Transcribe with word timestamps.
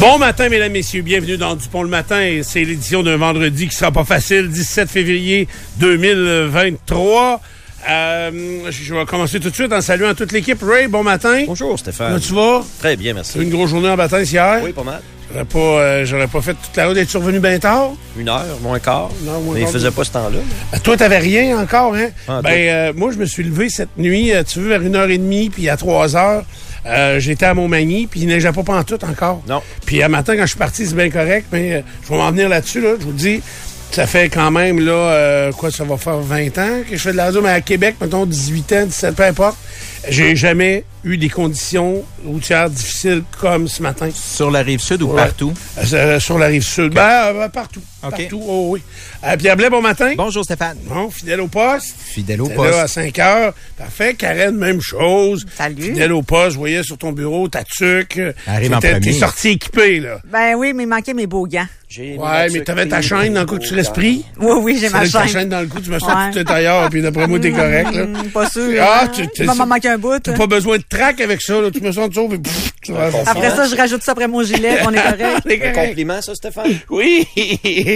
Bon 0.00 0.16
matin, 0.18 0.48
mesdames, 0.48 0.70
messieurs. 0.72 1.02
Bienvenue 1.02 1.36
dans 1.36 1.56
Dupont 1.56 1.82
le 1.82 1.88
matin. 1.88 2.40
C'est 2.42 2.62
l'édition 2.64 3.02
d'un 3.02 3.16
vendredi 3.16 3.66
qui 3.66 3.74
sera 3.74 3.90
pas 3.90 4.04
facile, 4.04 4.48
17 4.48 4.88
février 4.88 5.48
2023. 5.78 7.40
Euh, 7.88 8.60
je 8.70 8.94
vais 8.94 9.04
commencer 9.06 9.40
tout 9.40 9.50
de 9.50 9.54
suite 9.54 9.72
en 9.72 9.80
saluant 9.80 10.14
toute 10.14 10.30
l'équipe. 10.30 10.62
Ray, 10.62 10.86
bon 10.86 11.02
matin. 11.02 11.42
Bonjour 11.46 11.68
Comment 11.68 11.76
Stéphane. 11.78 12.20
tu 12.20 12.32
vas? 12.32 12.64
Très 12.78 12.96
bien, 12.96 13.12
merci. 13.14 13.40
Une 13.40 13.50
grosse 13.50 13.70
journée 13.70 13.88
en 13.88 13.96
bataille 13.96 14.24
hier? 14.26 14.60
Oui, 14.62 14.72
pas 14.72 14.84
mal. 14.84 15.00
J'aurais 15.32 15.44
pas, 15.44 15.58
euh, 15.58 16.04
j'aurais 16.06 16.26
pas 16.28 16.40
fait 16.40 16.54
toute 16.54 16.76
la 16.76 16.86
route 16.86 16.94
d'être 16.94 17.10
survenu 17.10 17.38
bien 17.40 17.58
tard? 17.58 17.90
Une 18.16 18.28
heure, 18.28 18.44
moins 18.62 18.78
quart. 18.78 19.10
Heure, 19.26 19.40
moins 19.40 19.54
Mais 19.54 19.62
il 19.62 19.66
faisait 19.66 19.90
pas 19.90 20.04
ce 20.04 20.12
temps-là. 20.12 20.38
Euh, 20.74 20.78
Toi, 20.82 20.96
t'avais 20.96 21.18
rien 21.18 21.58
encore, 21.58 21.94
hein? 21.94 22.08
Ah, 22.28 22.40
ben, 22.42 22.50
euh, 22.68 22.92
moi, 22.96 23.10
je 23.12 23.18
me 23.18 23.26
suis 23.26 23.42
levé 23.42 23.68
cette 23.68 23.96
nuit, 23.98 24.32
tu 24.46 24.60
veux, 24.60 24.68
vers 24.68 24.82
une 24.82 24.94
heure 24.96 25.10
et 25.10 25.18
demie, 25.18 25.50
puis 25.50 25.68
à 25.68 25.76
trois 25.76 26.16
heures, 26.16 26.44
euh, 26.86 27.18
j'étais 27.20 27.46
à 27.46 27.54
Montmagny, 27.54 28.06
puis 28.06 28.20
il 28.20 28.26
neigeait 28.26 28.52
pas 28.52 28.62
pantoute 28.62 29.04
encore. 29.04 29.42
Non. 29.48 29.60
Puis 29.86 30.02
à 30.02 30.08
matin, 30.08 30.34
quand 30.36 30.42
je 30.42 30.48
suis 30.50 30.58
parti, 30.58 30.86
c'est 30.86 30.94
bien 30.96 31.10
correct, 31.10 31.46
mais 31.52 31.72
euh, 31.74 31.80
je 32.04 32.08
vais 32.08 32.16
m'en 32.16 32.30
venir 32.30 32.48
là-dessus, 32.48 32.80
là. 32.80 32.90
Je 32.98 33.04
vous 33.04 33.12
dis, 33.12 33.40
ça 33.90 34.06
fait 34.06 34.28
quand 34.28 34.50
même, 34.50 34.84
là, 34.84 34.92
euh, 34.92 35.52
quoi, 35.52 35.70
ça 35.70 35.84
va 35.84 35.96
faire 35.96 36.18
20 36.18 36.58
ans 36.58 36.68
que 36.88 36.96
je 36.96 37.00
fais 37.02 37.12
de 37.12 37.16
la 37.16 37.26
radio, 37.26 37.40
mais 37.42 37.50
à 37.50 37.60
Québec, 37.60 37.96
mettons, 38.00 38.26
18 38.26 38.72
ans, 38.74 38.86
17, 38.86 39.14
peu 39.14 39.22
importe, 39.24 39.56
j'ai 40.08 40.36
jamais 40.36 40.84
eu 41.04 41.16
des 41.16 41.28
conditions 41.28 42.04
routières 42.24 42.68
difficiles 42.70 43.22
comme 43.40 43.66
ce 43.66 43.82
matin. 43.82 44.08
Sur 44.14 44.50
la 44.50 44.60
rive 44.60 44.80
sud 44.80 45.02
ou 45.02 45.08
Ouais. 45.12 45.16
partout? 45.22 45.52
Sur 46.18 46.38
la 46.38 46.46
rive 46.46 46.62
sud. 46.62 46.92
Ben, 46.94 47.32
euh, 47.34 47.48
partout. 47.48 47.80
OK. 48.04 48.10
Partout, 48.10 48.42
oh, 48.46 48.66
oui. 48.70 48.82
Euh, 49.26 49.36
Pierre 49.36 49.56
Blais, 49.56 49.70
bon 49.70 49.82
matin. 49.82 50.12
Bonjour 50.16 50.44
Stéphane. 50.44 50.76
Bon, 50.84 51.10
fidèle 51.10 51.40
au 51.40 51.48
poste. 51.48 51.96
Fidèle 51.98 52.40
au 52.42 52.46
T'es 52.46 52.54
poste. 52.54 52.70
là 52.70 52.82
à 52.82 52.88
5 52.88 53.18
heures. 53.18 53.54
Parfait. 53.76 54.14
Karen, 54.14 54.54
même 54.56 54.80
chose. 54.80 55.44
Salut. 55.56 55.82
Fidèle 55.82 56.12
au 56.12 56.22
poste. 56.22 56.52
Je 56.52 56.58
voyais 56.58 56.82
sur 56.84 56.96
ton 56.96 57.10
bureau 57.10 57.48
ta 57.48 57.64
tuque. 57.64 58.20
Arrive 58.46 58.72
en 58.74 58.78
premier. 58.80 59.00
T'es 59.00 59.12
sorti 59.12 59.48
équipé, 59.48 59.98
là. 59.98 60.20
Ben 60.30 60.54
oui, 60.56 60.72
mais 60.74 60.84
il 60.84 60.88
manquait 60.88 61.14
mes 61.14 61.26
beaux 61.26 61.46
gants. 61.48 61.66
J'ai 61.88 62.18
Ouais, 62.18 62.48
mais 62.52 62.60
t'avais 62.60 62.86
ta 62.86 63.00
chaîne 63.00 63.32
dans 63.32 63.40
le 63.40 63.46
coup 63.46 63.56
que 63.56 63.64
tu 63.66 63.74
l'esprit. 63.74 64.22
Oui, 64.38 64.52
oui, 64.60 64.78
j'ai 64.78 64.90
ma 64.90 64.98
Avec 64.98 65.10
ta 65.10 65.22
chaîne. 65.22 65.32
chaîne 65.32 65.48
dans 65.48 65.60
le 65.62 65.66
cou, 65.68 65.80
tu 65.80 65.88
me 65.90 65.98
sens 65.98 66.10
Ouais. 66.12 66.30
tout 66.32 66.38
est 66.38 66.50
ailleurs, 66.50 66.90
puis 66.90 67.00
d'après 67.00 67.26
moi, 67.26 67.38
t'es 67.40 67.50
correct, 67.62 67.94
là. 67.94 68.04
Pas 68.32 68.48
sûr. 68.50 68.74
Ah, 68.82 69.04
hein. 69.04 69.08
tu- 69.14 69.26
tu- 69.34 69.44
m'en 69.44 69.54
manquer 69.66 69.88
un 69.88 69.96
bout. 69.96 70.18
T'as 70.22 70.34
pas 70.34 70.46
besoin 70.46 70.76
de 70.76 70.82
trac 70.86 71.18
avec 71.22 71.40
ça, 71.40 71.60
là. 71.62 71.70
Tu 71.70 71.80
me 71.80 71.90
sens 71.90 72.10
tu 72.82 72.92
vas 72.92 73.06
Après 73.26 73.50
ça, 73.50 73.66
je 73.66 73.74
rajoute 73.74 74.02
ça 74.02 74.12
après 74.12 74.28
mon 74.28 74.42
gilet, 74.42 74.80
on 74.86 74.92
est 74.92 74.98
Un 74.98 75.12
correct. 75.12 75.74
compliment, 75.74 76.20
ça, 76.20 76.34
Stéphane? 76.34 76.78
Oui! 76.90 77.26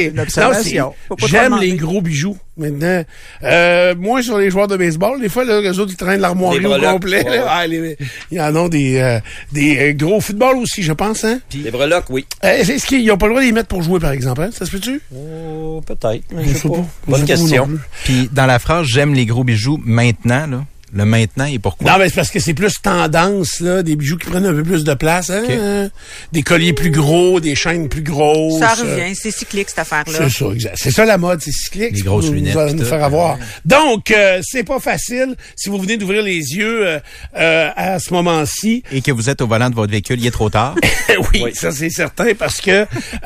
c'est- 0.62 1.26
J'aime 1.26 1.58
les 1.60 1.74
gros 1.76 2.00
bijoux, 2.02 2.36
maintenant. 2.56 3.04
Euh, 3.42 3.94
moins 3.96 4.22
sur 4.22 4.38
les 4.38 4.50
joueurs 4.50 4.68
de 4.68 4.76
baseball. 4.76 5.20
Des 5.20 5.28
fois, 5.28 5.44
là, 5.44 5.60
les 5.60 5.78
autres, 5.78 5.92
ils 5.92 5.96
traînent 5.96 6.20
l'armoirie 6.20 6.64
au 6.66 6.78
complet. 6.92 7.24
ouais. 7.24 7.36
là. 7.38 7.46
Ah, 7.48 7.66
les- 7.66 7.96
il 8.30 8.38
y 8.38 8.40
en 8.40 8.54
a 8.54 8.68
des, 8.68 8.98
euh, 8.98 9.18
des 9.52 9.78
euh, 9.78 9.92
gros 9.92 10.20
football 10.20 10.56
aussi, 10.58 10.82
je 10.82 10.92
pense. 10.92 11.24
Hein? 11.24 11.40
Les 11.54 11.70
breloques, 11.70 12.06
oui. 12.10 12.24
Euh, 12.44 12.58
Est-ce 12.58 12.86
qu'ils 12.86 13.06
n'ont 13.06 13.16
pas 13.18 13.26
le 13.26 13.32
droit 13.32 13.42
de 13.42 13.46
les 13.46 13.52
mettre 13.52 13.68
pour 13.68 13.82
jouer, 13.82 14.00
par 14.00 14.12
exemple? 14.12 14.42
Hein? 14.42 14.50
Ça 14.52 14.64
se 14.66 14.70
peut-tu? 14.70 15.00
Oh, 15.14 15.80
peut-être. 15.86 16.22
Je 16.38 16.54
sais 16.54 16.68
pas. 16.68 16.74
Bonne 16.74 16.86
moi 17.06 17.20
question. 17.20 17.68
Puis 18.04 18.28
dans 18.32 18.46
la 18.46 18.58
phrase 18.58 18.86
j'aime 18.86 19.14
les 19.14 19.26
gros 19.26 19.44
bijoux 19.44 19.80
maintenant, 19.84 20.46
là, 20.46 20.64
le 20.92 21.04
maintenant 21.04 21.46
et 21.46 21.58
pourquoi? 21.58 21.90
Non, 21.92 21.98
mais 21.98 22.08
c'est 22.08 22.16
parce 22.16 22.30
que 22.30 22.38
c'est 22.40 22.54
plus 22.54 22.74
tendance, 22.82 23.60
là, 23.60 23.82
des 23.82 23.96
bijoux 23.96 24.16
qui 24.18 24.28
prennent 24.28 24.44
un 24.44 24.52
peu 24.52 24.62
plus 24.62 24.84
de 24.84 24.94
place. 24.94 25.30
Hein? 25.30 25.42
Euh, 25.48 25.88
Des 26.32 26.42
colliers 26.42 26.72
plus 26.72 26.90
gros, 26.90 27.40
des 27.40 27.54
chaînes 27.54 27.88
plus 27.88 28.02
grosses. 28.02 28.60
Ça 28.60 28.74
euh, 28.78 28.94
revient, 28.96 29.14
c'est 29.14 29.30
cyclique, 29.30 29.68
cette 29.70 29.80
affaire-là. 29.80 30.28
C'est 30.28 30.38
ça, 30.44 30.50
exact. 30.52 30.74
C'est 30.76 30.90
ça 30.90 31.04
la 31.04 31.18
mode, 31.18 31.40
c'est 31.40 31.52
cyclique. 31.52 31.92
Les 31.96 32.02
grosses 32.02 32.30
lunettes, 32.30 32.54
nous, 32.54 32.74
nous 32.74 32.84
faire 32.84 33.02
avoir. 33.04 33.38
Donc, 33.64 34.10
euh, 34.10 34.40
c'est 34.42 34.64
pas 34.64 34.80
facile 34.80 35.34
si 35.56 35.70
vous 35.70 35.78
venez 35.78 35.96
d'ouvrir 35.96 36.22
les 36.22 36.38
yeux 36.54 36.86
euh, 36.86 36.98
euh, 37.36 37.70
à 37.74 37.98
ce 37.98 38.12
moment-ci. 38.12 38.82
Et 38.92 39.00
que 39.00 39.12
vous 39.12 39.30
êtes 39.30 39.40
au 39.40 39.46
volant 39.46 39.70
de 39.70 39.74
votre 39.74 39.90
véhicule, 39.90 40.20
il 40.20 40.26
est 40.26 40.30
trop 40.30 40.50
tard. 40.50 40.74
oui, 41.32 41.52
ça 41.54 41.70
c'est 41.72 41.90
certain 41.90 42.34
parce 42.38 42.60
que 42.60 42.70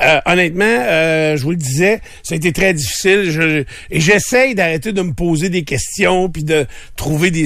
euh, 0.01 0.19
honnêtement, 0.25 0.65
euh, 0.65 1.35
je 1.37 1.43
vous 1.43 1.51
le 1.51 1.57
disais, 1.57 2.01
ça 2.23 2.33
a 2.33 2.37
été 2.37 2.51
très 2.53 2.73
difficile. 2.73 3.29
Je, 3.29 3.63
et 3.91 3.99
j'essaye 3.99 4.55
d'arrêter 4.55 4.93
de 4.93 5.01
me 5.01 5.13
poser 5.13 5.49
des 5.49 5.63
questions 5.63 6.29
puis 6.29 6.43
de 6.43 6.65
trouver 6.95 7.31
des 7.31 7.45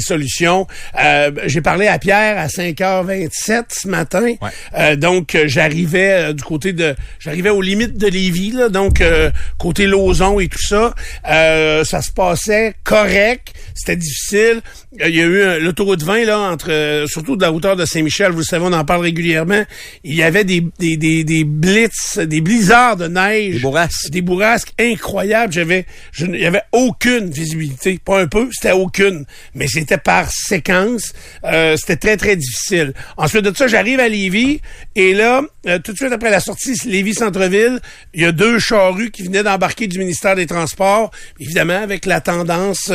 Euh, 1.03 1.31
J'ai 1.45 1.61
parlé 1.61 1.87
à 1.87 1.99
Pierre 1.99 2.37
à 2.39 2.47
5h27 2.47 3.63
ce 3.69 3.87
matin. 3.87 4.23
Ouais. 4.41 4.49
Euh, 4.77 4.95
donc 4.95 5.35
euh, 5.35 5.43
j'arrivais 5.47 6.11
euh, 6.29 6.33
du 6.33 6.43
côté 6.43 6.73
de, 6.73 6.95
j'arrivais 7.19 7.49
aux 7.49 7.61
limites 7.61 7.97
de 7.97 8.07
Lévis, 8.07 8.51
là, 8.51 8.69
donc 8.69 9.01
euh, 9.01 9.31
côté 9.57 9.85
Lauson 9.87 10.39
et 10.39 10.47
tout 10.47 10.61
ça. 10.61 10.93
Euh, 11.29 11.83
ça 11.83 12.01
se 12.01 12.11
passait 12.11 12.73
correct. 12.83 13.53
C'était 13.75 13.95
difficile. 13.95 14.61
Il 14.99 15.15
y 15.15 15.21
a 15.21 15.25
eu 15.25 15.59
l'autoroute 15.61 16.03
20 16.03 16.25
là 16.25 16.39
entre, 16.39 17.05
surtout 17.07 17.35
de 17.37 17.41
la 17.41 17.51
hauteur 17.51 17.75
de 17.75 17.85
Saint-Michel. 17.85 18.31
Vous 18.31 18.39
le 18.39 18.43
savez, 18.43 18.65
on 18.67 18.73
en 18.73 18.83
parle 18.85 19.01
régulièrement. 19.01 19.63
Il 20.03 20.15
y 20.15 20.23
avait 20.23 20.43
des 20.43 20.65
des 20.79 20.97
des, 20.97 21.23
des 21.23 21.43
blitz, 21.45 22.17
des 22.19 22.41
blizzards 22.41 22.97
de 22.97 23.07
neige, 23.07 23.55
Des 23.55 23.59
bourrasques. 23.59 24.09
des 24.09 24.21
bourrasques 24.21 24.73
incroyables. 24.79 25.53
J'avais, 25.53 25.85
je, 26.11 26.25
il 26.25 26.39
y 26.39 26.45
avait 26.45 26.61
aucune 26.73 27.29
visibilité, 27.29 27.99
pas 28.03 28.21
un 28.21 28.27
peu, 28.27 28.49
c'était 28.51 28.73
aucune, 28.73 29.25
mais 29.55 29.67
c'était 29.67 29.97
par 30.03 30.29
séquence. 30.31 31.13
Euh, 31.43 31.75
c'était 31.77 31.97
très 31.97 32.17
très 32.17 32.35
difficile. 32.35 32.93
Ensuite 33.17 33.43
de 33.43 33.55
ça, 33.55 33.67
j'arrive 33.67 33.99
à 33.99 34.07
Lévis 34.07 34.61
et 34.95 35.13
là, 35.13 35.41
euh, 35.67 35.79
tout 35.79 35.91
de 35.93 35.97
suite 35.97 36.11
après 36.11 36.29
la 36.29 36.39
sortie 36.39 36.73
Lévis 36.85 37.15
centre-ville, 37.15 37.79
il 38.13 38.21
y 38.21 38.25
a 38.25 38.31
deux 38.31 38.59
charrues 38.59 39.11
qui 39.11 39.23
venaient 39.23 39.43
d'embarquer 39.43 39.87
du 39.87 39.99
ministère 39.99 40.35
des 40.35 40.45
Transports, 40.45 41.11
évidemment 41.39 41.81
avec 41.81 42.05
la 42.05 42.21
tendance 42.21 42.91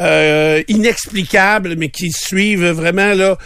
euh, 0.00 0.62
inexplicable, 0.68 1.74
mais 1.76 1.88
qui 1.88 2.10
suivent 2.10 2.70
vraiment 2.70 3.14
là, 3.14 3.36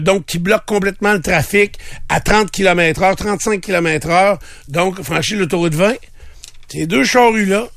donc 0.00 0.26
qui 0.26 0.38
bloquent 0.38 0.64
complètement 0.66 1.12
le 1.12 1.20
trafic 1.20 1.78
à 2.08 2.20
30 2.20 2.50
km 2.50 3.02
heure, 3.02 3.16
35 3.16 3.60
km 3.60 4.08
heure, 4.08 4.38
donc 4.68 5.02
franchir 5.02 5.38
l'autoroute 5.38 5.74
20. 5.74 5.94
Ces 6.68 6.86
deux 6.86 7.04
charrues-là, 7.04 7.68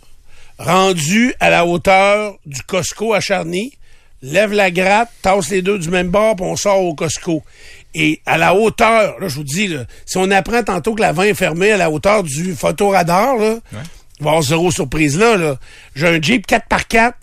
rendus 0.57 1.33
à 1.39 1.49
la 1.49 1.65
hauteur 1.65 2.37
du 2.45 2.61
Costco 2.63 3.13
à 3.13 3.19
Charny, 3.19 3.76
lève 4.21 4.53
la 4.53 4.71
gratte, 4.71 5.09
tasse 5.21 5.49
les 5.49 5.61
deux 5.61 5.77
du 5.79 5.89
même 5.89 6.09
bord, 6.09 6.35
puis 6.35 6.45
on 6.45 6.55
sort 6.55 6.81
au 6.81 6.95
Costco. 6.95 7.43
Et 7.93 8.21
à 8.25 8.37
la 8.37 8.53
hauteur, 8.55 9.19
là, 9.19 9.27
je 9.27 9.35
vous 9.35 9.43
dis, 9.43 9.67
là, 9.67 9.85
si 10.05 10.17
on 10.17 10.29
apprend 10.31 10.63
tantôt 10.63 10.93
que 10.95 11.01
la 11.01 11.13
20 11.13 11.23
est 11.23 11.33
fermée 11.33 11.71
à 11.71 11.77
la 11.77 11.89
hauteur 11.89 12.23
du 12.23 12.53
photoradar, 12.53 13.37
là, 13.37 13.57
il 14.19 14.23
va 14.23 14.25
y 14.25 14.27
avoir 14.29 14.41
zéro 14.41 14.71
surprise 14.71 15.17
là. 15.17 15.37
là. 15.37 15.57
J'ai 15.95 16.07
un 16.07 16.21
Jeep 16.21 16.47
4x4, 16.47 17.13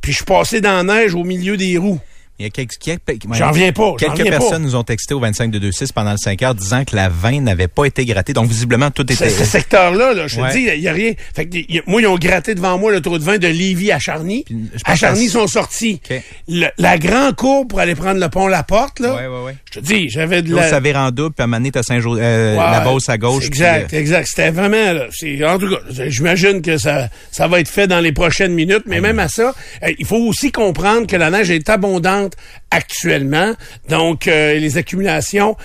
puis 0.00 0.12
je 0.12 0.16
suis 0.16 0.24
passé 0.24 0.60
dans 0.60 0.84
la 0.84 0.94
neige 0.94 1.14
au 1.14 1.24
milieu 1.24 1.56
des 1.56 1.78
roues. 1.78 2.00
Il 2.40 2.42
y 2.42 2.46
a 2.46 2.50
quelques, 2.50 2.78
quelques- 2.78 3.02
J'en 3.32 3.50
reviens 3.50 3.70
pas, 3.70 3.94
Quelques 3.96 4.24
pas. 4.24 4.30
personnes 4.38 4.62
nous 4.64 4.74
ont 4.74 4.82
texté 4.82 5.14
au 5.14 5.20
25 5.20 5.52
de 5.52 5.58
26 5.60 5.92
pendant 5.92 6.10
le 6.10 6.16
5 6.18 6.42
heures 6.42 6.54
disant 6.56 6.84
que 6.84 6.96
la 6.96 7.08
20 7.08 7.40
n'avait 7.42 7.68
pas 7.68 7.84
été 7.84 8.04
grattée. 8.04 8.32
Donc, 8.32 8.48
visiblement, 8.48 8.90
tout 8.90 9.02
était... 9.02 9.28
ce 9.28 9.44
secteur-là, 9.44 10.14
là, 10.14 10.26
je 10.26 10.40
te 10.40 10.52
dis, 10.52 10.66
il 10.74 10.80
n'y 10.80 10.88
a 10.88 10.92
rien. 10.92 11.12
Fait 11.32 11.46
que, 11.46 11.56
y 11.58 11.78
a- 11.78 11.82
moi, 11.86 12.00
ils 12.00 12.08
ont 12.08 12.16
gratté 12.18 12.56
devant 12.56 12.76
moi 12.76 12.90
le 12.90 13.00
trou 13.00 13.18
de 13.18 13.22
vin 13.22 13.38
de 13.38 13.46
Lévis 13.46 13.92
à 13.92 14.00
Charny. 14.00 14.42
Puis, 14.46 14.56
À 14.84 14.96
Charny, 14.96 15.26
ils 15.26 15.30
sont 15.30 15.46
sortis. 15.46 16.00
Le- 16.48 16.66
la 16.76 16.98
grande 16.98 17.36
courbe 17.36 17.68
pour 17.68 17.78
aller 17.78 17.94
prendre 17.94 18.18
le 18.20 18.28
pont 18.28 18.48
La 18.48 18.64
Porte, 18.64 18.98
là. 18.98 19.14
Ouais, 19.14 19.44
ouais. 19.44 19.56
Je 19.72 19.78
te 19.78 19.84
dis, 19.84 20.08
j'avais 20.10 20.42
de 20.42 20.56
la... 20.56 20.68
ça 20.68 20.80
en 20.96 21.10
double, 21.12 21.34
puis 21.36 21.44
à 21.78 21.82
Saint-Jo- 21.84 22.16
euh, 22.18 22.56
Ouais, 22.56 22.58
la 22.70 22.80
Beauce 22.80 23.08
à 23.08 23.16
gauche. 23.16 23.38
puis, 23.44 23.46
Exact, 23.48 23.94
euh, 23.94 23.98
exact. 23.98 24.26
C'était 24.26 24.50
vraiment, 24.50 24.92
là, 24.92 25.06
en 25.54 25.58
tout 25.60 25.70
cas, 25.70 25.76
j'imagine 26.08 26.62
que 26.62 26.78
ça, 26.78 27.08
ça 27.30 27.46
va 27.46 27.60
être 27.60 27.68
fait 27.68 27.86
dans 27.86 28.00
les 28.00 28.10
prochaines 28.12 28.54
minutes, 28.54 28.82
mais 28.86 29.00
même 29.00 29.20
à 29.20 29.28
ça, 29.28 29.54
euh, 29.84 29.92
il 30.00 30.04
faut 30.04 30.16
aussi 30.16 30.50
comprendre 30.50 31.06
que 31.06 31.14
la 31.14 31.30
neige 31.30 31.50
est 31.52 31.68
abondante 31.68 32.23
actuellement, 32.70 33.52
donc 33.88 34.28
euh, 34.28 34.54
les 34.58 34.76
accumulations 34.78 35.56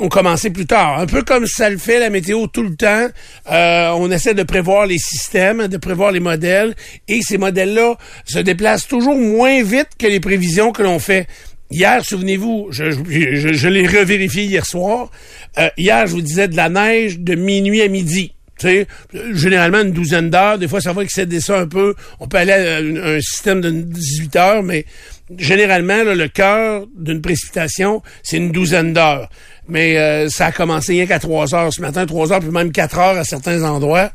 ont 0.00 0.08
commencé 0.08 0.50
plus 0.50 0.66
tard. 0.66 1.00
Un 1.00 1.06
peu 1.06 1.22
comme 1.22 1.46
ça 1.46 1.68
le 1.70 1.76
fait 1.76 1.98
la 1.98 2.08
météo 2.10 2.46
tout 2.46 2.62
le 2.62 2.76
temps, 2.76 3.08
euh, 3.50 3.90
on 3.96 4.10
essaie 4.12 4.34
de 4.34 4.44
prévoir 4.44 4.86
les 4.86 4.98
systèmes, 4.98 5.66
de 5.66 5.76
prévoir 5.76 6.12
les 6.12 6.20
modèles, 6.20 6.74
et 7.08 7.20
ces 7.22 7.36
modèles-là 7.36 7.96
se 8.24 8.38
déplacent 8.38 8.86
toujours 8.86 9.16
moins 9.16 9.62
vite 9.64 9.88
que 9.98 10.06
les 10.06 10.20
prévisions 10.20 10.70
que 10.72 10.82
l'on 10.82 11.00
fait. 11.00 11.26
Hier, 11.70 12.02
souvenez-vous, 12.04 12.68
je, 12.70 12.92
je, 12.92 13.52
je- 13.52 13.68
l'ai 13.68 13.86
revérifié 13.86 14.44
hier 14.44 14.64
soir. 14.64 15.10
Euh, 15.58 15.68
hier, 15.76 16.06
je 16.06 16.12
vous 16.12 16.22
disais 16.22 16.48
de 16.48 16.56
la 16.56 16.68
neige 16.68 17.18
de 17.18 17.34
minuit 17.34 17.82
à 17.82 17.88
midi. 17.88 18.32
Tu 18.58 18.66
sais, 18.68 18.86
euh, 19.14 19.34
généralement 19.34 19.80
une 19.82 19.92
douzaine 19.92 20.30
d'heures. 20.30 20.58
Des 20.58 20.66
fois, 20.66 20.80
ça 20.80 20.92
va 20.92 21.02
excéder 21.02 21.40
ça 21.40 21.58
un 21.60 21.66
peu. 21.68 21.94
On 22.20 22.26
peut 22.26 22.38
aller 22.38 22.52
à 22.52 22.78
un 22.78 23.20
système 23.20 23.60
de 23.60 23.70
18 23.70 24.36
heures, 24.36 24.62
mais 24.62 24.86
généralement, 25.36 26.04
le 26.04 26.28
cœur 26.28 26.86
d'une 26.96 27.20
précipitation, 27.20 28.02
c'est 28.22 28.38
une 28.38 28.52
douzaine 28.52 28.92
d'heures. 28.92 29.28
Mais 29.68 29.98
euh, 29.98 30.28
ça 30.30 30.46
a 30.46 30.52
commencé 30.52 30.92
rien 30.92 31.06
qu'à 31.06 31.18
3 31.18 31.54
heures 31.54 31.72
ce 31.72 31.80
matin, 31.80 32.06
3 32.06 32.32
heures, 32.32 32.40
puis 32.40 32.50
même 32.50 32.72
4 32.72 32.98
heures 32.98 33.18
à 33.18 33.24
certains 33.24 33.62
endroits. 33.64 34.10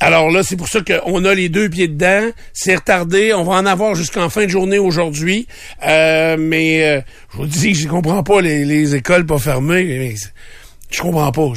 Alors 0.00 0.30
là, 0.30 0.42
c'est 0.42 0.56
pour 0.56 0.68
ça 0.68 0.80
qu'on 0.80 1.24
a 1.24 1.34
les 1.34 1.48
deux 1.48 1.68
pieds 1.68 1.88
dedans. 1.88 2.30
C'est 2.52 2.76
retardé. 2.76 3.34
On 3.34 3.42
va 3.42 3.54
en 3.54 3.66
avoir 3.66 3.96
jusqu'en 3.96 4.28
fin 4.28 4.44
de 4.44 4.50
journée 4.50 4.78
aujourd'hui. 4.78 5.48
Euh, 5.86 6.36
mais 6.38 6.84
euh, 6.84 7.00
je 7.32 7.38
vous 7.38 7.46
dis, 7.46 7.74
je 7.74 7.88
comprends 7.88 8.22
pas 8.22 8.40
les 8.40 8.94
écoles 8.94 9.26
pas 9.26 9.38
fermées. 9.38 10.14
Je 10.90 11.02
comprends 11.02 11.30
pas. 11.32 11.52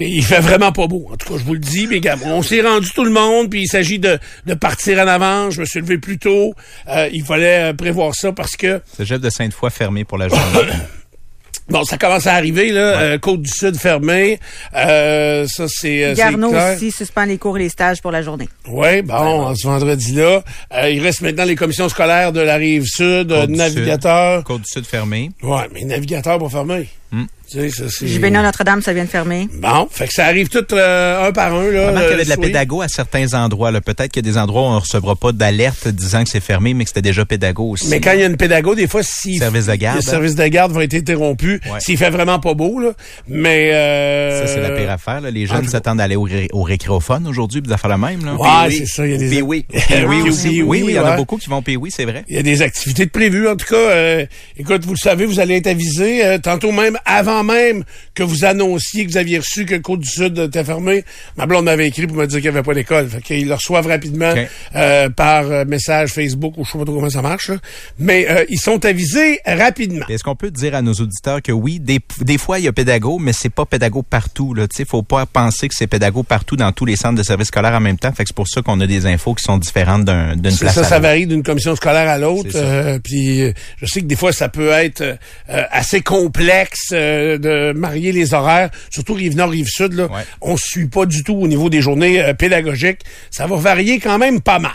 Il 0.00 0.24
fait 0.24 0.40
vraiment 0.40 0.70
pas 0.72 0.86
beau. 0.86 1.08
En 1.12 1.16
tout 1.16 1.32
cas, 1.32 1.38
je 1.38 1.44
vous 1.44 1.54
le 1.54 1.60
dis, 1.60 1.86
mais 1.86 2.00
gars, 2.00 2.16
on 2.24 2.42
s'est 2.42 2.60
rendu 2.60 2.88
tout 2.94 3.04
le 3.04 3.10
monde, 3.10 3.48
puis 3.50 3.62
il 3.62 3.68
s'agit 3.68 3.98
de, 3.98 4.18
de 4.46 4.54
partir 4.54 4.98
en 4.98 5.06
avant. 5.06 5.50
Je 5.50 5.60
me 5.60 5.64
suis 5.64 5.80
levé 5.80 5.98
plus 5.98 6.18
tôt. 6.18 6.54
Euh, 6.88 7.08
il 7.12 7.24
fallait 7.24 7.70
euh, 7.70 7.72
prévoir 7.72 8.14
ça 8.14 8.32
parce 8.32 8.56
que 8.56 8.80
Cégep 8.96 9.20
de 9.20 9.30
Sainte-Foy 9.30 9.70
fermé 9.70 10.04
pour 10.04 10.18
la 10.18 10.28
journée. 10.28 10.42
bon, 11.70 11.84
ça 11.84 11.96
commence 11.96 12.26
à 12.26 12.34
arriver 12.34 12.70
là. 12.70 13.00
Euh, 13.00 13.18
Côte 13.18 13.42
du 13.42 13.50
Sud 13.50 13.76
fermée. 13.76 14.38
Euh, 14.74 15.46
ça 15.48 15.64
c'est. 15.68 16.14
Garneau 16.14 16.52
aussi 16.54 16.90
suspend 16.90 17.24
les 17.24 17.38
cours 17.38 17.56
et 17.56 17.60
les 17.60 17.68
stages 17.70 18.02
pour 18.02 18.10
la 18.10 18.20
journée. 18.22 18.48
Oui, 18.68 19.00
bon, 19.02 19.54
ce 19.54 19.66
vendredi-là. 19.66 20.42
Euh, 20.74 20.90
il 20.90 21.02
reste 21.02 21.22
maintenant 21.22 21.44
les 21.44 21.56
commissions 21.56 21.88
scolaires 21.88 22.32
de 22.32 22.40
la 22.40 22.56
rive 22.56 22.84
sud, 22.84 23.28
Côte 23.28 23.48
du 23.48 23.56
navigateurs. 23.56 24.44
Côte 24.44 24.62
du 24.62 24.68
Sud 24.68 24.84
fermée. 24.84 25.30
Ouais, 25.42 25.68
mais 25.72 25.84
navigateurs 25.84 26.38
pas 26.38 26.48
fermés. 26.48 26.88
Hmm. 27.10 27.24
Tu 27.52 27.70
sais, 27.70 27.88
ça, 27.88 28.30
Notre-Dame, 28.42 28.82
ça 28.82 28.92
vient 28.92 29.04
de 29.04 29.08
fermer. 29.08 29.48
Bon, 29.60 29.86
fait 29.90 30.06
que 30.08 30.12
ça 30.14 30.24
arrive 30.26 30.48
tout 30.48 30.64
euh, 30.72 31.28
un 31.28 31.32
par 31.32 31.54
un. 31.54 31.70
Là, 31.70 31.88
Remarque 31.88 32.06
qu'il 32.06 32.10
y 32.10 32.14
avait 32.14 32.24
de 32.24 32.28
la 32.30 32.34
soir. 32.36 32.46
pédago 32.46 32.80
à 32.82 32.88
certains 32.88 33.34
endroits. 33.34 33.70
là. 33.70 33.80
Peut-être 33.80 34.10
qu'il 34.10 34.24
y 34.26 34.28
a 34.28 34.32
des 34.32 34.38
endroits 34.38 34.62
où 34.62 34.64
on 34.66 34.74
ne 34.74 34.80
recevra 34.80 35.14
pas 35.16 35.32
d'alerte 35.32 35.88
disant 35.88 36.24
que 36.24 36.30
c'est 36.30 36.40
fermé, 36.40 36.74
mais 36.74 36.84
que 36.84 36.90
c'était 36.90 37.02
déjà 37.02 37.24
pédago 37.24 37.64
aussi. 37.70 37.88
Mais 37.88 38.00
quand 38.00 38.12
il 38.12 38.20
y 38.20 38.22
a 38.22 38.26
une 38.26 38.36
pédago, 38.36 38.74
des 38.74 38.86
fois, 38.86 39.02
si 39.02 39.36
Service 39.38 39.66
de 39.66 39.74
garde, 39.74 39.96
le 39.96 40.02
service 40.02 40.34
de 40.34 40.46
garde 40.46 40.72
va 40.72 40.84
être 40.84 40.94
interrompu, 40.94 41.60
Ouais. 41.70 41.78
s'il 41.80 41.96
fait 41.98 42.10
vraiment 42.10 42.38
pas 42.40 42.54
beau, 42.54 42.80
là. 42.80 42.92
Mais 43.28 43.70
euh, 43.72 44.46
Ça, 44.46 44.54
c'est 44.54 44.60
la 44.60 44.70
pire 44.70 44.90
affaire. 44.90 45.20
là. 45.20 45.30
Les 45.30 45.46
jeunes 45.46 45.62
tout 45.64 45.70
s'attendent 45.70 46.00
à 46.00 46.04
aller 46.04 46.16
au, 46.16 46.22
ré- 46.22 46.48
au 46.52 46.62
récréophone 46.62 47.26
aujourd'hui, 47.26 47.60
puis 47.62 47.72
faire 47.76 47.88
la 47.90 47.98
même. 47.98 48.24
Là. 48.24 48.34
Ouais, 48.34 48.70
c'est 48.70 48.86
ça. 48.86 49.06
Il 49.06 49.12
y 49.12 49.14
a 49.14 49.18
des. 49.18 49.42
Oui, 49.42 49.64
oui, 50.06 50.22
Oui, 50.22 50.62
oui, 50.64 50.84
il 50.88 50.94
y 50.94 50.98
en 50.98 51.04
a 51.04 51.10
ouais. 51.10 51.16
beaucoup 51.16 51.36
qui 51.36 51.48
vont 51.50 51.62
payer, 51.62 51.76
oui, 51.76 51.90
c'est 51.94 52.04
vrai. 52.04 52.24
Il 52.28 52.36
y 52.36 52.38
a 52.38 52.42
des 52.42 52.62
activités 52.62 53.04
de 53.06 53.10
prévues. 53.10 53.48
En 53.48 53.56
tout 53.56 53.66
cas, 53.66 53.76
euh, 53.76 54.26
écoute, 54.58 54.84
vous 54.84 54.92
le 54.94 54.98
savez, 54.98 55.26
vous 55.26 55.40
allez 55.40 55.56
être 55.56 55.66
avisé. 55.66 56.24
euh, 56.24 56.38
tantôt 56.38 56.72
même, 56.72 56.98
avant 57.04 57.41
même 57.42 57.84
que 58.14 58.22
vous 58.22 58.44
annonciez 58.44 59.04
que 59.06 59.10
vous 59.10 59.16
aviez 59.16 59.38
reçu 59.38 59.66
que 59.66 59.74
Côte 59.76 60.00
du 60.00 60.08
Sud 60.08 60.38
était 60.38 60.64
fermée, 60.64 61.04
ma 61.36 61.46
blonde 61.46 61.64
m'avait 61.64 61.86
écrit 61.88 62.06
pour 62.06 62.16
me 62.16 62.26
dire 62.26 62.40
qu'il 62.40 62.50
n'y 62.50 62.56
avait 62.56 62.64
pas 62.64 62.74
d'école. 62.74 63.08
Fait 63.08 63.20
qu'ils 63.22 63.48
le 63.48 63.54
reçoivent 63.54 63.86
rapidement 63.86 64.32
euh, 64.76 65.08
par 65.10 65.44
euh, 65.50 65.64
message 65.64 66.10
Facebook 66.10 66.54
ou 66.56 66.64
je 66.64 66.70
sais 66.72 66.78
pas 66.78 66.84
trop 66.84 66.94
comment 66.94 67.10
ça 67.10 67.22
marche. 67.22 67.48
là. 67.48 67.56
Mais 67.98 68.26
euh, 68.30 68.44
ils 68.48 68.58
sont 68.60 68.84
avisés 68.84 69.40
rapidement. 69.46 70.06
Est-ce 70.08 70.24
qu'on 70.24 70.36
peut 70.36 70.50
dire 70.50 70.74
à 70.74 70.82
nos 70.82 70.92
auditeurs 70.94 71.42
que 71.42 71.52
oui, 71.52 71.80
des, 71.80 72.00
des 72.20 72.38
fois, 72.38 72.58
il 72.58 72.64
y 72.64 72.68
a 72.68 72.72
pédago, 72.72 73.18
mais 73.18 73.32
c'est 73.32 73.48
pas 73.50 73.64
pédago 73.64 74.02
partout. 74.02 74.54
Il 74.56 74.62
ne 74.62 74.84
faut 74.84 75.02
pas 75.02 75.26
penser 75.26 75.68
que 75.68 75.74
c'est 75.76 75.86
pédago 75.86 76.22
partout 76.22 76.56
dans 76.56 76.72
tous 76.72 76.84
les 76.84 76.96
centres 76.96 77.16
de 77.18 77.22
services 77.22 77.48
scolaires 77.48 77.74
en 77.74 77.80
même 77.80 77.98
temps. 77.98 78.12
Fait 78.12 78.24
que 78.24 78.28
c'est 78.28 78.36
pour 78.36 78.48
ça 78.48 78.62
qu'on 78.62 78.80
a 78.80 78.86
des 78.86 79.06
infos 79.06 79.34
qui 79.34 79.44
sont 79.44 79.58
différentes 79.58 80.04
d'un- 80.04 80.36
d'une 80.36 80.56
place 80.56 80.74
ça, 80.74 80.80
à 80.82 80.84
ça 80.84 80.98
varie 80.98 81.26
d'une 81.26 81.42
commission 81.42 81.74
scolaire 81.76 82.08
à 82.08 82.18
l'autre. 82.18 82.50
Euh, 82.54 82.98
puis 83.02 83.52
je 83.80 83.86
sais 83.86 84.00
que 84.00 84.06
des 84.06 84.16
fois, 84.16 84.32
ça 84.32 84.48
peut 84.48 84.70
être 84.70 85.16
assez 85.48 86.00
complexe 86.00 86.90
euh, 86.92 87.31
de 87.38 87.72
marier 87.72 88.12
les 88.12 88.34
horaires, 88.34 88.70
surtout 88.90 89.14
Rive-Nord, 89.14 89.50
Rive-Sud. 89.50 89.92
Là, 89.94 90.04
Ouais. 90.06 90.22
On 90.40 90.56
suit 90.56 90.88
pas 90.88 91.06
du 91.06 91.22
tout 91.24 91.34
au 91.34 91.46
niveau 91.48 91.70
des 91.70 91.80
journées 91.80 92.22
euh, 92.22 92.34
pédagogiques. 92.34 93.00
Ça 93.30 93.46
va 93.46 93.56
varier 93.56 93.98
quand 93.98 94.18
même 94.18 94.40
pas 94.40 94.58
mal. 94.58 94.72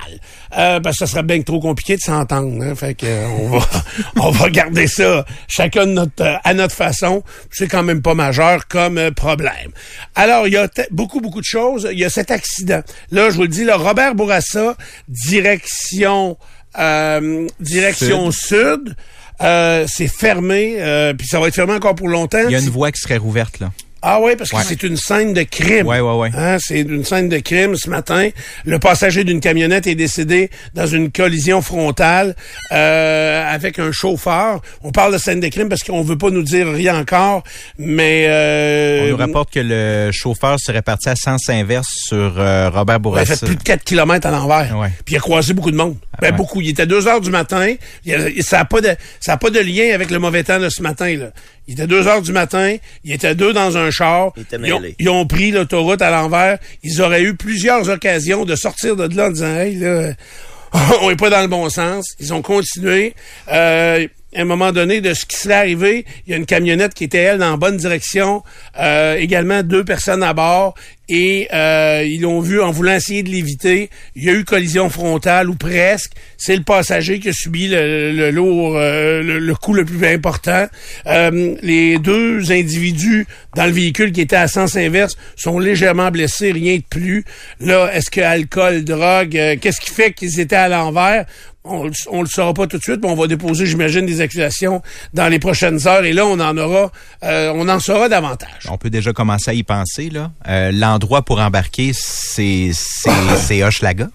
Euh, 0.58 0.80
parce 0.80 0.98
que 0.98 1.06
ça 1.06 1.12
serait 1.12 1.24
bien 1.24 1.42
trop 1.42 1.60
compliqué 1.60 1.96
de 1.98 2.02
s'entendre. 2.02 2.64
hein. 2.64 2.74
Fait 2.76 2.94
que 2.94 3.06
euh, 3.06 3.28
on 3.40 3.50
va 3.58 3.66
on 4.22 4.32
va 4.32 4.50
garder 4.50 4.88
ça 4.88 5.26
chacun 5.48 5.86
de 5.86 5.92
notre, 5.92 6.24
euh, 6.24 6.36
à 6.44 6.54
notre 6.54 6.74
façon. 6.74 7.24
C'est 7.52 7.68
quand 7.68 7.84
même 7.84 8.02
pas 8.02 8.14
majeur 8.14 8.68
comme 8.68 9.12
problème. 9.12 9.72
Alors, 10.16 10.48
il 10.48 10.54
y 10.54 10.58
a 10.58 10.68
beaucoup, 10.92 11.20
beaucoup 11.22 11.42
de 11.42 11.46
choses. 11.46 11.88
Il 11.92 12.00
y 12.00 12.06
a 12.06 12.10
cet 12.10 12.32
accident. 12.32 12.82
Là, 13.12 13.30
je 13.30 13.36
vous 13.36 13.42
le 13.44 13.48
dis, 13.50 13.66
le 13.66 13.76
Robert 13.76 14.16
Bourassa, 14.16 14.76
direction 15.10 16.38
euh, 16.80 17.48
direction 17.60 18.32
sud. 18.32 18.96
Euh, 19.42 19.86
c'est 19.88 20.08
fermé, 20.08 20.78
euh, 20.80 21.14
puis 21.14 21.28
ça 21.28 21.40
va 21.40 21.48
être 21.48 21.56
fermé 21.56 21.74
encore 21.74 21.96
pour 21.96 22.10
longtemps. 22.10 22.44
Il 22.46 22.52
y 22.52 22.56
a 22.56 22.60
une 22.60 22.70
voie 22.70 22.92
qui 22.92 23.02
serait 23.02 23.18
rouverte, 23.18 23.60
là. 23.60 23.72
Ah 24.02 24.20
oui, 24.22 24.36
parce 24.38 24.52
que 24.52 24.56
Ouais. 24.58 24.62
c'est 24.66 24.84
une 24.84 24.96
scène 24.98 25.34
de 25.34 25.42
crime. 25.44 25.88
Ouais, 25.88 26.00
ouais, 26.00 26.14
ouais. 26.14 26.30
Hein, 26.38 26.58
c'est 26.60 26.82
une 26.82 27.04
scène 27.04 27.30
de 27.30 27.40
crime 27.40 27.76
ce 27.76 27.90
matin. 27.90 28.30
Le 28.66 28.78
passager 28.80 29.24
d'une 29.24 29.40
camionnette 29.40 29.88
est 29.88 29.96
décédé 29.96 30.50
dans 30.76 30.86
une 30.86 31.12
collision 31.12 31.62
frontale 31.62 32.36
euh, 32.72 33.44
avec 33.54 33.80
un 33.80 33.92
chauffeur. 33.92 34.62
On 34.84 34.92
parle 34.92 35.14
de 35.14 35.18
scène 35.18 35.40
de 35.40 35.48
crime 35.48 35.68
parce 35.70 35.82
qu'on 35.84 36.02
veut 36.04 36.18
pas 36.18 36.30
nous 36.30 36.44
dire 36.44 36.68
rien 36.72 36.98
encore, 37.00 37.44
mais 37.78 38.26
euh, 38.28 39.06
On 39.08 39.12
nous 39.12 39.18
rapporte 39.18 39.52
que 39.52 39.60
le 39.62 40.12
chauffeur 40.14 40.60
serait 40.60 40.82
parti 40.84 41.10
à 41.10 41.16
sens 41.16 41.50
inverse 41.50 41.88
sur 42.08 42.36
euh, 42.38 42.70
Robert 42.70 42.96
il 42.96 42.98
a 42.98 43.00
Bourassa. 43.00 43.36
fait 43.38 43.46
plus 43.48 43.56
de 43.56 43.64
4 43.64 43.84
km 43.84 44.28
à 44.28 44.32
l'envers. 44.32 44.78
Ouais. 44.78 44.90
Puis 45.06 45.16
il 45.16 45.18
a 45.18 45.22
croisé 45.22 45.54
beaucoup 45.54 45.72
de 45.72 45.78
monde. 45.78 45.96
ben, 46.22 46.32
ouais. 46.32 46.38
beaucoup. 46.38 46.62
Il 46.62 46.70
était 46.70 46.86
2 46.86 47.08
heures 47.08 47.22
du 47.22 47.32
matin. 47.32 47.74
Il 48.06 48.14
a- 48.14 48.42
ça 48.44 48.58
n'a 48.60 48.66
pas, 48.66 48.82
de, 48.82 48.90
ça 49.20 49.34
a 49.34 49.38
pas 49.38 49.50
de 49.50 49.60
lien 49.60 49.94
avec 49.94 50.12
le 50.12 50.20
mauvais 50.20 50.44
temps 50.44 50.60
de 50.60 50.70
ce 50.70 50.82
matin. 50.82 51.16
Là. 51.18 51.32
Il 51.68 51.74
était 51.74 51.88
2 51.88 52.08
heures 52.08 52.22
du 52.22 52.32
matin. 52.32 52.78
Il 53.04 53.12
était 53.12 53.36
deux 53.36 53.54
dans 53.54 53.78
un 53.78 53.92
char. 53.92 54.32
Il 54.38 54.44
était 54.44 54.58
ils, 54.64 54.74
ont, 54.74 54.82
ils 55.00 55.10
ont 55.10 55.28
pris 55.28 55.52
l'autoroute 55.52 56.02
à 56.02 56.10
l'envers. 56.10 56.58
Ils 56.84 57.02
auraient 57.02 57.24
eu 57.24 57.36
plusieurs 57.36 57.90
occasions 57.90 58.46
de 58.46 58.56
sortir 58.56 58.96
de 58.96 59.16
là 59.16 59.28
en 59.28 59.32
disant 59.32 59.56
Hey, 59.56 59.76
là, 59.76 60.14
on 61.02 61.10
est 61.10 61.16
pas 61.16 61.30
dans 61.30 61.42
le 61.42 61.48
bon 61.48 61.70
sens. 61.70 62.16
Ils 62.20 62.34
ont 62.34 62.42
continué. 62.42 63.14
Euh, 63.52 64.08
à 64.36 64.42
un 64.42 64.46
moment 64.46 64.72
donné, 64.72 65.02
de 65.02 65.14
ce 65.14 65.26
qui 65.26 65.38
serait 65.38 65.56
arrivé, 65.56 66.06
il 66.26 66.32
y 66.32 66.34
a 66.34 66.38
une 66.38 66.46
camionnette 66.46 66.94
qui 66.94 67.06
était, 67.06 67.18
elle, 67.18 67.40
dans 67.40 67.52
la 67.52 67.58
bonne 67.58 67.78
direction. 67.78 68.44
Euh, 68.80 69.16
également, 69.16 69.64
deux 69.64 69.84
personnes 69.84 70.22
à 70.22 70.34
bord. 70.34 70.76
Et 71.10 71.48
euh, 71.54 72.04
ils 72.06 72.22
l'ont 72.22 72.42
vu 72.42 72.62
en 72.62 72.72
voulant 72.72 72.94
essayer 72.96 73.24
de 73.24 73.30
l'éviter. 73.30 73.90
Il 74.16 74.24
y 74.24 74.30
a 74.30 74.34
eu 74.34 74.44
collision 74.44 74.90
frontale, 74.90 75.50
ou 75.50 75.56
presque. 75.56 76.12
C'est 76.38 76.56
le 76.56 76.64
passager 76.64 77.20
qui 77.20 77.30
a 77.30 77.34
subi 77.34 77.68
le, 77.70 78.12
le 78.12 78.32
lourd, 78.32 78.76
euh, 78.76 79.24
le, 79.24 79.40
le 79.40 79.56
coup 79.56 79.74
le 79.74 79.86
plus 79.86 80.06
important. 80.06 80.68
Euh, 81.06 81.56
les 81.62 81.98
deux 81.98 82.52
individus 82.52 83.26
dans 83.56 83.66
le 83.66 83.72
véhicule 83.72 84.12
qui 84.12 84.22
étaient 84.22 84.36
à 84.36 84.48
sens 84.48 84.76
inverse 84.76 85.16
sont 85.36 85.60
légèrement 85.60 86.12
blessés, 86.12 86.52
rien 86.52 86.76
de 86.78 86.84
plus. 86.90 87.24
Là, 87.60 87.90
est-ce 87.94 88.10
que 88.10 88.22
alcool, 88.22 88.84
drogue, 88.84 89.38
euh, 89.38 89.56
qu'est-ce 89.60 89.80
qui 89.80 89.92
fait 89.92 90.12
qu'ils 90.12 90.40
étaient 90.40 90.56
à 90.56 90.68
l'envers? 90.68 91.26
On, 91.70 91.90
on 92.12 92.22
le 92.22 92.28
saura 92.30 92.54
pas 92.54 92.66
tout 92.66 92.78
de 92.78 92.84
suite, 92.84 93.00
mais 93.04 93.10
on 93.10 93.16
va 93.16 93.28
déposer, 93.28 93.66
j'imagine, 93.66 94.06
des 94.06 94.22
accusations 94.22 94.82
dans 95.14 95.28
les 95.28 95.38
prochaines 95.38 95.86
heures. 95.86 96.06
Et 96.06 96.14
là, 96.14 96.26
on 96.26 96.40
en 96.40 96.58
aura, 96.58 96.94
euh, 97.24 97.52
on 97.54 97.68
en 97.68 97.80
saura 97.82 98.08
davantage. 98.08 98.68
On 98.70 98.78
peut 98.78 98.90
déjà 98.90 99.12
commencer 99.12 99.52
à 99.52 99.54
y 99.54 99.64
penser. 99.64 100.10
là. 100.10 100.32
Euh, 100.48 100.72
L'endroit 100.98 101.22
pour 101.22 101.40
embarquer, 101.40 101.92
c'est 101.94 102.72
c'est 103.38 103.64
Hochelaga. 103.64 104.10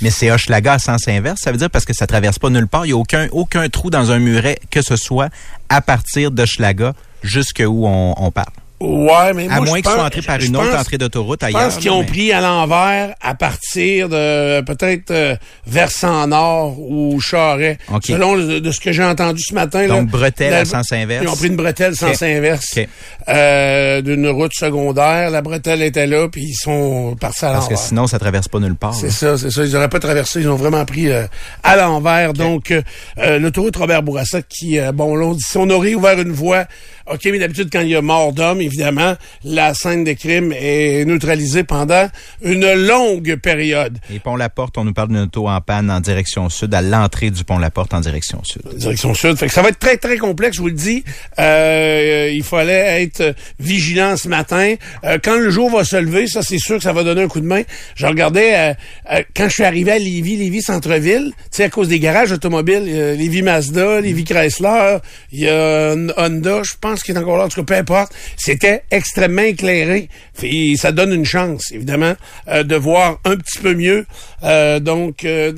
Mais 0.00 0.10
c'est 0.10 0.30
Hochelaga 0.30 0.74
à 0.74 0.78
sens 0.78 1.08
inverse. 1.08 1.40
Ça 1.42 1.50
veut 1.50 1.58
dire 1.58 1.70
parce 1.70 1.84
que 1.84 1.92
ça 1.92 2.06
traverse 2.06 2.38
pas 2.38 2.50
nulle 2.50 2.68
part. 2.68 2.86
Il 2.86 2.90
n'y 2.90 2.92
a 2.92 2.96
aucun, 2.96 3.26
aucun 3.32 3.68
trou 3.68 3.90
dans 3.90 4.12
un 4.12 4.20
muret 4.20 4.60
que 4.70 4.80
ce 4.80 4.94
soit 4.94 5.28
à 5.68 5.80
partir 5.80 6.30
d'Hochelaga 6.30 6.92
jusque 7.24 7.64
où 7.66 7.88
on, 7.88 8.14
on 8.16 8.30
parle. 8.30 8.52
Ouais, 8.80 9.32
mais 9.34 9.48
À 9.48 9.56
moi, 9.56 9.66
moins 9.66 9.78
je 9.78 9.82
qu'ils 9.82 9.90
soient 9.90 10.04
entrés 10.04 10.22
par 10.22 10.40
je 10.40 10.46
une 10.46 10.56
autre 10.56 10.78
entrée 10.78 10.98
d'autoroute 10.98 11.40
Je 11.42 11.46
ailleurs. 11.46 11.62
pense 11.64 11.76
qu'ils 11.78 11.86
là, 11.90 11.94
ont 11.96 12.00
mais- 12.02 12.06
pris 12.06 12.32
à 12.32 12.40
l'envers 12.40 13.14
à 13.20 13.34
partir 13.34 14.08
de 14.08 14.60
peut-être 14.60 15.10
euh, 15.10 15.34
versant 15.66 16.28
nord 16.28 16.78
ou 16.78 17.20
Charret. 17.20 17.78
OK. 17.92 18.06
Selon 18.06 18.36
le- 18.36 18.60
de 18.60 18.70
ce 18.70 18.78
que 18.78 18.92
j'ai 18.92 19.02
entendu 19.02 19.42
ce 19.42 19.52
matin. 19.52 19.82
là, 19.82 19.88
Donc, 19.88 20.08
bretelle 20.08 20.50
la- 20.52 20.58
à 20.60 20.64
sens 20.64 20.92
inverse. 20.92 21.24
Ils 21.24 21.28
ont 21.28 21.34
pris 21.36 21.48
une 21.48 21.56
bretelle 21.56 21.96
sens 21.96 22.16
OK. 22.16 22.28
inverse 22.28 22.66
OK. 22.76 22.88
euh, 23.28 24.00
d'une 24.00 24.28
route 24.28 24.52
secondaire. 24.54 25.30
La 25.30 25.42
bretelle 25.42 25.82
était 25.82 26.06
là, 26.06 26.28
puis 26.28 26.42
ils 26.44 26.54
sont 26.54 27.16
partis 27.20 27.44
à 27.44 27.52
Parce 27.52 27.66
que 27.66 27.72
l'envers. 27.72 27.86
sinon, 27.88 28.06
ça 28.06 28.18
traverse 28.20 28.46
pas 28.48 28.60
nulle 28.60 28.76
part. 28.76 28.94
C'est 28.94 29.06
là. 29.06 29.12
ça, 29.12 29.38
c'est 29.38 29.50
ça. 29.50 29.64
Ils 29.64 29.72
n'auraient 29.72 29.88
pas 29.88 29.98
traversé. 30.00 30.40
Ils 30.40 30.48
ont 30.48 30.54
vraiment 30.56 30.84
pris 30.84 31.10
euh, 31.10 31.24
à 31.64 31.76
l'envers. 31.76 32.32
Donc, 32.32 32.70
euh, 32.70 33.38
l'autoroute 33.40 33.76
Robert 33.76 34.02
Bourassa 34.04 34.40
qui, 34.42 34.78
bon, 34.94 35.16
là, 35.16 35.26
on 35.26 35.34
dit, 35.34 35.42
si 35.44 35.56
on 35.58 35.68
aurait 35.70 35.94
ouvert 35.94 36.18
une 36.20 36.32
voie, 36.32 36.64
OK, 37.10 37.20
mais 37.26 37.38
d'habitude, 37.38 37.68
quand 37.72 37.80
il 37.80 37.88
y 37.88 37.96
a 37.96 38.02
mort 38.02 38.32
d'homme, 38.32 38.60
évidemment, 38.60 39.14
la 39.44 39.74
scène 39.74 40.04
de 40.04 40.12
crime 40.12 40.52
est 40.52 41.04
neutralisée 41.04 41.64
pendant 41.64 42.08
une 42.42 42.72
longue 42.74 43.36
période. 43.36 43.98
Et 44.12 44.18
Pont-la-Porte, 44.18 44.78
on 44.78 44.84
nous 44.84 44.92
parle 44.92 45.08
d'une 45.08 45.18
auto 45.18 45.48
en 45.48 45.60
panne 45.60 45.90
en 45.90 46.00
direction 46.00 46.48
sud, 46.48 46.74
à 46.74 46.82
l'entrée 46.82 47.30
du 47.30 47.44
Pont-la-Porte 47.44 47.94
en 47.94 48.00
direction 48.00 48.42
sud. 48.44 48.62
Direction 48.76 49.14
sud. 49.14 49.36
Fait 49.36 49.46
que 49.46 49.52
ça 49.52 49.62
va 49.62 49.70
être 49.70 49.78
très, 49.78 49.96
très 49.96 50.18
complexe, 50.18 50.56
je 50.56 50.62
vous 50.62 50.68
le 50.68 50.74
dis. 50.74 51.04
Euh, 51.38 52.30
il 52.32 52.42
fallait 52.42 53.02
être 53.02 53.34
vigilant 53.58 54.16
ce 54.16 54.28
matin. 54.28 54.74
Euh, 55.04 55.18
quand 55.22 55.36
le 55.36 55.50
jour 55.50 55.70
va 55.70 55.84
se 55.84 55.96
lever, 55.96 56.26
ça, 56.26 56.42
c'est 56.42 56.58
sûr 56.58 56.76
que 56.76 56.82
ça 56.82 56.92
va 56.92 57.04
donner 57.04 57.22
un 57.22 57.28
coup 57.28 57.40
de 57.40 57.46
main. 57.46 57.62
Je 57.94 58.06
regardais, 58.06 58.54
euh, 58.54 58.74
euh, 59.12 59.22
quand 59.36 59.48
je 59.48 59.54
suis 59.54 59.64
arrivé 59.64 59.92
à 59.92 59.98
Lévis, 59.98 60.36
Lévis 60.36 60.62
Centre-Ville, 60.62 61.32
tu 61.34 61.42
sais, 61.50 61.64
à 61.64 61.70
cause 61.70 61.88
des 61.88 61.98
garages 61.98 62.32
automobiles, 62.32 62.84
Lévis 63.16 63.42
Mazda, 63.42 64.00
Lévis 64.00 64.24
Chrysler, 64.24 64.98
il 65.32 65.40
y 65.40 65.48
a 65.48 65.94
Honda, 66.16 66.62
je 66.62 66.74
pense 66.80 66.97
pense 66.98 67.04
qu'il 67.04 67.14
est 67.14 67.18
encore 67.18 67.36
là, 67.36 67.44
en 67.44 67.48
tout 67.48 67.60
cas, 67.60 67.74
peu 67.74 67.74
importe. 67.74 68.12
C'était 68.36 68.82
extrêmement 68.90 69.42
éclairé. 69.42 70.08
Et 70.42 70.76
ça 70.76 70.92
donne 70.92 71.12
une 71.12 71.24
chance, 71.24 71.70
évidemment, 71.72 72.14
euh, 72.48 72.62
de 72.62 72.76
voir 72.76 73.20
un 73.24 73.36
petit 73.36 73.58
peu 73.58 73.74
mieux, 73.74 74.06
euh, 74.42 74.80
donc, 74.80 75.24
euh, 75.24 75.52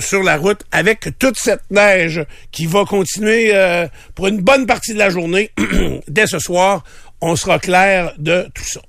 sur 0.00 0.22
la 0.22 0.36
route, 0.36 0.62
avec 0.72 1.08
toute 1.18 1.36
cette 1.36 1.62
neige 1.70 2.24
qui 2.50 2.66
va 2.66 2.84
continuer 2.84 3.50
euh, 3.54 3.86
pour 4.14 4.28
une 4.28 4.40
bonne 4.40 4.66
partie 4.66 4.92
de 4.94 4.98
la 4.98 5.10
journée. 5.10 5.50
Dès 6.08 6.26
ce 6.26 6.38
soir, 6.38 6.84
on 7.20 7.36
sera 7.36 7.58
clair 7.58 8.12
de 8.18 8.46
tout 8.54 8.64
ça. 8.64 8.80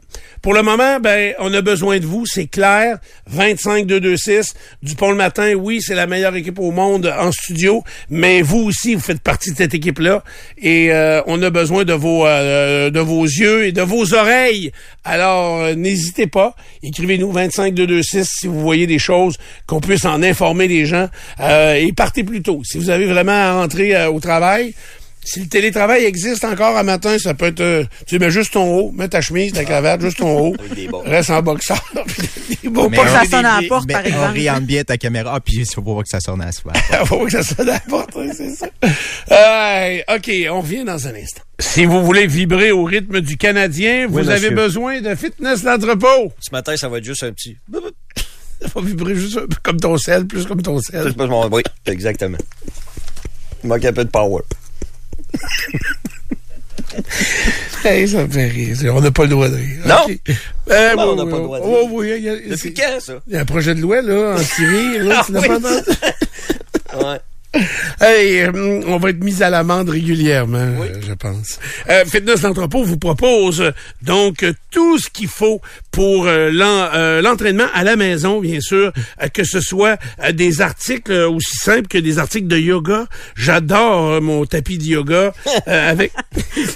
Pour 0.41 0.53
le 0.53 0.63
moment, 0.63 0.99
ben, 0.99 1.35
on 1.37 1.53
a 1.53 1.61
besoin 1.61 1.99
de 1.99 2.05
vous, 2.05 2.25
c'est 2.25 2.47
clair. 2.47 2.97
25-226. 3.31 4.53
Dupont 4.81 5.11
le 5.11 5.15
matin, 5.15 5.53
oui, 5.53 5.81
c'est 5.81 5.93
la 5.93 6.07
meilleure 6.07 6.35
équipe 6.35 6.57
au 6.57 6.71
monde 6.71 7.13
en 7.19 7.31
studio, 7.31 7.83
mais 8.09 8.41
vous 8.41 8.57
aussi, 8.57 8.95
vous 8.95 9.01
faites 9.01 9.21
partie 9.21 9.51
de 9.51 9.57
cette 9.57 9.75
équipe-là. 9.75 10.23
Et 10.57 10.91
euh, 10.91 11.21
on 11.27 11.41
a 11.43 11.51
besoin 11.51 11.83
de 11.83 11.93
vos, 11.93 12.25
euh, 12.25 12.89
de 12.89 12.99
vos 12.99 13.23
yeux 13.23 13.67
et 13.67 13.71
de 13.71 13.83
vos 13.83 14.15
oreilles. 14.15 14.71
Alors, 15.03 15.61
euh, 15.61 15.75
n'hésitez 15.75 16.27
pas. 16.27 16.55
Écrivez-nous 16.83 17.31
25-226 17.31 18.23
si 18.23 18.47
vous 18.47 18.59
voyez 18.59 18.87
des 18.87 18.99
choses, 18.99 19.37
qu'on 19.67 19.79
puisse 19.79 20.05
en 20.05 20.21
informer 20.23 20.67
les 20.67 20.85
gens. 20.85 21.07
Euh, 21.39 21.75
et 21.75 21.91
partez 21.93 22.23
plus 22.23 22.41
tôt. 22.41 22.61
Si 22.63 22.77
vous 22.77 22.89
avez 22.89 23.05
vraiment 23.05 23.31
à 23.31 23.53
rentrer 23.53 23.95
euh, 23.95 24.11
au 24.11 24.19
travail, 24.19 24.73
si 25.23 25.41
le 25.41 25.47
télétravail 25.47 26.05
existe 26.05 26.43
encore 26.43 26.75
à 26.75 26.83
matin, 26.83 27.17
ça 27.19 27.33
peut 27.33 27.45
être... 27.45 27.61
euh, 27.61 27.83
tu 28.07 28.17
mets 28.19 28.31
juste 28.31 28.53
ton 28.53 28.65
haut, 28.77 28.91
mets 28.91 29.07
ta 29.07 29.21
chemise, 29.21 29.53
ta 29.53 29.63
cravate, 29.63 30.01
juste 30.01 30.17
ton 30.17 30.39
haut. 30.39 30.55
Reste 31.05 31.29
en 31.29 31.41
boxeur. 31.41 31.83
Mais 32.63 32.69
pas 32.71 33.03
que 33.03 33.09
ça 33.09 33.25
sonne 33.25 33.45
à 33.45 33.61
la 33.61 33.67
porte, 33.67 33.89
par 33.91 34.01
on 34.01 34.05
exemple. 34.05 34.29
oriente 34.29 34.63
bien 34.63 34.83
ta 34.83 34.97
caméra. 34.97 35.33
Ah, 35.35 35.39
puis 35.39 35.57
il 35.57 35.65
faut 35.65 35.81
pas 35.81 36.01
que 36.03 36.09
ça 36.09 36.19
sonne 36.19 36.41
à 36.41 36.51
soi. 36.51 36.73
Faut 37.05 37.19
pas 37.19 37.25
que 37.25 37.31
ça 37.31 37.43
sonne 37.43 37.69
à 37.69 37.73
la 37.73 37.79
porte, 37.79 38.11
oui, 38.15 38.29
c'est 38.35 38.51
ça. 38.51 38.67
Hey, 39.29 40.03
OK, 40.07 40.31
on 40.49 40.61
revient 40.61 40.83
dans 40.83 41.07
un 41.07 41.15
instant. 41.15 41.41
Si 41.59 41.85
vous 41.85 42.03
voulez 42.03 42.27
vibrer 42.27 42.71
au 42.71 42.83
rythme 42.83 43.21
du 43.21 43.37
Canadien, 43.37 44.07
vous 44.07 44.29
avez 44.29 44.51
besoin 44.51 45.01
de 45.01 45.13
fitness 45.15 45.63
d'entrepôt. 45.63 46.31
Ce 46.39 46.51
matin, 46.51 46.75
ça 46.77 46.87
va 46.89 46.99
être 46.99 47.05
juste 47.05 47.23
un 47.23 47.31
petit. 47.31 47.57
Ça 48.61 48.67
va 48.75 48.81
vibrer 48.81 49.15
juste 49.15 49.37
un 49.37 49.47
peu 49.47 49.55
comme 49.63 49.79
ton 49.79 49.97
sel, 49.97 50.27
plus 50.27 50.45
comme 50.45 50.61
ton 50.61 50.79
sel. 50.79 51.11
Oui, 51.51 51.63
exactement. 51.87 52.37
Il 53.63 53.69
manque 53.69 53.85
un 53.85 53.91
peu 53.93 54.05
de 54.05 54.09
power. 54.09 54.43
Hey, 57.83 58.07
ça 58.07 58.25
me 58.27 58.31
fait 58.31 58.47
rire. 58.47 58.77
On 58.95 59.01
n'a 59.01 59.11
pas 59.11 59.23
le 59.23 59.29
droit 59.29 59.49
de 59.49 59.55
rire. 59.55 59.79
Non? 59.85 59.95
OK. 60.07 60.19
Euh, 60.69 60.95
Non, 60.95 61.03
on 61.03 61.11
oui, 61.11 61.15
n'a 61.17 61.23
oui, 61.23 61.31
pas 61.31 61.37
le 61.37 61.43
droit 61.43 61.59
de 61.59 61.65
oui, 61.65 61.71
rire. 61.75 61.89
oui, 61.91 62.13
il 62.17 62.23
y 62.23 62.29
a- 62.29 62.55
Depuis 62.55 62.73
quand, 62.73 62.99
ça? 62.99 63.13
Il 63.27 63.33
y 63.33 63.37
a 63.37 63.39
un 63.41 63.45
projet 63.45 63.73
de 63.73 63.81
loi, 63.81 64.01
là, 64.01 64.35
en 64.35 64.37
Syrie, 64.37 64.99
là, 64.99 65.15
Ah 65.21 65.23
tu 65.25 65.31
oui, 65.37 65.47
pas 65.47 65.55
entendu? 65.57 67.05
Ouais. 67.07 67.19
Hey, 67.99 68.45
hum, 68.47 68.83
on 68.87 68.97
va 68.97 69.09
être 69.11 69.23
mis 69.23 69.43
à 69.43 69.49
l'amende 69.49 69.89
régulièrement, 69.89 70.75
Oui. 70.79 70.87
euh, 70.89 70.99
je 71.07 71.13
pense. 71.13 71.59
Euh, 71.89 72.03
Fitness 72.05 72.41
d'entrepôt 72.41 72.83
vous 72.83 72.97
propose 72.97 73.61
euh, 73.61 73.71
donc 74.01 74.43
euh, 74.43 74.53
tout 74.71 74.97
ce 74.97 75.09
qu'il 75.09 75.27
faut 75.27 75.61
pour 75.91 76.25
euh, 76.27 76.49
l'en- 76.51 76.89
euh, 76.95 77.21
l'entraînement 77.21 77.67
à 77.73 77.83
la 77.83 77.95
maison, 77.95 78.39
bien 78.39 78.59
sûr, 78.61 78.91
euh, 79.21 79.27
que 79.27 79.43
ce 79.43 79.59
soit 79.59 79.99
euh, 80.23 80.31
des 80.31 80.61
articles 80.61 81.11
euh, 81.11 81.29
aussi 81.29 81.55
simples 81.57 81.87
que 81.87 81.97
des 81.97 82.17
articles 82.19 82.47
de 82.47 82.57
yoga. 82.57 83.05
J'adore 83.35 84.11
euh, 84.13 84.21
mon 84.21 84.45
tapis 84.45 84.77
de 84.77 84.85
yoga 84.85 85.33
euh, 85.67 85.89
avec. 85.91 86.11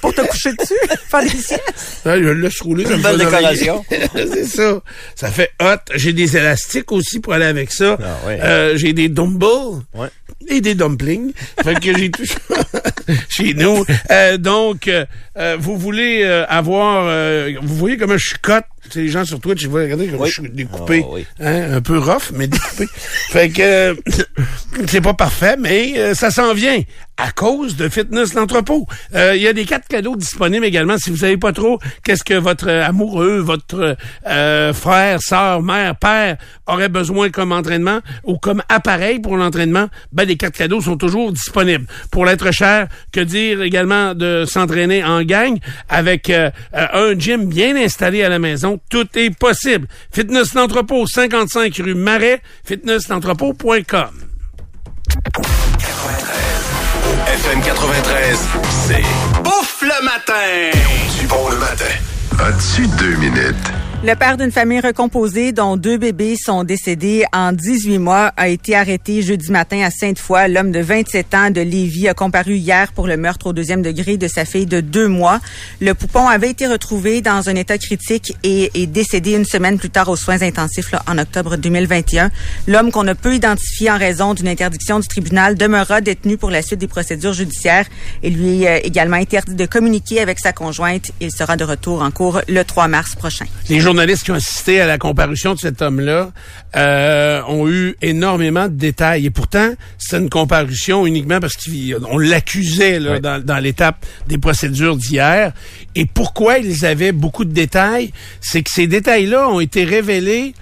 Pour 0.02 0.14
te 0.14 0.22
coucher 0.22 0.52
dessus, 0.54 0.74
faire 1.10 1.22
des 1.24 1.30
siestes? 1.30 2.02
Ah, 2.06 2.18
je 2.18 2.24
le 2.24 2.34
laisse 2.34 2.60
rouler, 2.62 2.86
ça 2.86 2.98
me 2.98 3.02
Belle 3.04 3.18
fait 3.18 3.26
décoration. 3.26 3.86
c'est 4.14 4.46
ça. 4.46 4.82
Ça 5.16 5.30
fait 5.32 5.52
hot. 5.62 5.78
J'ai 5.96 6.14
des 6.14 6.38
élastiques 6.38 6.92
aussi 6.92 7.20
pour 7.20 7.34
aller 7.34 7.46
avec 7.46 7.72
ça. 7.72 7.98
Ah. 8.02 8.28
Euh, 8.30 8.78
j'ai 8.78 8.94
des 8.94 9.10
dumbbells. 9.10 9.82
Ouais. 9.94 10.10
Et 10.48 10.62
des 10.62 10.76
dumplings. 10.76 11.32
fait 11.64 11.80
que 11.80 11.98
j'ai 11.98 12.12
ça 12.26 12.56
chez 13.30 13.54
nous. 13.54 13.86
Euh, 14.12 14.38
donc, 14.38 14.88
euh, 14.88 15.06
euh, 15.38 15.58
vous 15.60 15.78
voulez 15.78 16.22
euh, 16.24 16.46
avoir... 16.48 17.06
euh, 17.08 17.54
vous 17.62 17.76
voyez 17.76 17.98
comment 17.98 18.18
je 18.18 18.28
suis 18.30 18.40
cote? 18.40 18.66
C'est 18.75 18.75
les 18.94 19.08
gens 19.08 19.26
sur 19.26 19.40
Twitch, 19.40 19.64
ils 19.64 19.70
vont 19.70 19.78
regarder 19.80 20.08
comment 20.08 20.24
Oui. 20.24 20.30
je 20.30 20.42
suis 20.42 20.50
découpé. 20.50 21.02
Ah, 21.06 21.10
oui. 21.12 21.26
hein, 21.40 21.74
un 21.76 21.82
peu 21.82 21.98
rough, 21.98 22.32
mais 22.34 22.48
découpé. 22.48 22.86
fait 23.32 23.50
que 23.50 23.62
euh, 23.62 23.96
c'est 24.88 25.02
pas 25.02 25.14
parfait, 25.14 25.56
mais 25.60 25.94
euh, 25.98 26.14
ça 26.14 26.30
s'en 26.32 26.54
vient 26.54 26.82
à 27.18 27.32
cause 27.32 27.78
de 27.78 27.88
Fitness 27.88 28.34
l'entrepôt. 28.34 28.86
Euh, 29.16 29.36
Il 29.38 29.42
y 29.42 29.48
a 29.48 29.54
des 29.54 29.64
quatre 29.66 29.88
cadeaux 29.88 30.18
disponibles 30.18 30.66
également. 30.66 30.98
Si 30.98 31.10
vous 31.10 31.18
savez 31.18 31.38
pas 31.38 31.54
trop 31.54 31.80
qu'est-ce 32.04 32.26
que 32.26 32.34
votre 32.34 32.68
euh, 32.70 32.84
amoureux, 32.86 33.38
votre 33.40 33.96
euh, 34.28 34.74
frère, 34.74 35.22
sœur, 35.22 35.62
mère, 35.64 35.96
père 35.96 36.36
aurait 36.68 36.90
besoin 36.90 37.30
comme 37.30 37.54
entraînement 37.54 38.00
ou 38.26 38.38
comme 38.38 38.62
appareil 38.68 39.20
pour 39.20 39.38
l'entraînement, 39.38 39.88
ben 40.12 40.28
les 40.28 40.36
quatre 40.36 40.58
cadeaux 40.58 40.82
sont 40.82 40.98
toujours 40.98 41.32
disponibles. 41.32 41.86
Pour 42.12 42.26
l'être 42.26 42.52
cher, 42.52 42.88
que 43.14 43.22
dire 43.22 43.62
également 43.62 44.14
de 44.14 44.44
s'entraîner 44.46 45.02
en 45.04 45.24
gang 45.24 45.58
avec 45.88 46.30
un 46.30 47.18
gym 47.18 47.46
bien 47.48 47.76
installé 47.78 48.24
à 48.24 48.30
la 48.30 48.40
maison, 48.40 48.75
tout 48.90 49.08
est 49.16 49.30
possible. 49.38 49.88
Fitness 50.12 50.54
l'entrepôt, 50.54 51.06
55 51.08 51.76
rue 51.78 51.96
Marais, 51.96 52.42
fitnessl'entrepôt.com. 52.66 54.26
FM 57.28 57.62
93, 57.62 58.40
c'est 58.88 59.04
Bouffe 59.44 59.82
le 59.82 60.06
matin! 60.06 60.72
Dupont 61.20 61.50
le 61.50 61.58
matin. 61.58 61.86
As-tu 62.40 62.88
deux 62.98 63.16
minutes? 63.18 63.85
Le 64.04 64.14
père 64.14 64.38
d'une 64.38 64.52
famille 64.52 64.82
recomposée 64.82 65.52
dont 65.52 65.78
deux 65.78 65.98
bébés 65.98 66.36
sont 66.36 66.64
décédés 66.64 67.24
en 67.34 67.54
18 67.54 67.98
mois 67.98 68.32
a 68.38 68.50
été 68.50 68.76
arrêté 68.76 69.24
jeudi 69.24 69.52
matin 69.52 69.82
à 69.82 69.90
Sainte-Foy. 69.90 70.48
L'homme 70.48 70.72
de 70.72 70.80
27 70.80 71.34
ans 71.34 71.50
de 71.50 71.62
Lévis 71.62 72.08
a 72.08 72.14
comparu 72.14 72.56
hier 72.56 72.92
pour 72.94 73.08
le 73.08 73.18
meurtre 73.18 73.48
au 73.48 73.54
deuxième 73.54 73.82
degré 73.82 74.18
de 74.18 74.28
sa 74.28 74.46
fille 74.46 74.68
de 74.68 74.80
deux 74.80 75.08
mois. 75.08 75.40
Le 75.82 75.94
poupon 75.94 76.28
avait 76.28 76.52
été 76.52 76.68
retrouvé 76.68 77.22
dans 77.22 77.50
un 77.50 77.56
état 77.56 77.80
critique 77.80 78.36
et 78.44 78.70
est 78.76 78.86
décédé 78.86 79.34
une 79.34 79.46
semaine 79.46 79.80
plus 79.80 79.90
tard 79.90 80.10
aux 80.10 80.16
soins 80.16 80.42
intensifs 80.44 80.92
là, 80.92 81.02
en 81.08 81.18
octobre 81.18 81.58
2021. 81.58 82.30
L'homme 82.68 82.92
qu'on 82.92 83.04
ne 83.04 83.14
peut 83.14 83.34
identifier 83.34 83.90
en 83.90 83.98
raison 83.98 84.36
d'une 84.36 84.48
interdiction 84.48 85.00
du 85.00 85.08
tribunal 85.08 85.56
demeurera 85.56 86.02
détenu 86.02 86.38
pour 86.38 86.52
la 86.52 86.62
suite 86.62 86.80
des 86.80 86.88
procédures 86.88 87.34
judiciaires 87.34 87.88
et 88.22 88.30
lui 88.30 88.64
est 88.66 88.82
également 88.86 89.18
interdit 89.18 89.56
de 89.56 89.66
communiquer 89.66 90.22
avec 90.22 90.40
sa 90.40 90.54
conjointe. 90.54 91.12
Il 91.22 91.32
sera 91.32 91.58
de 91.58 91.64
retour 91.64 92.04
en 92.04 92.12
cours 92.12 92.42
le 92.48 92.64
3 92.64 92.88
mars 92.88 93.16
prochain. 93.16 93.46
Journalistes 93.86 94.24
qui 94.24 94.32
ont 94.32 94.36
assisté 94.36 94.82
à 94.82 94.88
la 94.88 94.98
comparution 94.98 95.54
de 95.54 95.60
cet 95.60 95.82
homme-là 95.84 96.32
euh, 96.76 97.42
ont 97.48 97.70
eu 97.70 97.96
énormément 98.02 98.68
de 98.68 98.74
détails. 98.74 99.28
Et 99.28 99.30
pourtant, 99.30 99.70
c'est 100.00 100.18
une 100.18 100.30
comparution 100.30 101.06
uniquement 101.06 101.40
parce 101.40 101.54
qu'on 101.54 102.18
l'accusait 102.18 103.00
là, 103.00 103.12
Oui. 103.14 103.22
dans, 103.22 103.44
dans 103.44 103.60
l'étape 103.60 104.04
des 104.28 104.40
procédures 104.40 104.98
d'hier. 104.98 105.54
Et 105.94 106.06
pourquoi 106.06 106.58
ils 106.58 106.84
avaient 106.86 107.12
beaucoup 107.12 107.46
de 107.46 107.54
détails? 107.54 108.12
C'est 108.42 108.64
que 108.64 108.72
ces 108.72 108.88
détails-là 108.88 109.48
ont 109.50 109.60
été 109.60 109.84
révélés... 109.84 110.54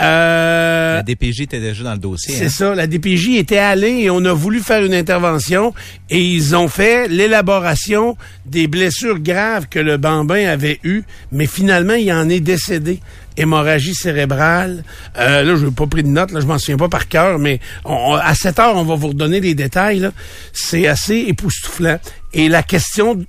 Euh, 0.00 0.96
La 0.96 1.02
DPJ 1.04 1.42
était 1.42 1.60
déjà 1.60 1.84
dans 1.84 1.92
le 1.92 1.98
dossier. 1.98 2.34
c'est 2.34 2.46
hein? 2.46 2.48
ça. 2.48 2.74
La 2.74 2.86
DPJ 2.88 3.36
était 3.36 3.58
allée 3.58 4.00
et 4.02 4.10
on 4.10 4.24
a 4.24 4.32
voulu 4.32 4.60
faire 4.60 4.82
une 4.84 4.94
intervention 4.94 5.72
et 6.10 6.20
ils 6.20 6.56
ont 6.56 6.66
fait 6.68 7.06
l'élaboration 7.08 8.16
des 8.44 8.66
blessures 8.66 9.20
graves 9.20 9.68
que 9.68 9.78
le 9.78 9.96
bambin 9.96 10.48
avait 10.48 10.80
eues, 10.82 11.04
mais 11.30 11.46
finalement, 11.46 11.94
il 11.94 12.12
en 12.12 12.28
est 12.28 12.40
décédé. 12.40 13.00
Hémorragie 13.36 13.94
cérébrale. 13.94 14.84
Euh, 15.18 15.42
là, 15.42 15.56
je 15.56 15.64
n'ai 15.66 15.70
pas 15.72 15.86
pris 15.86 16.02
de 16.04 16.08
notes, 16.08 16.30
là, 16.30 16.40
je 16.40 16.46
m'en 16.46 16.58
souviens 16.58 16.76
pas 16.76 16.88
par 16.88 17.08
cœur, 17.08 17.38
mais 17.40 17.58
on- 17.84 18.12
on- 18.12 18.14
à 18.14 18.34
cette 18.34 18.58
heure, 18.60 18.76
on 18.76 18.84
va 18.84 18.94
vous 18.94 19.08
redonner 19.08 19.40
les 19.40 19.54
détails. 19.56 20.08
C'est 20.52 20.86
assez 20.86 21.16
époustouflant. 21.28 21.98
Et 22.32 22.48
la 22.48 22.62
question 22.62 23.24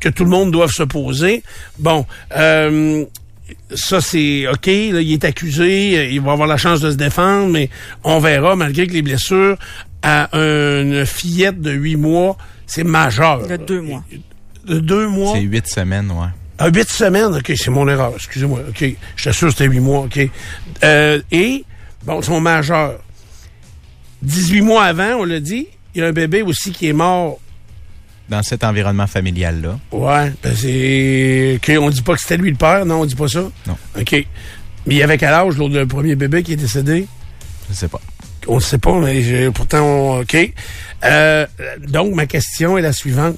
que 0.00 0.08
tout 0.08 0.24
le 0.24 0.30
monde 0.30 0.50
doit 0.50 0.66
se 0.68 0.82
poser, 0.82 1.44
bon, 1.78 2.06
euh, 2.36 3.04
ça 3.74 4.00
c'est 4.00 4.46
OK, 4.48 4.66
là, 4.66 5.00
il 5.00 5.12
est 5.12 5.24
accusé, 5.24 5.98
euh, 5.98 6.04
il 6.06 6.20
va 6.20 6.32
avoir 6.32 6.48
la 6.48 6.56
chance 6.56 6.80
de 6.80 6.90
se 6.90 6.96
défendre, 6.96 7.50
mais 7.50 7.70
on 8.04 8.18
verra, 8.18 8.56
malgré 8.56 8.86
que 8.86 8.92
les 8.92 9.02
blessures 9.02 9.56
à 10.02 10.28
une 10.36 11.04
fillette 11.04 11.60
de 11.60 11.72
huit 11.72 11.96
mois, 11.96 12.36
c'est 12.66 12.84
majeur. 12.84 13.46
De 13.46 13.56
deux 13.56 13.80
mois. 13.80 14.04
De 14.64 14.78
deux 14.78 15.08
mois? 15.08 15.34
C'est 15.34 15.42
huit 15.42 15.66
semaines, 15.66 16.10
ouais. 16.10 16.28
À 16.58 16.68
huit 16.68 16.88
semaines, 16.88 17.34
OK, 17.34 17.52
c'est 17.56 17.70
mon 17.70 17.88
erreur, 17.88 18.12
excusez-moi. 18.14 18.60
OK, 18.68 18.84
j'étais 19.16 19.32
sûr 19.32 19.48
que 19.48 19.54
c'était 19.54 19.66
huit 19.66 19.80
mois, 19.80 20.00
OK. 20.00 20.20
Euh, 20.84 21.20
et, 21.30 21.64
bon, 22.04 22.20
ils 22.20 22.24
sont 22.24 22.40
majeurs. 22.40 23.00
18 24.22 24.60
mois 24.60 24.84
avant, 24.84 25.20
on 25.20 25.24
l'a 25.24 25.40
dit, 25.40 25.68
il 25.94 26.00
y 26.00 26.04
a 26.04 26.06
un 26.08 26.12
bébé 26.12 26.42
aussi 26.42 26.72
qui 26.72 26.88
est 26.88 26.92
mort 26.92 27.40
Dans 28.30 28.42
cet 28.44 28.62
environnement 28.64 29.06
familial-là? 29.08 29.78
Ouais, 29.90 30.32
ben 30.42 30.54
c'est. 30.56 31.58
On 31.78 31.90
dit 31.90 32.02
pas 32.02 32.14
que 32.14 32.20
c'était 32.20 32.36
lui 32.36 32.50
le 32.50 32.56
père, 32.56 32.86
non, 32.86 33.00
on 33.00 33.04
dit 33.04 33.16
pas 33.16 33.26
ça? 33.28 33.40
Non. 33.66 33.76
OK. 33.98 34.12
Mais 34.86 34.94
il 34.94 34.96
y 34.98 35.02
avait 35.02 35.18
quel 35.18 35.32
âge, 35.34 35.56
l'autre, 35.56 35.74
le 35.74 35.86
premier 35.86 36.14
bébé 36.14 36.42
qui 36.44 36.52
est 36.52 36.56
décédé? 36.56 37.06
Je 37.68 37.74
sais 37.74 37.88
pas. 37.88 38.00
On 38.46 38.54
ne 38.56 38.60
sait 38.60 38.78
pas, 38.78 38.98
mais 39.00 39.50
pourtant, 39.50 39.82
on- 39.84 40.20
OK. 40.20 40.36
Euh, 41.04 41.46
donc, 41.88 42.14
ma 42.14 42.26
question 42.26 42.78
est 42.78 42.82
la 42.82 42.92
suivante. 42.92 43.36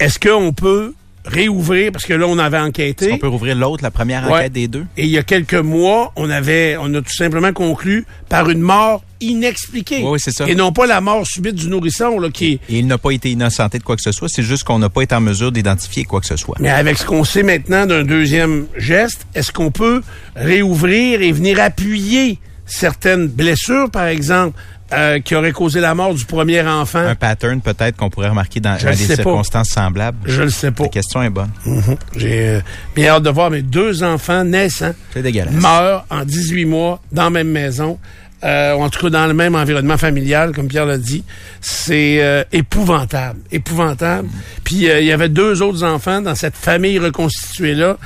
Est-ce 0.00 0.18
qu'on 0.18 0.52
peut 0.52 0.94
réouvrir, 1.26 1.92
parce 1.92 2.04
que 2.06 2.14
là, 2.14 2.26
on 2.26 2.38
avait 2.38 2.58
enquêté. 2.58 3.10
On 3.12 3.18
peut 3.18 3.28
rouvrir 3.28 3.54
l'autre, 3.56 3.82
la 3.82 3.90
première 3.90 4.24
Ouais. 4.30 4.38
enquête 4.40 4.52
des 4.52 4.68
deux? 4.68 4.84
Et 4.96 5.04
il 5.04 5.10
y 5.10 5.18
a 5.18 5.22
quelques 5.22 5.54
mois, 5.54 6.12
on 6.16 6.30
avait, 6.30 6.76
on 6.80 6.92
a 6.94 7.00
tout 7.02 7.14
simplement 7.14 7.52
conclu 7.52 8.06
par 8.28 8.48
une 8.48 8.60
mort 8.60 9.02
inexpliquée. 9.20 9.98
Oui, 10.02 10.10
oui, 10.12 10.20
c'est 10.20 10.30
ça. 10.30 10.46
Et 10.48 10.54
non 10.54 10.72
pas 10.72 10.86
la 10.86 11.00
mort 11.00 11.26
subite 11.26 11.54
du 11.54 11.68
nourrisson, 11.68 12.18
là, 12.20 12.30
qui 12.30 12.60
Et 12.68 12.78
il 12.78 12.86
n'a 12.86 12.98
pas 12.98 13.10
été 13.10 13.30
innocenté 13.30 13.78
de 13.78 13.82
quoi 13.82 13.96
que 13.96 14.02
ce 14.02 14.12
soit, 14.12 14.28
c'est 14.28 14.42
juste 14.42 14.64
qu'on 14.64 14.78
n'a 14.78 14.88
pas 14.90 15.02
été 15.02 15.14
en 15.14 15.20
mesure 15.20 15.52
d'identifier 15.52 16.04
quoi 16.04 16.20
que 16.20 16.26
ce 16.26 16.36
soit. 16.36 16.56
Mais 16.60 16.70
avec 16.70 16.98
ce 16.98 17.04
qu'on 17.06 17.24
sait 17.24 17.42
maintenant 17.42 17.86
d'un 17.86 18.04
deuxième 18.04 18.66
geste, 18.76 19.26
est-ce 19.34 19.52
qu'on 19.52 19.70
peut 19.70 20.02
réouvrir 20.36 21.22
et 21.22 21.32
venir 21.32 21.60
appuyer 21.60 22.38
certaines 22.66 23.28
blessures, 23.28 23.90
par 23.90 24.06
exemple, 24.06 24.58
euh, 24.92 25.20
qui 25.20 25.34
auraient 25.34 25.52
causé 25.52 25.80
la 25.80 25.94
mort 25.94 26.14
du 26.14 26.24
premier 26.24 26.62
enfant? 26.62 27.00
Un 27.00 27.14
pattern 27.14 27.60
peut-être 27.60 27.96
qu'on 27.96 28.10
pourrait 28.10 28.28
remarquer 28.28 28.60
dans, 28.60 28.76
des 28.76 28.84
pas. 28.84 28.94
circonstances 28.94 29.68
semblables. 29.70 30.18
Je 30.24 30.42
le 30.42 30.50
sais 30.50 30.70
pas. 30.70 30.84
La 30.84 30.88
question 30.90 31.22
est 31.22 31.30
bonne. 31.30 31.50
Mhm. 31.64 31.96
J'ai 32.16 32.48
euh, 32.48 32.60
bien 32.94 33.14
hâte 33.14 33.22
de 33.22 33.30
voir 33.30 33.50
mes 33.50 33.62
deux 33.62 34.02
enfants 34.02 34.44
naissants 34.44 34.94
dégueulasse. 35.14 35.54
meurent 35.54 36.06
en 36.10 36.24
18 36.24 36.64
mois 36.66 37.00
dans 37.12 37.24
la 37.24 37.30
même 37.30 37.50
maison. 37.50 37.98
Euh, 38.44 38.74
en 38.74 38.90
tout 38.90 39.00
cas 39.00 39.10
dans 39.10 39.26
le 39.26 39.32
même 39.34 39.54
environnement 39.54 39.96
familial, 39.96 40.52
comme 40.52 40.68
Pierre 40.68 40.84
l'a 40.86 40.98
dit. 40.98 41.24
C'est 41.60 42.18
euh, 42.20 42.44
épouvantable, 42.52 43.40
épouvantable. 43.50 44.28
Puis 44.62 44.88
euh, 44.88 45.00
il 45.00 45.06
y 45.06 45.12
avait 45.12 45.30
deux 45.30 45.62
autres 45.62 45.82
enfants 45.84 46.20
dans 46.20 46.34
cette 46.34 46.54
famille 46.54 46.98
reconstituée-là, 46.98 47.96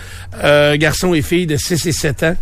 euh, 0.44 0.76
garçon 0.76 1.14
et 1.14 1.22
fille 1.22 1.46
de 1.46 1.56
6 1.56 1.86
et 1.86 1.92
7 1.92 2.22
ans. 2.22 2.36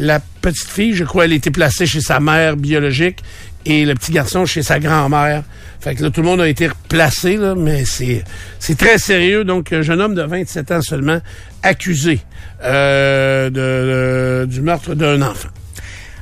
La 0.00 0.20
petite 0.20 0.68
fille, 0.68 0.94
je 0.94 1.02
crois, 1.04 1.24
elle 1.24 1.32
était 1.32 1.50
placée 1.50 1.84
chez 1.86 2.00
sa 2.00 2.20
mère 2.20 2.56
biologique 2.56 3.22
et 3.66 3.84
le 3.84 3.94
petit 3.94 4.12
garçon 4.12 4.46
chez 4.46 4.62
sa 4.62 4.78
grand-mère. 4.78 5.42
Fait 5.80 5.94
que 5.96 6.02
là, 6.04 6.10
tout 6.10 6.22
le 6.22 6.26
monde 6.28 6.40
a 6.40 6.48
été 6.48 6.68
replacé, 6.68 7.36
là, 7.36 7.54
mais 7.56 7.84
c'est 7.84 8.22
c'est 8.60 8.76
très 8.78 8.98
sérieux. 8.98 9.44
Donc, 9.44 9.72
un 9.72 9.82
jeune 9.82 10.00
homme 10.00 10.14
de 10.14 10.22
27 10.22 10.70
ans 10.72 10.82
seulement, 10.82 11.20
accusé 11.62 12.20
euh, 12.64 13.50
de- 13.50 14.46
du 14.46 14.60
meurtre 14.60 14.94
d'un 14.94 15.20
enfant. 15.22 15.48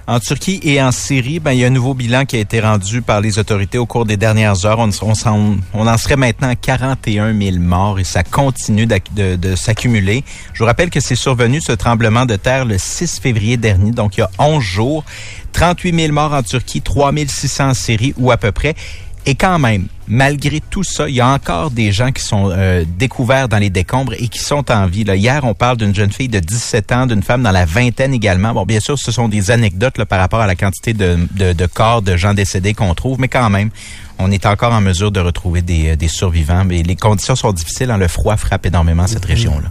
En 0.08 0.20
Turquie 0.20 0.60
et 0.62 0.80
en 0.80 0.92
Syrie, 0.92 1.40
ben, 1.40 1.50
il 1.50 1.58
y 1.58 1.64
a 1.64 1.66
un 1.66 1.70
nouveau 1.70 1.92
bilan 1.92 2.26
qui 2.26 2.36
a 2.36 2.38
été 2.38 2.60
rendu 2.60 3.02
par 3.02 3.20
les 3.20 3.40
autorités 3.40 3.76
au 3.76 3.86
cours 3.86 4.04
des 4.04 4.16
dernières 4.16 4.64
heures. 4.64 4.78
On, 4.78 4.88
en 4.88 5.98
serait 5.98 6.16
maintenant 6.16 6.48
à 6.48 6.54
41 6.54 7.36
000 7.36 7.56
morts 7.58 7.98
et 7.98 8.04
ça 8.04 8.22
continue 8.22 8.86
de, 8.86 9.34
de 9.34 9.56
s'accumuler. 9.56 10.22
Je 10.52 10.60
vous 10.60 10.64
rappelle 10.64 10.90
que 10.90 11.00
c'est 11.00 11.16
survenu 11.16 11.60
ce 11.60 11.72
tremblement 11.72 12.24
de 12.24 12.36
terre 12.36 12.64
le 12.64 12.78
6 12.78 13.18
février 13.18 13.56
dernier, 13.56 13.90
donc 13.90 14.16
il 14.16 14.20
y 14.20 14.22
a 14.22 14.30
11 14.38 14.62
jours. 14.62 15.04
38 15.52 15.98
000 15.98 16.12
morts 16.12 16.34
en 16.34 16.42
Turquie, 16.44 16.82
3 16.82 17.12
600 17.26 17.70
en 17.70 17.74
Syrie 17.74 18.14
ou 18.16 18.30
à 18.30 18.36
peu 18.36 18.52
près. 18.52 18.76
Et 19.24 19.34
quand 19.34 19.58
même, 19.58 19.88
malgré 20.08 20.60
tout 20.60 20.84
ça, 20.84 21.08
il 21.08 21.14
y 21.14 21.20
a 21.20 21.28
encore 21.28 21.70
des 21.70 21.92
gens 21.92 22.12
qui 22.12 22.22
sont 22.22 22.50
euh, 22.50 22.84
découverts 22.98 23.48
dans 23.48 23.58
les 23.58 23.70
décombres 23.70 24.14
et 24.14 24.28
qui 24.28 24.38
sont 24.38 24.70
en 24.70 24.86
vie. 24.86 25.04
Là, 25.04 25.16
hier, 25.16 25.44
on 25.44 25.54
parle 25.54 25.76
d'une 25.76 25.94
jeune 25.94 26.12
fille 26.12 26.28
de 26.28 26.38
17 26.38 26.92
ans, 26.92 27.06
d'une 27.06 27.22
femme 27.22 27.42
dans 27.42 27.50
la 27.50 27.64
vingtaine 27.64 28.14
également. 28.14 28.52
Bon, 28.52 28.64
bien 28.64 28.80
sûr, 28.80 28.98
ce 28.98 29.10
sont 29.12 29.28
des 29.28 29.50
anecdotes 29.50 29.98
là, 29.98 30.06
par 30.06 30.18
rapport 30.18 30.40
à 30.40 30.46
la 30.46 30.54
quantité 30.54 30.92
de, 30.92 31.18
de, 31.34 31.52
de 31.52 31.66
corps 31.66 32.02
de 32.02 32.16
gens 32.16 32.34
décédés 32.34 32.74
qu'on 32.74 32.94
trouve, 32.94 33.20
mais 33.20 33.28
quand 33.28 33.50
même, 33.50 33.70
on 34.18 34.30
est 34.30 34.46
encore 34.46 34.72
en 34.72 34.80
mesure 34.80 35.10
de 35.10 35.20
retrouver 35.20 35.62
des, 35.62 35.90
euh, 35.90 35.96
des 35.96 36.08
survivants. 36.08 36.64
Mais 36.64 36.82
les 36.82 36.96
conditions 36.96 37.36
sont 37.36 37.52
difficiles. 37.52 37.90
Hein, 37.90 37.98
le 37.98 38.08
froid 38.08 38.36
frappe 38.36 38.66
énormément 38.66 39.06
cette 39.06 39.24
région-là. 39.24 39.70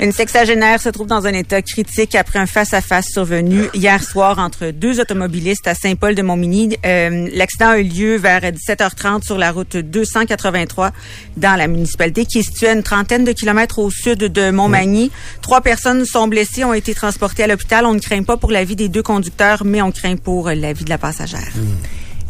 Une 0.00 0.12
sexagénaire 0.12 0.80
se 0.80 0.88
trouve 0.88 1.08
dans 1.08 1.26
un 1.26 1.32
état 1.32 1.60
critique 1.60 2.14
après 2.14 2.38
un 2.38 2.46
face-à-face 2.46 3.06
survenu 3.12 3.64
hier 3.74 4.02
soir 4.02 4.38
entre 4.38 4.70
deux 4.70 5.00
automobilistes 5.00 5.66
à 5.66 5.74
Saint-Paul-de-Montmagny. 5.74 6.76
Euh, 6.86 7.28
L'accident 7.32 7.70
a 7.70 7.78
eu 7.78 7.84
lieu 7.84 8.16
vers 8.16 8.40
17h30 8.40 9.24
sur 9.24 9.38
la 9.38 9.50
route 9.50 9.76
283 9.76 10.92
dans 11.36 11.56
la 11.56 11.66
municipalité 11.66 12.26
qui 12.26 12.38
est 12.38 12.42
située 12.42 12.68
à 12.68 12.72
une 12.74 12.84
trentaine 12.84 13.24
de 13.24 13.32
kilomètres 13.32 13.80
au 13.80 13.90
sud 13.90 14.18
de 14.18 14.50
Montmagny. 14.50 15.10
Trois 15.42 15.62
personnes 15.62 16.04
sont 16.04 16.28
blessées, 16.28 16.62
ont 16.62 16.74
été 16.74 16.94
transportées 16.94 17.42
à 17.42 17.46
l'hôpital. 17.48 17.84
On 17.84 17.94
ne 17.94 18.00
craint 18.00 18.22
pas 18.22 18.36
pour 18.36 18.52
la 18.52 18.64
vie 18.64 18.76
des 18.76 18.88
deux 18.88 19.02
conducteurs, 19.02 19.64
mais 19.64 19.82
on 19.82 19.90
craint 19.90 20.16
pour 20.16 20.48
la 20.48 20.72
vie 20.72 20.84
de 20.84 20.90
la 20.90 20.98
passagère. 20.98 21.52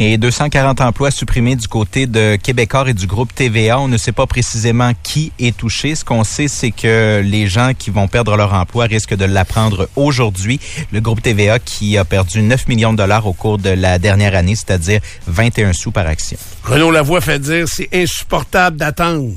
Et 0.00 0.16
240 0.16 0.80
emplois 0.80 1.10
supprimés 1.10 1.56
du 1.56 1.66
côté 1.66 2.06
de 2.06 2.36
Québecor 2.36 2.88
et 2.88 2.94
du 2.94 3.08
groupe 3.08 3.34
TVA. 3.34 3.80
On 3.80 3.88
ne 3.88 3.96
sait 3.96 4.12
pas 4.12 4.26
précisément 4.28 4.92
qui 5.02 5.32
est 5.40 5.56
touché. 5.56 5.96
Ce 5.96 6.04
qu'on 6.04 6.22
sait, 6.22 6.46
c'est 6.46 6.70
que 6.70 7.20
les 7.24 7.48
gens 7.48 7.72
qui 7.76 7.90
vont 7.90 8.06
perdre 8.06 8.36
leur 8.36 8.54
emploi 8.54 8.84
risquent 8.84 9.16
de 9.16 9.24
l'apprendre 9.24 9.88
aujourd'hui. 9.96 10.60
Le 10.92 11.00
groupe 11.00 11.20
TVA 11.20 11.58
qui 11.58 11.98
a 11.98 12.04
perdu 12.04 12.42
9 12.42 12.68
millions 12.68 12.92
de 12.92 12.98
dollars 12.98 13.26
au 13.26 13.32
cours 13.32 13.58
de 13.58 13.70
la 13.70 13.98
dernière 13.98 14.36
année, 14.36 14.54
c'est-à-dire 14.54 15.00
21 15.26 15.72
sous 15.72 15.90
par 15.90 16.06
action. 16.06 16.38
Renaud 16.62 16.92
Lavoie 16.92 17.20
fait 17.20 17.40
dire 17.40 17.66
c'est 17.66 17.88
insupportable 17.92 18.76
d'attendre. 18.76 19.32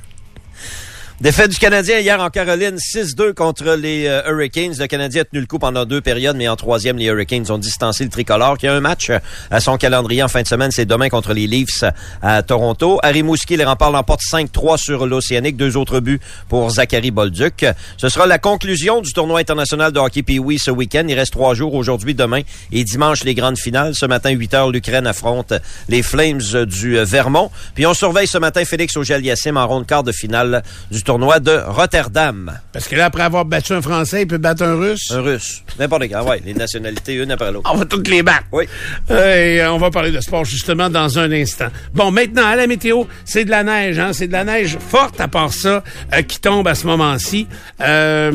Défaite 1.20 1.52
du 1.52 1.58
Canadien 1.58 2.00
hier 2.00 2.20
en 2.20 2.28
Caroline, 2.28 2.74
6-2 2.74 3.34
contre 3.34 3.76
les 3.76 4.08
euh, 4.08 4.28
Hurricanes. 4.28 4.74
Le 4.76 4.88
Canadien 4.88 5.22
a 5.22 5.24
tenu 5.24 5.40
le 5.40 5.46
coup 5.46 5.60
pendant 5.60 5.84
deux 5.84 6.00
périodes, 6.00 6.36
mais 6.36 6.48
en 6.48 6.56
troisième, 6.56 6.98
les 6.98 7.04
Hurricanes 7.04 7.52
ont 7.52 7.56
distancé 7.56 8.02
le 8.02 8.10
tricolore, 8.10 8.58
qui 8.58 8.66
a 8.66 8.74
un 8.74 8.80
match 8.80 9.10
euh, 9.10 9.20
à 9.48 9.60
son 9.60 9.76
calendrier 9.76 10.24
en 10.24 10.28
fin 10.28 10.42
de 10.42 10.48
semaine. 10.48 10.72
C'est 10.72 10.86
demain 10.86 11.08
contre 11.08 11.32
les 11.32 11.46
Leafs 11.46 11.84
à 12.20 12.42
Toronto. 12.42 12.98
Harry 13.04 13.22
Mouski, 13.22 13.56
les 13.56 13.64
remparts 13.64 13.92
l'emportent 13.92 14.24
5-3 14.28 14.76
sur 14.76 15.06
l'Océanique. 15.06 15.56
Deux 15.56 15.76
autres 15.76 16.00
buts 16.00 16.18
pour 16.48 16.68
Zachary 16.68 17.12
Bolduc. 17.12 17.64
Ce 17.96 18.08
sera 18.08 18.26
la 18.26 18.38
conclusion 18.38 19.00
du 19.00 19.12
tournoi 19.12 19.38
international 19.38 19.92
de 19.92 20.00
hockey 20.00 20.24
Pee-Wee 20.24 20.58
ce 20.58 20.72
week-end. 20.72 21.04
Il 21.08 21.14
reste 21.14 21.32
trois 21.32 21.54
jours, 21.54 21.74
aujourd'hui, 21.74 22.16
demain 22.16 22.40
et 22.72 22.82
dimanche, 22.82 23.22
les 23.22 23.36
grandes 23.36 23.58
finales. 23.58 23.94
Ce 23.94 24.04
matin, 24.04 24.30
8 24.30 24.54
heures, 24.54 24.70
l'Ukraine 24.70 25.06
affronte 25.06 25.52
les 25.88 26.02
Flames 26.02 26.64
du 26.66 26.98
euh, 26.98 27.04
Vermont. 27.04 27.52
Puis 27.76 27.86
on 27.86 27.94
surveille 27.94 28.26
ce 28.26 28.38
matin 28.38 28.64
Félix 28.64 28.96
Auger-Aliassime 28.96 29.56
en 29.56 29.68
ronde 29.68 29.86
quart 29.86 30.02
de 30.02 30.10
finale 30.10 30.64
du 30.90 31.03
tournoi 31.04 31.38
de 31.38 31.60
Rotterdam. 31.66 32.58
Parce 32.72 32.88
que 32.88 32.96
là, 32.96 33.06
après 33.06 33.22
avoir 33.22 33.44
battu 33.44 33.74
un 33.74 33.82
Français, 33.82 34.22
il 34.22 34.26
peut 34.26 34.38
battre 34.38 34.62
un 34.62 34.74
Russe. 34.74 35.10
Un 35.10 35.20
russe. 35.20 35.62
N'importe 35.78 36.04
quand, 36.04 36.24
ouais. 36.24 36.42
Les 36.44 36.54
nationalités, 36.54 37.14
une 37.14 37.30
après 37.30 37.52
l'autre. 37.52 37.70
On 37.72 37.76
va 37.76 37.84
toutes 37.84 38.08
les 38.08 38.22
battre. 38.22 38.44
Oui. 38.52 38.64
Euh, 39.10 39.36
et, 39.36 39.60
euh, 39.60 39.72
on 39.72 39.78
va 39.78 39.90
parler 39.90 40.10
de 40.10 40.20
sport 40.20 40.44
justement 40.44 40.88
dans 40.88 41.18
un 41.18 41.30
instant. 41.30 41.66
Bon, 41.92 42.10
maintenant, 42.10 42.46
à 42.46 42.56
la 42.56 42.66
météo, 42.66 43.04
c'est 43.24 43.44
de 43.44 43.50
la 43.50 43.62
neige. 43.62 43.98
Hein? 43.98 44.12
C'est 44.12 44.28
de 44.28 44.32
la 44.32 44.44
neige 44.44 44.78
forte 44.78 45.20
à 45.20 45.28
part 45.28 45.52
ça 45.52 45.84
euh, 46.14 46.22
qui 46.22 46.40
tombe 46.40 46.66
à 46.66 46.74
ce 46.74 46.86
moment-ci. 46.86 47.46
Euh, 47.80 48.30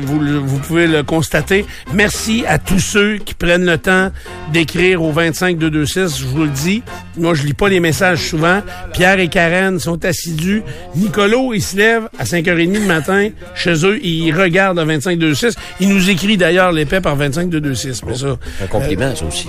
vous, 0.00 0.46
vous 0.46 0.58
pouvez 0.58 0.86
le 0.86 1.02
constater. 1.02 1.66
Merci 1.92 2.44
à 2.46 2.58
tous 2.58 2.78
ceux 2.80 3.18
qui 3.18 3.34
prennent 3.34 3.66
le 3.66 3.78
temps 3.78 4.10
d'écrire 4.52 5.02
au 5.02 5.12
25226. 5.12 6.18
Je 6.18 6.24
vous 6.26 6.44
le 6.44 6.50
dis, 6.50 6.82
moi, 7.16 7.34
je 7.34 7.42
lis 7.42 7.54
pas 7.54 7.68
les 7.68 7.80
messages 7.80 8.28
souvent. 8.28 8.62
Pierre 8.92 9.18
et 9.18 9.28
Karen 9.28 9.78
sont 9.80 10.04
assidus. 10.04 10.62
Nicolo, 10.94 11.52
il 11.52 11.62
se 11.62 11.76
lève 11.76 12.08
à 12.18 12.24
5h30 12.24 12.74
le 12.74 12.80
matin. 12.86 13.30
Chez 13.54 13.84
eux, 13.86 13.98
il 14.04 14.32
regarde 14.34 14.78
le 14.78 14.84
25226. 14.84 15.54
Il 15.80 15.88
nous 15.88 16.10
écrit 16.10 16.36
d'ailleurs 16.36 16.70
l'épais 16.72 17.00
par 17.00 17.16
25226. 17.16 18.02
Mais 18.06 18.14
ça, 18.14 18.36
Un 18.62 18.66
compliment, 18.66 19.14
ça 19.16 19.24
aussi. 19.24 19.48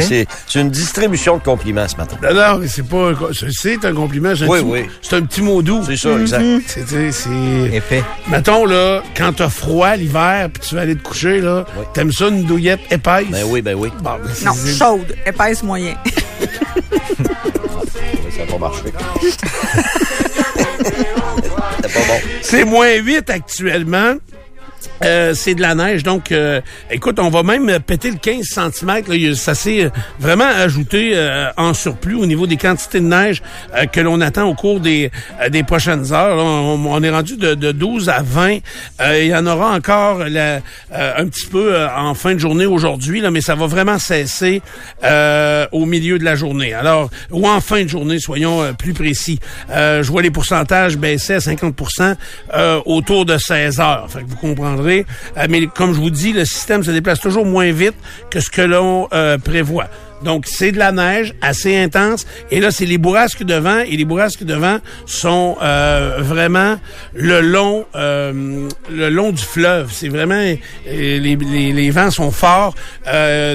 C'est- 0.00 0.26
une 0.60 0.70
distribution 0.70 1.38
de 1.38 1.42
compliments 1.42 1.86
ce 1.88 1.96
matin. 1.96 2.16
Non, 2.22 2.34
non, 2.34 2.58
mais 2.58 2.68
c'est 2.68 2.82
pas. 2.86 3.12
c'est- 3.32 3.84
un 3.84 3.94
compliment. 3.94 4.34
C'est 4.36 4.44
un, 4.44 4.48
Oui, 4.48 4.58
petit, 4.60 4.70
oui. 4.70 4.80
c'est 5.02 5.16
un 5.16 5.22
petit 5.22 5.42
mot 5.42 5.62
doux. 5.62 5.82
C'est 5.86 5.96
ça, 5.96 6.18
exact. 6.20 6.44
C'est, 6.66 6.86
c'est, 6.88 7.12
c'est- 7.12 7.74
Épais. 7.76 8.02
Mettons, 8.28 8.64
là, 8.66 9.02
quand 9.16 9.32
t'as 9.34 9.48
froid 9.48 9.96
l'hiver, 9.96 10.48
puis 10.52 10.62
tu 10.68 10.74
vas 10.74 10.82
aller 10.82 10.96
te 10.96 11.02
coucher, 11.02 11.40
là, 11.40 11.64
Oui. 11.78 11.84
t'aimes 11.94 12.12
ça 12.12 12.28
une 12.28 12.44
douillette 12.44 12.80
épaisse? 12.90 13.26
Ben 13.30 13.44
oui, 13.46 13.62
ben 13.62 13.74
oui. 13.74 13.88
Bon, 14.02 14.10
ben, 14.22 14.30
Non, 14.44 14.52
chaude, 14.78 15.16
épaisse 15.26 15.62
moyen. 15.62 15.94
Ça 18.30 18.46
n'a 18.46 18.52
pas 18.52 18.58
marché. 18.58 18.84
C'était 21.82 21.94
pas 21.94 22.06
bon. 22.06 22.20
C'est 22.42 22.64
moins 22.64 22.94
8 22.94 23.30
actuellement. 23.30 24.16
Euh, 25.04 25.34
c'est 25.34 25.54
de 25.54 25.60
la 25.60 25.74
neige, 25.74 26.02
donc 26.02 26.32
euh, 26.32 26.60
écoute, 26.90 27.18
on 27.18 27.30
va 27.30 27.42
même 27.42 27.78
péter 27.80 28.10
le 28.10 28.16
15 28.16 28.44
cm. 28.44 29.34
ça 29.34 29.54
s'est 29.54 29.84
euh, 29.84 29.90
vraiment 30.18 30.44
ajouté 30.44 31.12
euh, 31.14 31.50
en 31.56 31.74
surplus 31.74 32.14
au 32.14 32.26
niveau 32.26 32.46
des 32.46 32.56
quantités 32.56 33.00
de 33.00 33.06
neige 33.06 33.42
que 33.92 34.00
l'on 34.00 34.20
attend 34.20 34.48
au 34.48 34.54
cours 34.54 34.80
des, 34.80 35.10
des 35.50 35.62
prochaines 35.62 36.12
heures. 36.12 36.36
On, 36.36 37.02
est 37.02 37.10
rendu 37.10 37.36
de, 37.36 37.54
de 37.54 37.72
12 37.72 38.08
à 38.08 38.22
20. 38.22 38.58
Euh, 39.00 39.22
il 39.22 39.28
y 39.28 39.34
en 39.34 39.46
aura 39.46 39.74
encore 39.74 40.20
un 40.22 41.26
petit 41.26 41.46
peu 41.46 41.86
en 41.96 42.14
fin 42.14 42.34
de 42.34 42.38
journée 42.38 42.66
aujourd'hui, 42.66 43.22
mais 43.30 43.40
ça 43.40 43.54
va 43.54 43.66
vraiment 43.66 43.98
cesser 43.98 44.62
au 45.72 45.86
milieu 45.86 46.18
de 46.18 46.24
la 46.24 46.34
journée. 46.34 46.74
Alors, 46.74 47.10
ou 47.30 47.48
en 47.48 47.60
fin 47.60 47.84
de 47.84 47.88
journée, 47.88 48.18
soyons 48.18 48.74
plus 48.74 48.92
précis. 48.92 49.38
Je 49.70 50.06
vois 50.06 50.22
les 50.22 50.30
pourcentages 50.30 50.96
baisser 50.96 51.34
à 51.34 51.38
50% 51.38 52.16
euh, 52.54 52.80
autour 52.86 53.24
de 53.24 53.38
16 53.38 53.80
heures. 53.80 54.08
Vous 54.08 54.36
Euh, 54.78 55.46
mais 55.48 55.66
comme 55.66 55.92
je 55.92 56.00
vous 56.00 56.10
dis, 56.10 56.32
le 56.32 56.44
système 56.44 56.82
se 56.82 56.90
déplace 56.90 57.20
toujours 57.20 57.46
moins 57.46 57.70
vite 57.72 57.94
que 58.30 58.40
ce 58.40 58.50
que 58.50 58.62
l'on 58.62 59.08
euh, 59.12 59.38
prévoit. 59.38 59.88
Donc, 60.22 60.46
c'est 60.46 60.72
de 60.72 60.78
la 60.78 60.92
neige 60.92 61.34
assez 61.40 61.76
intense. 61.76 62.26
Et 62.50 62.60
là, 62.60 62.70
c'est 62.70 62.86
les 62.86 62.98
bourrasques 62.98 63.42
de 63.42 63.54
vent. 63.54 63.78
Et 63.78 63.96
les 63.96 64.04
bourrasques 64.04 64.44
de 64.44 64.54
vent 64.54 64.78
sont 65.06 65.56
euh, 65.62 66.16
vraiment 66.18 66.76
le 67.14 67.40
long, 67.40 67.86
euh, 67.94 68.68
le 68.90 69.08
long 69.08 69.32
du 69.32 69.42
fleuve. 69.42 69.90
C'est 69.92 70.08
vraiment... 70.08 70.34
euh, 70.34 70.56
les, 70.86 71.90
vents 71.90 72.10
sont 72.10 72.30
forts. 72.30 72.74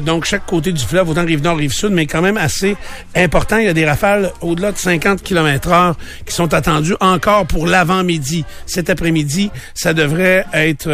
Donc, 0.04 0.26
chaque 0.26 0.46
côté 0.46 0.72
du 0.72 0.84
fleuve, 0.84 1.10
autant 1.10 1.26
rive 1.26 1.42
nord, 1.42 1.58
rive 1.58 1.72
sud, 1.72 1.92
mais 1.92 2.06
quand 2.06 2.22
même 2.22 2.38
assez 2.38 2.76
important. 3.16 3.58
Il 3.58 3.66
y 3.66 3.70
a 3.70 3.74
des 3.74 3.86
rafales 3.86 4.32
au-delà 4.42 4.72
de 4.72 4.78
50 4.78 5.22
km 5.22 5.70
heure 5.72 5.96
qui 6.26 6.34
sont 6.34 6.54
attendues 6.54 6.96
encore 7.00 7.46
pour 7.46 7.68
l'avant-midi. 7.68 8.46
Cet 8.66 8.90
après-midi, 8.90 9.52
ça 9.74 9.94
devrait 9.94 10.46
être 10.54 10.86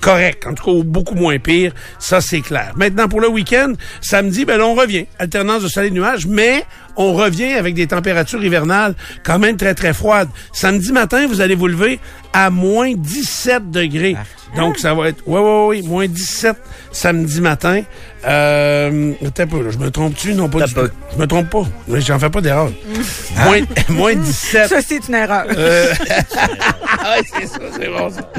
correct. 0.00 0.46
En 0.46 0.54
tout 0.54 0.64
cas, 0.64 0.70
ou 0.70 0.84
beaucoup 0.84 1.14
moins 1.14 1.38
pire. 1.38 1.72
Ça, 1.98 2.20
c'est 2.20 2.40
clair. 2.40 2.72
Maintenant, 2.76 3.08
pour 3.08 3.20
le 3.20 3.28
week-end, 3.28 3.72
samedi, 4.24 4.46
ben 4.46 4.56
là, 4.56 4.66
on 4.66 4.74
revient. 4.74 5.06
Alternance 5.18 5.62
de 5.62 5.68
soleil 5.68 5.90
et 5.90 5.92
nuages, 5.92 6.26
mais 6.26 6.64
on 6.96 7.12
revient 7.12 7.52
avec 7.52 7.74
des 7.74 7.86
températures 7.86 8.42
hivernales 8.42 8.94
quand 9.22 9.38
même 9.38 9.58
très, 9.58 9.74
très 9.74 9.92
froides. 9.92 10.30
Samedi 10.52 10.92
matin, 10.92 11.26
vous 11.26 11.42
allez 11.42 11.54
vous 11.54 11.66
lever 11.66 12.00
à 12.32 12.48
moins 12.48 12.94
17 12.94 13.70
degrés. 13.70 14.16
Donc, 14.56 14.78
ça 14.78 14.94
va 14.94 15.08
être... 15.08 15.22
Oui, 15.26 15.40
oui, 15.40 15.80
oui, 15.82 15.88
moins 15.88 16.06
17 16.06 16.56
samedi 16.90 17.40
matin. 17.42 17.82
Euh... 18.26 19.12
Attends 19.26 19.46
pas, 19.46 19.56
là, 19.58 19.70
je 19.70 19.78
me 19.78 19.90
trompe-tu? 19.90 20.34
Non, 20.34 20.48
pas 20.48 20.60
T'as 20.60 20.66
du 20.66 20.74
peu. 20.74 20.88
tout. 20.88 20.94
Je 21.14 21.20
me 21.20 21.26
trompe 21.26 21.50
pas. 21.50 21.64
Mais 21.88 22.00
J'en 22.00 22.18
fais 22.18 22.30
pas 22.30 22.40
d'erreur. 22.40 22.70
moins, 23.44 23.60
moins 23.90 24.14
17. 24.14 24.68
Ça, 24.68 24.78
c'est 24.86 25.06
une 25.08 25.14
erreur. 25.14 25.44
Euh, 25.56 25.92
ah, 26.98 27.16
c'est 27.38 27.46
ça, 27.46 27.58
c'est 27.78 27.88
bon 27.88 28.10
ça. 28.10 28.30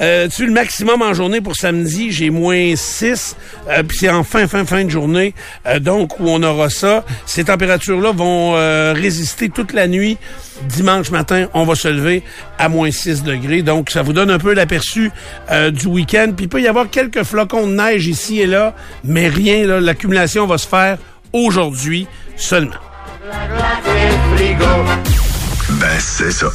Euh, 0.00 0.28
tu 0.28 0.46
le 0.46 0.52
maximum 0.52 1.02
en 1.02 1.12
journée 1.14 1.40
pour 1.40 1.56
samedi, 1.56 2.10
j'ai 2.10 2.30
moins 2.30 2.74
6. 2.76 3.36
Euh, 3.68 3.82
Puis 3.82 3.98
c'est 4.00 4.10
en 4.10 4.24
fin, 4.24 4.46
fin, 4.46 4.64
fin 4.64 4.84
de 4.84 4.90
journée. 4.90 5.34
euh, 5.66 5.78
donc, 5.78 6.18
où 6.20 6.28
on 6.28 6.42
aura 6.42 6.70
ça. 6.70 7.04
Ces 7.26 7.44
températures-là 7.44 8.12
vont 8.12 8.54
euh, 8.56 8.92
résister 8.94 9.48
toute 9.50 9.72
la 9.72 9.86
nuit. 9.88 10.16
Dimanche 10.62 11.10
matin, 11.10 11.48
on 11.54 11.64
va 11.64 11.74
se 11.74 11.88
lever 11.88 12.22
à 12.58 12.68
moins 12.68 12.90
6 12.90 13.22
degrés. 13.22 13.62
Donc, 13.62 13.90
ça 13.90 14.02
vous 14.02 14.12
donne 14.12 14.30
un 14.30 14.38
peu 14.38 14.54
l'aperçu 14.54 15.10
euh, 15.50 15.70
du 15.70 15.86
week-end. 15.86 16.32
Puis 16.36 16.46
il 16.46 16.48
peut 16.48 16.62
y 16.62 16.68
avoir 16.68 16.88
quelques 16.90 17.22
flocons 17.24 17.66
de 17.66 17.74
neige 17.74 18.06
ici 18.06 18.40
et 18.40 18.46
là, 18.46 18.74
mais 19.02 19.28
rien. 19.28 19.66
là. 19.66 19.80
L'accumulation 19.80 20.46
va 20.46 20.58
se 20.58 20.68
faire 20.68 20.98
aujourd'hui 21.32 22.06
seulement. 22.36 22.76
Ben, 25.80 25.98
c'est 25.98 26.30
ça. 26.30 26.46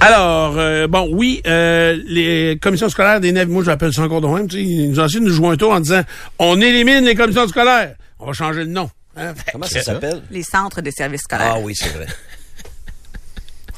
Alors, 0.00 0.54
euh, 0.56 0.88
bon, 0.88 1.08
oui, 1.12 1.40
euh, 1.46 1.96
les 2.06 2.58
commissions 2.60 2.88
scolaires 2.88 3.20
des 3.20 3.30
navires, 3.30 3.54
moi 3.54 3.62
j'appelle 3.62 3.92
ça 3.92 4.02
encore 4.02 4.20
de 4.20 4.26
même, 4.26 4.48
tu 4.48 4.56
sais, 4.56 4.62
ils 4.64 4.90
nous 4.90 4.98
ont 4.98 5.04
essayé 5.04 5.20
de 5.20 5.26
nous 5.26 5.32
jouer 5.32 5.48
un 5.50 5.56
tour 5.56 5.70
en 5.70 5.78
disant 5.78 6.02
on 6.40 6.60
élimine 6.60 7.04
les 7.04 7.14
commissions 7.14 7.46
scolaires. 7.46 7.94
On 8.18 8.26
va 8.26 8.32
changer 8.32 8.60
le 8.64 8.70
nom. 8.70 8.90
Hein? 9.16 9.32
Comment 9.52 9.66
ça 9.66 9.82
s'appelle? 9.82 10.22
Les 10.30 10.42
centres 10.42 10.80
de 10.80 10.90
services 10.90 11.22
scolaires. 11.22 11.52
Ah 11.56 11.60
oui, 11.62 11.76
c'est 11.76 11.90
vrai. 11.90 12.06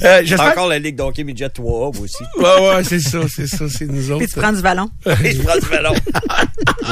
C'est 0.00 0.26
J'espère. 0.26 0.48
encore 0.52 0.68
la 0.68 0.78
Ligue 0.78 0.96
d'hockey 0.96 1.24
midget 1.24 1.48
3 1.48 1.92
moi 1.92 2.02
aussi. 2.02 2.22
Ouais, 2.38 2.44
ouais, 2.76 2.84
c'est 2.84 3.00
ça, 3.00 3.18
c'est 3.28 3.46
ça, 3.46 3.64
c'est 3.68 3.86
nous 3.86 4.10
autres. 4.10 4.18
Puis 4.24 4.32
tu 4.32 4.40
prends 4.40 4.52
du 4.52 4.62
ballon. 4.62 4.88
Et 5.24 5.32
je 5.32 5.42
prends 5.42 5.58
du 5.58 5.66
ballon. 5.68 5.94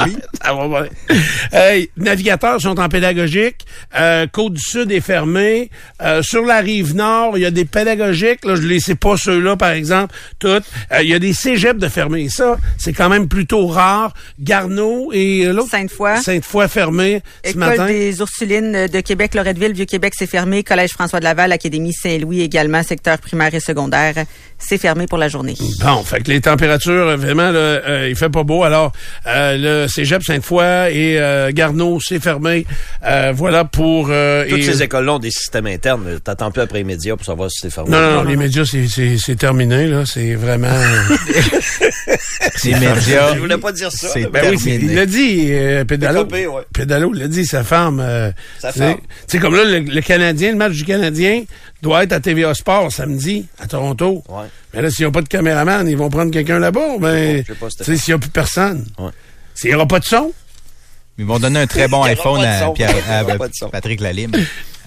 oui, 0.05 0.15
ça 0.41 0.53
va 0.53 0.67
bien. 0.67 1.17
Hey, 1.51 1.89
navigateurs 1.97 2.61
sont 2.61 2.79
en 2.79 2.89
pédagogique. 2.89 3.65
Euh, 3.97 4.27
Côte 4.31 4.53
du 4.53 4.61
Sud 4.61 4.91
est 4.91 5.01
fermée. 5.01 5.69
Euh, 6.01 6.21
sur 6.21 6.43
la 6.45 6.59
rive 6.59 6.95
nord, 6.95 7.37
il 7.37 7.41
y 7.41 7.45
a 7.45 7.51
des 7.51 7.65
pédagogiques. 7.65 8.45
Là, 8.45 8.55
je 8.55 8.61
les 8.61 8.79
sais 8.79 8.95
pas 8.95 9.17
ceux-là, 9.17 9.55
par 9.57 9.71
exemple. 9.71 10.13
Toutes. 10.39 10.63
Euh, 10.91 11.01
il 11.01 11.09
y 11.09 11.13
a 11.13 11.19
des 11.19 11.33
cégeps 11.33 11.79
de 11.79 11.87
fermés. 11.87 12.27
Ça, 12.29 12.57
c'est 12.77 12.93
quand 12.93 13.09
même 13.09 13.27
plutôt 13.27 13.67
rare. 13.67 14.13
Garneau 14.39 15.11
et 15.13 15.45
euh, 15.45 15.53
l'autre? 15.53 15.69
Sainte-Foy. 15.69 16.21
Sainte-Foy 16.21 16.67
fermé 16.67 17.21
ce 17.43 17.51
École 17.51 17.59
matin. 17.59 17.85
des 17.87 18.19
Ursulines 18.19 18.87
de 18.87 18.99
Québec, 19.01 19.35
Loretteville, 19.35 19.73
Vieux-Québec, 19.73 20.13
c'est 20.17 20.27
fermé. 20.27 20.63
Collège 20.63 20.91
François 20.91 21.19
de 21.19 21.23
Laval, 21.25 21.51
Académie 21.51 21.93
Saint-Louis 21.93 22.41
également, 22.41 22.81
secteur 22.95 23.17
primaire 23.17 23.53
et 23.53 23.59
secondaire, 23.59 24.15
c'est 24.57 24.77
fermé 24.77 25.05
pour 25.07 25.17
la 25.17 25.27
journée. 25.27 25.55
Bon, 25.81 26.03
fait 26.03 26.21
que 26.21 26.31
les 26.31 26.41
températures, 26.41 27.17
vraiment, 27.17 27.51
là, 27.51 27.59
euh, 27.59 28.07
il 28.09 28.15
fait 28.15 28.29
pas 28.29 28.43
beau. 28.43 28.63
Alors, 28.63 28.91
euh, 29.27 29.83
le 29.83 29.87
Cégep 29.87 30.23
Sainte-Foy 30.23 30.63
et 30.91 31.19
euh, 31.19 31.51
Garneau, 31.53 31.99
c'est 32.01 32.19
fermé. 32.19 32.65
Euh, 33.05 33.31
voilà 33.35 33.65
pour... 33.65 34.07
euh, 34.09 34.45
Toutes 34.49 34.59
et- 34.59 34.63
ces 34.63 34.83
écoles-là 34.83 35.13
ont 35.15 35.19
des 35.19 35.31
systèmes 35.31 35.67
internes. 35.67 36.19
T'attends 36.23 36.51
plus 36.51 36.61
après 36.61 36.79
les 36.79 36.83
médias 36.83 37.15
pour 37.15 37.25
savoir 37.25 37.51
si 37.51 37.59
c'est 37.61 37.69
fermé. 37.69 37.91
Non, 37.91 37.99
non, 38.01 38.11
non, 38.17 38.23
les 38.23 38.35
médias, 38.37 38.65
c'est- 38.65 38.87
c'est 38.87 39.17
c'est 39.17 39.35
terminé, 39.35 39.87
là. 39.87 40.03
C'est 40.05 40.35
vraiment... 40.35 40.67
Les 42.63 42.71
médias. 42.73 43.33
Je 43.35 43.39
voulais 43.39 43.57
pas 43.57 43.71
dire 43.71 43.91
ça. 43.91 44.07
C'est 44.07 44.25
Ben 44.31 44.45
oui, 44.49 44.57
c'est- 44.59 44.75
il 44.75 44.95
l'a 44.95 45.05
dit, 45.05 45.47
euh, 45.51 45.83
Pédalo. 45.85 46.23
Décopé, 46.23 46.47
ouais. 46.47 46.63
Pédalo 46.73 47.13
l'a 47.13 47.27
dit, 47.27 47.45
sa 47.45 47.63
femme. 47.63 47.99
euh, 47.99 48.31
Sa 48.59 48.71
tu 48.71 48.79
sais. 48.79 48.85
femme. 48.91 48.97
Sais, 49.27 49.37
comme 49.39 49.55
là, 49.55 49.63
le, 49.63 49.79
le 49.79 50.01
Canadien, 50.01 50.51
le 50.51 50.57
match 50.57 50.73
du 50.73 50.83
Canadien 50.83 51.43
doit 51.81 52.03
être 52.03 52.13
à 52.13 52.19
TVA 52.19 52.53
Sport 52.53 52.91
samedi, 52.91 53.45
à 53.59 53.67
Toronto. 53.67 54.23
Ouais. 54.29 54.45
Mais 54.73 54.81
là, 54.81 54.89
s'il 54.89 55.05
n'y 55.05 55.09
a 55.09 55.11
pas 55.11 55.21
de 55.21 55.27
caméraman, 55.29 55.87
ils 55.87 55.95
vont 55.97 56.09
prendre 56.09 56.31
quelqu'un 56.31 56.59
là-bas. 56.59 56.97
Ben, 56.99 57.43
c'était- 57.69 57.83
sais, 57.83 57.97
s'il 57.97 58.13
n'y 58.13 58.15
a 58.15 58.19
plus 58.19 58.29
personne. 58.29 58.85
Ouais. 58.99 59.11
S'il 59.53 59.69
n'y 59.69 59.75
aura 59.75 59.87
pas 59.87 59.99
de 59.99 60.05
son, 60.05 60.33
Ils 61.17 61.25
vont 61.25 61.39
donner 61.39 61.59
un 61.61 61.67
très 61.67 61.87
bon 61.87 62.03
iPhone 62.03 62.43
à. 62.43 62.69
Pierre-. 62.71 62.93
Patrick 63.71 64.01
Lalime 64.01 64.31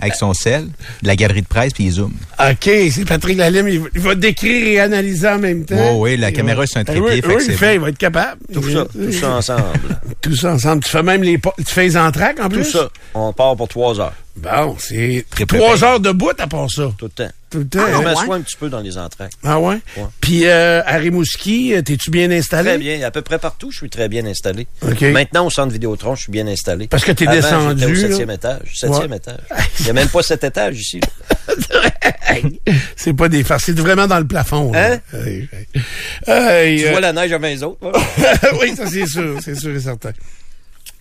avec 0.01 0.15
son 0.15 0.33
sel, 0.33 0.67
de 1.03 1.09
la 1.09 1.17
galerie 1.17 1.43
de 1.43 1.47
presse, 1.49 1.73
puis 1.73 1.85
il 1.85 1.91
zoom. 1.91 2.13
OK, 2.39 2.71
c'est 2.93 3.05
Patrick 3.05 3.37
Lalime, 3.37 3.67
il, 3.69 3.81
va- 3.81 3.89
il 3.97 4.01
va 4.01 4.15
décrire 4.15 4.67
et 4.69 4.79
analyser 4.79 5.27
en 5.27 5.39
même 5.41 5.65
temps. 5.65 5.75
Oh 5.95 6.03
oui, 6.05 6.17
la 6.17 6.31
Il 6.31 6.37
caméra, 6.37 6.61
va- 6.61 6.67
c'est 6.69 6.79
un 6.79 6.85
Ben 6.85 7.03
trépied, 7.03 7.27
Oui, 7.27 7.35
oui, 7.37 7.43
c'est 7.45 7.53
il 7.53 7.59
fait, 7.59 7.75
il 7.75 7.81
va 7.81 7.89
être 7.89 7.99
capable. 7.99 8.41
Tout 8.53 8.63
ça, 8.71 8.85
tout 8.93 9.11
ça 9.13 9.31
ensemble. 9.31 9.63
Tout 10.21 10.37
ça 10.37 10.53
ensemble. 10.53 10.85
Tu 10.85 10.91
fais 10.91 11.03
même 11.03 11.23
les... 11.25 11.39
Tu 11.41 11.65
fais 11.65 11.83
les 11.83 11.97
entraques 11.97 12.39
en 12.41 12.49
Tout 12.49 12.57
plus? 12.61 12.65
ça. 12.71 12.89
On 13.15 13.33
part 13.33 13.57
pour 13.57 13.67
trois 13.69 13.99
heures. 14.01 14.13
Bon, 14.41 14.77
c'est 14.79 15.25
trois 15.47 15.83
heures 15.85 16.01
de 16.01 16.11
bout 16.13 16.39
à 16.39 16.47
part 16.47 16.71
ça. 16.71 16.91
Tout 16.99 17.07
le 17.07 17.11
temps. 17.11 17.31
Tout 17.51 17.59
le 17.59 17.67
temps. 17.69 17.81
Ah, 17.83 17.91
Je 17.91 17.97
hein? 17.97 18.03
m'assois 18.03 18.27
ouais? 18.27 18.37
un 18.37 18.41
petit 18.43 18.57
peu 18.57 18.69
dans 18.69 18.81
les 18.81 18.99
entraques. 18.99 19.33
Ah 19.43 19.59
ouais? 19.59 19.79
Ouais. 19.97 20.05
Puis 20.21 20.47
euh, 20.47 20.83
à 20.85 20.97
Rimouski, 20.99 21.75
euh, 21.75 21.83
t'es-tu 21.83 22.11
bien 22.11 22.31
installé? 22.31 22.71
Très 22.71 22.79
bien. 22.79 23.03
À 23.03 23.11
peu 23.11 23.23
près 23.23 23.39
partout, 23.39 23.71
je 23.71 23.79
suis 23.79 23.91
très 23.91 24.09
bien 24.09 24.25
installé. 24.27 24.67
OK. 24.83 25.01
Maintenant, 25.03 25.47
au 25.47 25.51
centre 25.51 25.73
Vidéotron, 25.73 26.15
je 26.15 26.23
suis 26.23 26.33
bien 26.33 26.47
installé. 26.47 26.89
Parce 26.89 27.05
que 27.05 27.13
t'es 27.13 27.27
descendu, 27.27 27.81
j'étais 27.81 27.91
au 27.91 27.95
là. 27.95 28.01
septième 28.09 28.31
étage. 28.31 28.71
Septième 28.75 29.11
Ouais. 29.11 29.17
étage. 29.17 29.41
Il 29.81 29.85
n'y 29.85 29.91
a 29.91 29.95
même 29.95 30.09
pas 30.09 30.23
sept 30.23 30.45
étages 30.45 30.79
ici. 30.79 31.01
c'est 32.97 33.15
pas 33.15 33.29
des 33.29 33.43
farces, 33.45 33.65
c'est 33.65 33.79
vraiment 33.79 34.07
dans 34.07 34.19
le 34.19 34.27
plafond. 34.27 34.71
là. 34.73 34.93
Hein? 34.93 34.99
Hey, 35.15 35.49
hey. 35.53 35.83
Hey, 36.27 36.79
Tu 36.81 36.87
euh, 36.87 36.91
vois 36.91 37.01
la 37.01 37.13
neige 37.13 37.33
à 37.33 37.39
20 37.39 37.63
autres. 37.63 37.79
oui, 38.61 38.75
ça 38.77 38.87
c'est 38.87 39.07
sûr, 39.07 39.39
c'est 39.43 39.55
sûr 39.55 39.75
et 39.75 39.81
certain. 39.81 40.11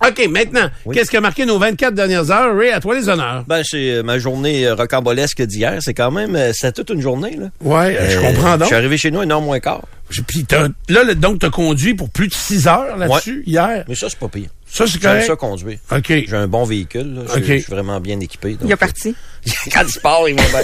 OK, 0.05 0.27
maintenant, 0.29 0.69
Oui. 0.85 0.95
qu'est-ce 0.95 1.09
qui 1.09 1.17
a 1.17 1.21
marqué 1.21 1.45
nos 1.45 1.57
24 1.57 1.93
dernières 1.95 2.29
heures? 2.29 2.55
Ray, 2.55 2.69
à 2.71 2.79
toi 2.79 2.93
les 2.95 3.09
honneurs. 3.09 3.43
Ben, 3.47 3.63
c'est 3.63 3.89
euh, 3.95 4.03
ma 4.03 4.19
journée 4.19 4.67
euh, 4.67 4.75
rocambolesque 4.75 5.41
d'hier. 5.41 5.77
C'est 5.81 5.95
quand 5.95 6.11
même, 6.11 6.35
euh, 6.35 6.51
c'était 6.53 6.71
toute 6.71 6.91
une 6.91 7.01
journée, 7.01 7.35
là. 7.35 7.47
Ouais, 7.61 7.97
euh, 7.99 8.09
je 8.11 8.17
Euh, 8.17 8.21
comprends 8.21 8.53
Je 8.53 8.57
donc. 8.59 8.67
suis 8.67 8.75
arrivé 8.75 8.97
chez 8.97 9.09
nous 9.09 9.21
à 9.21 9.23
une 9.23 9.31
heure 9.31 9.41
moins 9.41 9.59
quart. 9.59 9.81
Puis 10.27 10.45
là, 10.89 11.03
le- 11.03 11.15
donc, 11.15 11.39
t'as 11.39 11.49
conduit 11.49 11.95
pour 11.95 12.09
plus 12.11 12.27
de 12.27 12.33
6 12.33 12.67
heures 12.67 12.95
là-dessus, 12.95 13.43
hier? 13.47 13.83
Mais 13.89 13.95
ça, 13.95 14.07
c'est 14.09 14.19
pas 14.19 14.27
pire. 14.29 14.49
Ça, 14.69 14.85
c'est 14.85 14.93
J'aime 15.01 15.11
correct. 15.13 15.27
ça 15.27 15.35
conduire. 15.35 15.79
OK. 15.91 16.05
J'ai 16.07 16.35
un 16.35 16.47
bon 16.47 16.63
véhicule, 16.65 17.15
là. 17.15 17.21
Je, 17.33 17.39
OK. 17.39 17.43
je 17.45 17.53
suis 17.57 17.71
vraiment 17.71 17.99
bien 17.99 18.19
équipé. 18.19 18.51
donc, 18.51 18.61
Il 18.65 18.73
a 18.73 18.77
parti. 18.77 19.15
Quand 19.73 19.83
il 19.83 19.99
part, 20.01 20.27
il 20.29 20.35
va. 20.35 20.43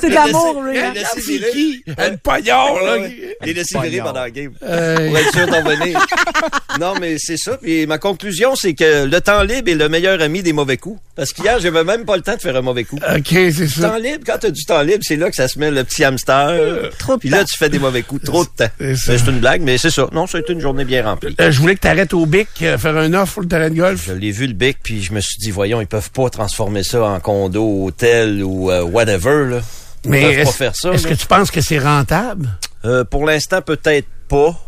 C'est 0.00 0.08
de 0.10 0.14
l'amour, 0.14 0.62
Ray. 0.64 0.76
il 0.76 0.80
a 0.80 0.92
laissé 0.92 1.20
C'est 1.20 1.50
qui? 1.52 1.82
Un 1.98 2.16
paillard, 2.16 2.74
là. 2.84 2.96
Est 2.98 3.52
laissé 3.52 3.78
virer 3.78 3.88
Poignard. 3.98 4.06
pendant 4.06 4.20
la 4.20 4.30
game. 4.30 4.52
Euh, 4.62 5.08
Pour 5.08 5.18
être 5.18 5.32
sûr 5.32 5.46
d'en 5.46 5.62
venir. 5.62 6.06
non, 6.80 6.94
mais 7.00 7.16
c'est 7.18 7.36
ça. 7.36 7.56
Puis 7.56 7.86
ma 7.86 7.98
conclusion, 7.98 8.54
c'est 8.54 8.74
que 8.74 9.04
le 9.06 9.20
temps 9.20 9.42
libre 9.42 9.70
est 9.70 9.74
le 9.74 9.88
meilleur 9.88 10.20
ami 10.20 10.42
des 10.42 10.52
mauvais 10.52 10.76
coups. 10.76 11.00
Parce 11.16 11.32
qu'hier, 11.32 11.58
j'avais 11.60 11.84
même 11.84 12.04
pas 12.04 12.16
le 12.16 12.22
temps 12.22 12.34
de 12.36 12.40
faire 12.40 12.56
un 12.56 12.62
mauvais 12.62 12.84
coup. 12.84 12.96
OK, 12.96 13.26
c'est 13.28 13.68
ça. 13.68 13.90
Temps 13.90 13.96
libre, 13.98 14.24
quand 14.26 14.38
t'as 14.40 14.50
du 14.50 14.64
temps 14.64 14.82
libre, 14.82 15.00
c'est 15.02 15.16
là 15.16 15.28
que 15.30 15.36
ça 15.36 15.48
se 15.48 15.58
met 15.58 15.70
le 15.70 15.84
petit 15.84 16.04
hamster. 16.04 16.90
Trop 16.98 17.14
de 17.16 17.20
Puis 17.20 17.28
là, 17.28 17.44
tu 17.44 17.56
fais 17.58 17.68
des 17.68 17.78
mauvais 17.78 18.02
coups. 18.02 18.24
Trop 18.24 18.44
de 18.44 18.48
temps. 18.48 18.70
C'est 18.78 18.96
ça. 18.96 19.12
Mais 19.12 19.18
C'est 19.18 19.30
une 19.30 19.40
blague, 19.40 19.62
mais 19.62 19.76
c'est 19.78 19.90
ça. 19.90 20.08
Non, 20.12 20.26
ça 20.26 20.38
a 20.38 20.40
été 20.40 20.52
une 20.52 20.60
journée 20.60 20.84
bien 20.84 21.04
remplie. 21.04 21.34
Euh, 21.40 21.50
je 21.50 21.60
voulais 21.60 21.74
que 21.74 21.80
t'arrêtes 21.80 22.14
au 22.14 22.26
bic, 22.26 22.48
euh, 22.62 22.78
faire 22.78 22.96
un 22.96 23.12
offre 23.14 23.34
pour 23.34 23.42
le 23.42 23.48
terrain 23.48 23.68
de 23.70 23.74
golf. 23.74 24.04
Je 24.06 24.12
l'ai 24.12 24.30
vu 24.30 24.46
le 24.46 24.54
bic, 24.54 24.78
puis 24.82 25.02
je 25.02 25.12
me 25.12 25.20
suis 25.20 25.36
dit, 25.38 25.50
voyons, 25.50 25.80
ils 25.80 25.86
peuvent 25.86 26.10
pas 26.10 26.30
transformer 26.30 26.82
ça 26.82 27.02
en 27.04 27.20
condo, 27.20 27.84
hôtel 27.84 28.42
ou 28.42 28.70
euh, 28.70 28.82
whatever. 28.82 29.44
Là. 29.50 29.59
Mais 30.06 30.20
peuvent 30.22 30.34
pas 30.34 30.40
est-ce 30.42 30.56
faire 30.56 30.76
ça. 30.76 30.90
est-ce 30.92 31.06
que 31.06 31.14
tu 31.14 31.26
penses 31.26 31.50
que 31.50 31.60
c'est 31.60 31.78
rentable? 31.78 32.48
Euh, 32.84 33.04
pour 33.04 33.26
l'instant, 33.26 33.60
peut-être 33.62 34.06
pas. 34.28 34.58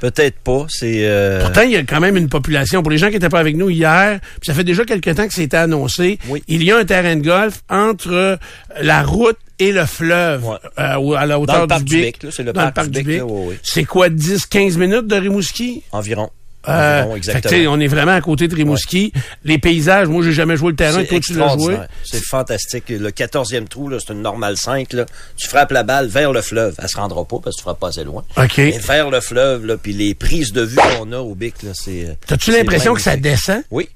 Peut-être 0.00 0.38
pas. 0.38 0.64
C'est. 0.70 1.02
euh, 1.04 1.42
Pourtant, 1.42 1.60
il 1.60 1.72
y 1.72 1.76
a 1.76 1.82
quand 1.82 2.00
même 2.00 2.16
une 2.16 2.30
population. 2.30 2.82
Pour 2.82 2.90
les 2.90 2.96
gens 2.96 3.08
qui 3.08 3.12
n'étaient 3.14 3.28
pas 3.28 3.40
avec 3.40 3.54
nous 3.56 3.68
hier, 3.68 4.18
puis 4.40 4.46
ça 4.46 4.54
fait 4.54 4.64
déjà 4.64 4.86
quelques 4.86 5.14
temps 5.14 5.28
que 5.28 5.34
c'était 5.34 5.58
annoncé, 5.58 6.18
Oui. 6.28 6.42
il 6.48 6.62
y 6.64 6.72
a 6.72 6.78
un 6.78 6.86
terrain 6.86 7.16
de 7.16 7.22
golf 7.22 7.60
entre 7.68 8.10
euh, 8.12 8.36
la 8.80 9.02
route 9.02 9.36
et 9.58 9.72
le 9.72 9.84
fleuve, 9.84 10.46
Ouais. 10.46 10.56
euh, 10.78 11.12
à 11.16 11.26
la 11.26 11.34
Dans 11.34 11.42
hauteur 11.42 11.60
le 11.60 11.66
parc 11.66 11.84
du 11.84 11.96
Bic. 12.00 12.16
C'est 12.30 12.42
le 12.42 12.54
Dans 12.54 12.70
parc 12.72 12.88
du 12.88 13.02
Bic. 13.02 13.20
C'est 13.62 13.84
quoi, 13.84 14.08
10-15 14.08 14.78
minutes 14.78 15.06
de 15.06 15.16
Rimouski? 15.16 15.82
environ. 15.92 16.30
Euh, 16.68 17.16
fait 17.22 17.66
on 17.66 17.80
est 17.80 17.86
vraiment 17.86 18.12
à 18.12 18.20
côté 18.20 18.46
de 18.46 18.54
Rimouski. 18.54 19.12
Les 19.44 19.58
paysages, 19.58 20.08
moi, 20.08 20.22
j'ai 20.22 20.32
jamais 20.32 20.56
joué 20.56 20.70
le 20.70 20.76
terrain. 20.76 21.02
Toi, 21.04 21.18
tu 21.20 21.32
l'as 21.34 21.56
joué. 21.56 21.76
C'est 22.04 22.22
fantastique. 22.22 22.84
Le 22.90 23.10
14e 23.10 23.66
trou, 23.66 23.88
là, 23.88 23.98
c'est 23.98 24.12
une 24.12 24.20
normale 24.22 24.56
5. 24.56 24.92
Là. 24.92 25.06
Tu 25.36 25.48
frappes 25.48 25.72
la 25.72 25.82
balle 25.82 26.08
vers 26.08 26.32
le 26.32 26.42
fleuve. 26.42 26.74
Elle 26.78 26.88
se 26.88 26.96
rendra 26.96 27.24
pas 27.24 27.38
parce 27.42 27.56
que 27.56 27.60
tu 27.60 27.62
frappes 27.62 27.80
pas 27.80 27.88
assez 27.88 28.04
loin. 28.04 28.24
OK. 28.36 28.58
Mais 28.58 28.78
vers 28.78 29.10
le 29.10 29.20
fleuve, 29.20 29.64
là, 29.66 29.76
puis 29.78 29.92
les 29.94 30.14
prises 30.14 30.52
de 30.52 30.62
vue 30.62 30.76
qu'on 30.98 31.12
a 31.12 31.18
au 31.18 31.34
Bic, 31.34 31.62
là, 31.62 31.70
c'est... 31.74 32.04
euh, 32.04 32.12
T'as-tu 32.26 32.52
l'impression 32.52 32.94
que 32.94 33.00
ça 33.00 33.16
descend? 33.16 33.62
Oui. 33.70 33.88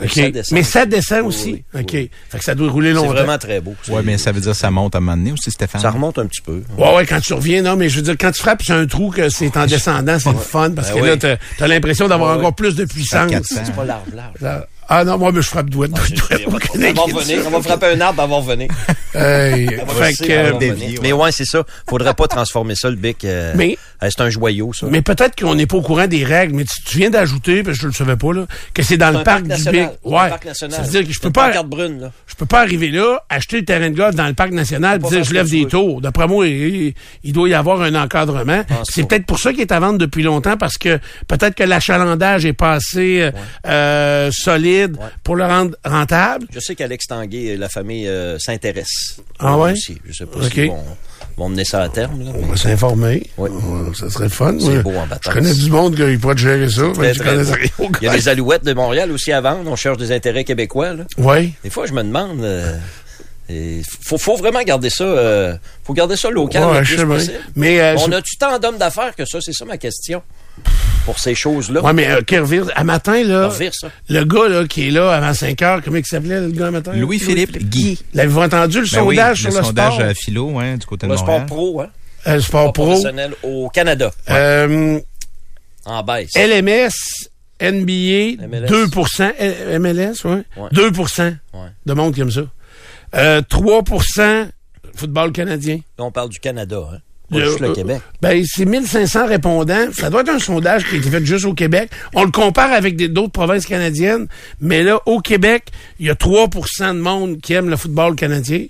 OK. 0.00 0.10
Ça 0.10 0.30
descend. 0.30 0.56
Mais 0.58 0.62
ça 0.62 0.86
descend 0.86 1.20
Oui, 1.20 1.26
aussi? 1.26 1.52
oui, 1.74 1.80
OK. 1.82 1.90
oui. 1.92 2.10
Fait 2.30 2.38
que 2.38 2.44
ça 2.44 2.54
doit 2.54 2.70
rouler 2.70 2.90
C'est 2.90 2.94
longtemps. 2.94 3.12
vraiment 3.12 3.38
très 3.38 3.60
beau. 3.60 3.74
Ouais, 3.88 4.02
mais 4.02 4.16
ça 4.18 4.32
veut 4.32 4.40
dire 4.40 4.52
que 4.52 4.56
ça 4.56 4.70
monte 4.70 4.94
à 4.94 4.98
un 4.98 5.00
moment 5.02 5.16
donné 5.16 5.32
aussi, 5.32 5.50
Stéphane. 5.50 5.80
Ça 5.82 5.90
remonte 5.90 6.18
un 6.18 6.26
petit 6.26 6.40
peu. 6.40 6.62
Ouais, 6.78 6.94
ouais, 6.94 7.06
quand 7.06 7.20
tu 7.20 7.34
reviens, 7.34 7.62
non, 7.62 7.76
mais 7.76 7.88
je 7.88 7.96
veux 7.96 8.02
dire, 8.02 8.14
quand 8.18 8.30
tu 8.32 8.40
frappes 8.40 8.62
sur 8.62 8.74
un 8.74 8.86
trou 8.86 9.10
que 9.10 9.28
c'est 9.28 9.54
en 9.56 9.66
descendant, 9.66 10.18
c'est 10.18 10.30
le 10.32 10.38
fun 10.38 10.70
parce 10.70 10.90
Ben 10.92 11.00
que 11.00 11.04
là, 11.06 11.12
oui. 11.12 11.18
t'as 11.18 11.64
as, 11.64 11.68
l'impression 11.68 12.08
d'avoir 12.08 12.32
Ouais, 12.32 12.38
encore 12.40 12.54
plus 12.54 12.74
de 12.74 12.84
puissance. 12.86 13.30
400. 13.30 13.60
C'est 13.66 13.74
pas 13.74 13.84
large, 13.84 14.06
large. 14.14 14.62
Ah 14.94 15.04
non, 15.04 15.16
moi, 15.16 15.32
mais 15.32 15.40
je 15.40 15.48
frappe 15.48 15.70
douette, 15.70 15.90
douette, 15.90 16.12
douette. 16.12 16.42
on, 16.46 16.50
va, 16.50 16.58
revenir. 17.18 17.38
On 17.50 17.62
frapper 17.62 17.86
un 17.86 18.00
arbre, 18.02 18.22
on 18.24 18.28
va 18.28 18.36
revenir. 18.36 18.68
Hey, 19.14 19.66
ouais. 19.66 20.74
Mais 21.00 21.12
ouais, 21.12 21.32
c'est 21.32 21.46
ça. 21.46 21.64
Faudrait 21.88 22.12
pas 22.12 22.28
transformer 22.28 22.74
ça, 22.74 22.90
le 22.90 22.96
bic. 22.96 23.24
euh, 23.24 23.54
Mais- 23.56 23.78
euh, 24.02 24.08
c'est 24.10 24.20
un 24.22 24.28
joyau, 24.28 24.72
ça. 24.72 24.88
mais 24.90 25.00
peut-être 25.00 25.40
qu'on 25.40 25.54
n'est 25.54 25.66
pas 25.66 25.76
au 25.76 25.82
courant 25.82 26.06
des 26.08 26.24
règles, 26.24 26.56
mais 26.56 26.64
tu, 26.64 26.82
tu 26.84 26.98
viens 26.98 27.08
d'ajouter, 27.08 27.62
parce 27.62 27.78
que 27.78 27.82
je 27.84 27.86
le 27.88 27.92
savais 27.94 28.16
pas, 28.16 28.32
là, 28.34 28.46
que 28.74 28.82
c'est 28.82 28.96
dans 28.98 29.10
le 29.12 29.18
un 29.18 29.22
parc 29.22 29.44
du. 29.44 29.70
Bic. 29.70 29.88
Ouais. 30.04 30.28
parc 30.28 30.44
national. 30.44 30.76
Ça 30.76 30.82
veut 30.82 30.90
dire 30.90 31.06
que 31.06 31.12
je 31.14 31.20
peux 31.20 31.30
pas, 31.30 31.48
pancarte 31.48 31.68
brune, 31.68 32.00
là. 32.00 32.12
je 32.26 32.34
peux 32.34 32.46
pas 32.46 32.60
arriver 32.60 32.90
là, 32.90 33.22
acheter 33.30 33.60
le 33.60 33.64
terrain 33.64 33.88
de 33.88 33.96
golf 33.96 34.14
dans 34.14 34.26
le 34.26 34.34
parc 34.34 34.50
national, 34.50 34.98
dire 34.98 35.24
je 35.24 35.32
lève 35.32 35.48
des 35.48 35.66
tours. 35.66 36.00
D'après 36.02 36.26
moi, 36.26 36.46
il, 36.46 36.92
il 37.24 37.32
doit 37.32 37.48
y 37.48 37.54
avoir 37.54 37.80
un 37.80 37.94
encadrement. 37.94 38.62
C'est 38.84 39.08
peut-être 39.08 39.24
pour 39.26 39.38
ça 39.38 39.52
qu'il 39.52 39.60
est 39.62 39.72
à 39.72 39.80
vendre 39.80 39.98
depuis 39.98 40.22
longtemps, 40.22 40.56
parce 40.56 40.76
que 40.76 40.98
peut-être 41.28 41.54
que 41.54 41.64
l'achalandage 41.64 42.44
est 42.44 42.52
pas 42.52 42.72
assez 42.72 43.22
euh, 43.22 43.30
euh, 43.66 44.30
Ouais. 44.86 45.06
pour 45.24 45.36
le 45.36 45.44
rendre 45.44 45.76
rentable. 45.84 46.46
Je 46.52 46.60
sais 46.60 46.74
qu'Alex 46.74 47.06
Tanguay 47.06 47.44
et 47.44 47.56
la 47.56 47.68
famille 47.68 48.06
euh, 48.08 48.38
s'intéressent. 48.38 49.16
Ah 49.38 49.56
ouais? 49.58 49.72
Aussi. 49.72 49.98
Je 50.06 50.12
sais 50.12 50.26
pas 50.26 50.38
Ok. 50.38 50.52
s'ils 50.52 50.68
vont, 50.68 50.84
vont 51.36 51.48
mener 51.48 51.64
ça 51.64 51.82
à 51.82 51.88
terme. 51.88 52.22
Là, 52.24 52.30
On 52.34 52.46
va 52.46 52.56
s'informer. 52.56 53.22
Ouais. 53.38 53.50
Euh, 53.50 53.92
Ça 53.94 54.10
serait 54.10 54.24
le 54.24 54.30
fun. 54.30 54.56
C'est 54.60 54.82
beau 54.82 54.90
en 54.92 55.06
Je 55.20 55.30
connais 55.30 55.54
du 55.54 55.70
monde 55.70 55.96
qui 55.96 56.16
pourrait 56.18 56.36
gérer 56.36 56.68
ça. 56.70 56.82
très, 56.94 57.12
très 57.14 57.36
beau. 57.78 57.88
Il 58.00 58.04
y 58.04 58.08
a 58.08 58.14
les 58.14 58.28
Alouettes 58.28 58.64
de 58.64 58.72
Montréal 58.74 59.10
aussi 59.12 59.32
à 59.32 59.40
vendre. 59.40 59.70
On 59.70 59.76
cherche 59.76 59.98
des 59.98 60.12
intérêts 60.12 60.44
québécois. 60.44 60.92
Oui. 61.18 61.54
Des 61.64 61.70
fois, 61.70 61.86
je 61.86 61.92
me 61.92 62.02
demande... 62.02 62.40
euh, 62.42 62.76
il 63.48 63.82
faut, 64.02 64.16
faut 64.18 64.36
vraiment 64.36 64.62
garder 64.62 64.88
ça... 64.88 65.04
euh, 65.04 65.54
faut 65.84 65.92
garder 65.92 66.16
ça 66.16 66.30
local 66.30 66.64
Ouais, 66.64 66.78
le 66.78 66.84
je 66.84 66.88
plus 66.94 66.98
sais 67.00 67.04
bien. 67.06 67.14
possible. 67.16 67.38
Mais, 67.56 67.80
euh, 67.80 67.96
On 67.98 68.06
je- 68.06 68.12
a-tu 68.14 68.36
tant 68.38 68.58
d'hommes 68.58 68.78
d'affaires 68.78 69.14
que 69.14 69.24
ça? 69.26 69.38
C'est 69.40 69.52
ça 69.52 69.64
ma 69.64 69.76
question. 69.76 70.22
Pour 71.04 71.18
ces 71.18 71.34
choses-là. 71.34 71.82
Ouais, 71.82 71.92
mais 71.92 72.08
euh, 72.08 72.20
Kervir, 72.22 72.70
à 72.76 72.84
matin, 72.84 73.24
là, 73.24 73.48
Revire 73.48 73.72
ça? 73.74 73.88
le 74.08 74.24
gars 74.24 74.48
là, 74.48 74.66
qui 74.68 74.86
est 74.86 74.90
là 74.92 75.10
avant 75.12 75.34
5 75.34 75.60
heures, 75.62 75.80
comment 75.82 75.96
il 75.96 76.06
s'appelait 76.06 76.40
le 76.40 76.50
gars 76.52 76.68
à 76.68 76.70
matin? 76.70 76.92
Louis-Philippe 76.94 77.58
Guy. 77.58 77.98
L'avez-vous 78.14 78.40
entendu 78.40 78.80
le 78.82 78.86
Ben 78.88 79.02
oui, 79.02 79.16
sondage 79.16 79.44
le 79.44 79.50
sur 79.50 79.60
le 79.60 79.66
sondage 79.66 79.94
sport? 79.94 80.06
à 80.06 80.14
philo, 80.14 80.50
ouais, 80.52 80.76
du 80.76 80.86
côté 80.86 81.06
Pour 81.08 81.16
de 81.16 81.20
le 81.20 81.24
sport 81.26 81.46
pro, 81.46 81.80
hein? 81.80 81.88
Euh, 82.28 82.34
le 82.34 82.40
sport 82.40 82.60
Sport 82.62 82.72
pro. 82.72 82.84
professionnel 82.86 83.32
au 83.42 83.68
Canada. 83.70 84.12
Euh, 84.30 85.00
En 85.84 86.04
baisse. 86.04 86.30
LMS, 86.36 86.92
NBA, 87.60 88.46
MLS. 88.46 88.68
2 88.68 88.86
L- 89.38 89.80
MLS, 89.80 90.24
ouais. 90.24 90.42
Ouais. 90.56 90.68
2 90.70 90.90
Ouais. 90.90 91.32
de 91.84 91.92
monde 91.94 92.14
qui 92.14 92.20
aime 92.20 92.30
ça. 92.30 92.42
Euh, 93.16 93.42
3% 93.42 94.46
football 94.94 95.32
canadien. 95.32 95.80
Là, 95.98 96.04
on 96.04 96.12
parle 96.12 96.28
du 96.28 96.38
Canada, 96.38 96.78
hein? 96.92 96.98
Pas 97.32 97.38
Le- 97.38 97.70
euh, 97.70 97.74
Québec. 97.74 98.00
Ben, 98.20 98.42
c'est 98.46 98.64
1500 98.64 99.26
répondants. 99.26 99.92
Ça 99.92 100.10
doit 100.10 100.20
être 100.22 100.28
un 100.30 100.38
sondage 100.38 100.84
qui 100.88 100.96
a 100.96 100.98
été 100.98 101.10
fait 101.10 101.24
juste 101.24 101.44
au 101.44 101.54
Québec. 101.54 101.90
On 102.14 102.24
le 102.24 102.30
compare 102.30 102.72
avec 102.72 102.96
d'autres 103.12 103.32
provinces 103.32 103.66
canadiennes. 103.66 104.26
Mais 104.60 104.82
là, 104.82 105.00
au 105.06 105.20
Québec, 105.20 105.68
il 105.98 106.06
y 106.06 106.10
a 106.10 106.14
3% 106.14 106.94
de 106.94 107.00
monde 107.00 107.40
qui 107.40 107.54
aime 107.54 107.68
le 107.68 107.76
football 107.76 108.14
canadien. 108.14 108.66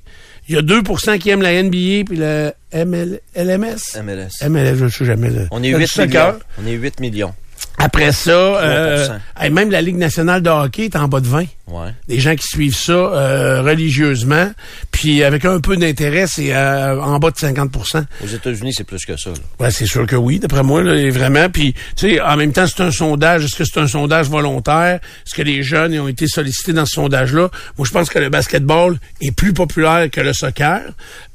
Il 0.49 0.55
y 0.57 0.59
a 0.59 0.63
2% 0.63 1.19
qui 1.19 1.31
aiment 1.31 1.43
la 1.43 1.53
NBA 1.63 2.05
puis 2.05 2.17
le 2.17 2.53
ML, 2.73 3.21
LMS. 3.37 3.77
MLS. 4.03 4.49
MLS, 4.49 4.75
je 4.77 4.89
sais 4.89 5.05
jamais. 5.05 5.31
le- 5.31 5.47
On 5.53 5.63
est 5.63 5.71
le 5.71 5.79
8 5.79 5.87
soccer. 5.87 6.33
millions. 6.33 6.39
On 6.63 6.67
est 6.67 6.73
8 6.75 7.01
millions. 7.01 7.35
Après 7.79 8.13
ça, 8.13 8.31
euh, 8.31 9.09
3%. 9.09 9.19
hey, 9.41 9.51
même 9.51 9.71
la 9.71 9.81
Ligue 9.83 9.97
nationale 9.97 10.41
de 10.41 10.49
hockey 10.51 10.85
est 10.85 10.95
en 10.97 11.09
bas 11.09 11.21
de 11.21 11.27
20. 11.27 11.47
Ouais. 11.67 11.89
Des 12.07 12.21
gens 12.21 12.37
qui 12.37 12.47
suivent 12.47 12.77
ça 12.77 12.93
euh, 12.93 13.63
religieusement. 13.63 14.53
Puis 14.93 15.25
avec 15.25 15.45
un 15.45 15.59
peu 15.59 15.77
d'intérêt, 15.77 16.27
c'est 16.29 16.55
euh, 16.55 17.01
en 17.01 17.19
bas 17.19 17.31
de 17.31 17.37
50% 17.37 18.05
Aux 18.23 18.27
États-Unis, 18.27 18.73
c'est 18.77 18.85
plus 18.85 19.05
que 19.05 19.17
ça. 19.17 19.31
là. 19.31 19.37
Ouais, 19.59 19.71
c'est 19.73 19.87
sûr 19.87 20.07
que 20.07 20.15
oui, 20.15 20.39
d'après 20.39 20.63
moi, 20.63 20.83
là, 20.83 21.11
vraiment. 21.11 21.49
Puis, 21.49 21.73
tu 21.97 22.11
sais, 22.11 22.21
en 22.21 22.37
même 22.37 22.53
temps, 22.53 22.67
c'est 22.69 22.83
un 22.83 22.91
sondage. 22.93 23.45
Est-ce 23.45 23.57
que 23.57 23.65
c'est 23.65 23.81
un 23.81 23.89
sondage 23.89 24.29
volontaire? 24.29 25.01
Est-ce 25.27 25.35
que 25.35 25.43
les 25.43 25.63
jeunes 25.65 25.99
ont 25.99 26.09
été 26.09 26.29
sollicités 26.29 26.73
dans 26.73 26.87
ce 26.87 26.93
sondage-là? 26.95 27.49
Moi, 27.79 27.87
je 27.87 27.93
pense 27.93 28.11
que 28.11 28.19
le 28.21 28.29
basketball 28.29 28.97
est 29.21 29.33
plus 29.33 29.53
populaire 29.55 30.09
que 30.11 30.21
le 30.21 30.33
soccer 30.35 30.83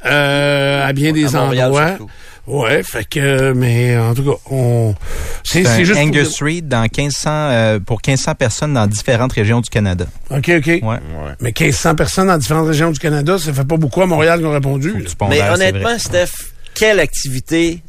euh, 0.05 0.87
à 0.87 0.93
bien 0.93 1.11
des 1.11 1.23
Montréal, 1.31 1.65
endroits. 1.67 1.87
surtout. 1.89 2.09
Ouais, 2.47 2.81
fait 2.81 3.03
que, 3.03 3.51
mais 3.51 3.97
en 3.97 4.13
tout 4.13 4.23
cas, 4.23 4.37
on, 4.49 4.95
c'est 5.43 5.65
juste. 5.83 5.91
pour 5.93 6.01
Angus 6.01 6.41
Reid 6.41 6.67
dans 6.69 6.81
1500, 6.83 7.29
euh, 7.29 7.79
pour 7.81 7.99
1500 8.05 8.35
personnes 8.35 8.73
dans 8.73 8.87
différentes 8.87 9.33
régions 9.33 9.59
du 9.59 9.69
Canada. 9.69 10.05
Ok, 10.29 10.49
ok. 10.57 10.65
Ouais. 10.81 10.99
Mais 11.41 11.53
1500 11.57 11.95
personnes 11.95 12.27
dans 12.27 12.37
différentes 12.37 12.67
régions 12.67 12.91
du 12.91 12.99
Canada, 12.99 13.37
ça 13.37 13.51
fait 13.51 13.65
pas 13.65 13.75
beaucoup 13.75 14.01
à 14.01 14.05
Montréal 14.05 14.39
qui 14.39 14.45
ont 14.45 14.53
répondu. 14.53 14.93
Mais 15.29 15.41
honnêtement. 15.41 15.99
Steph, 15.99 16.29
quelle 16.73 17.01
activité, 17.01 17.81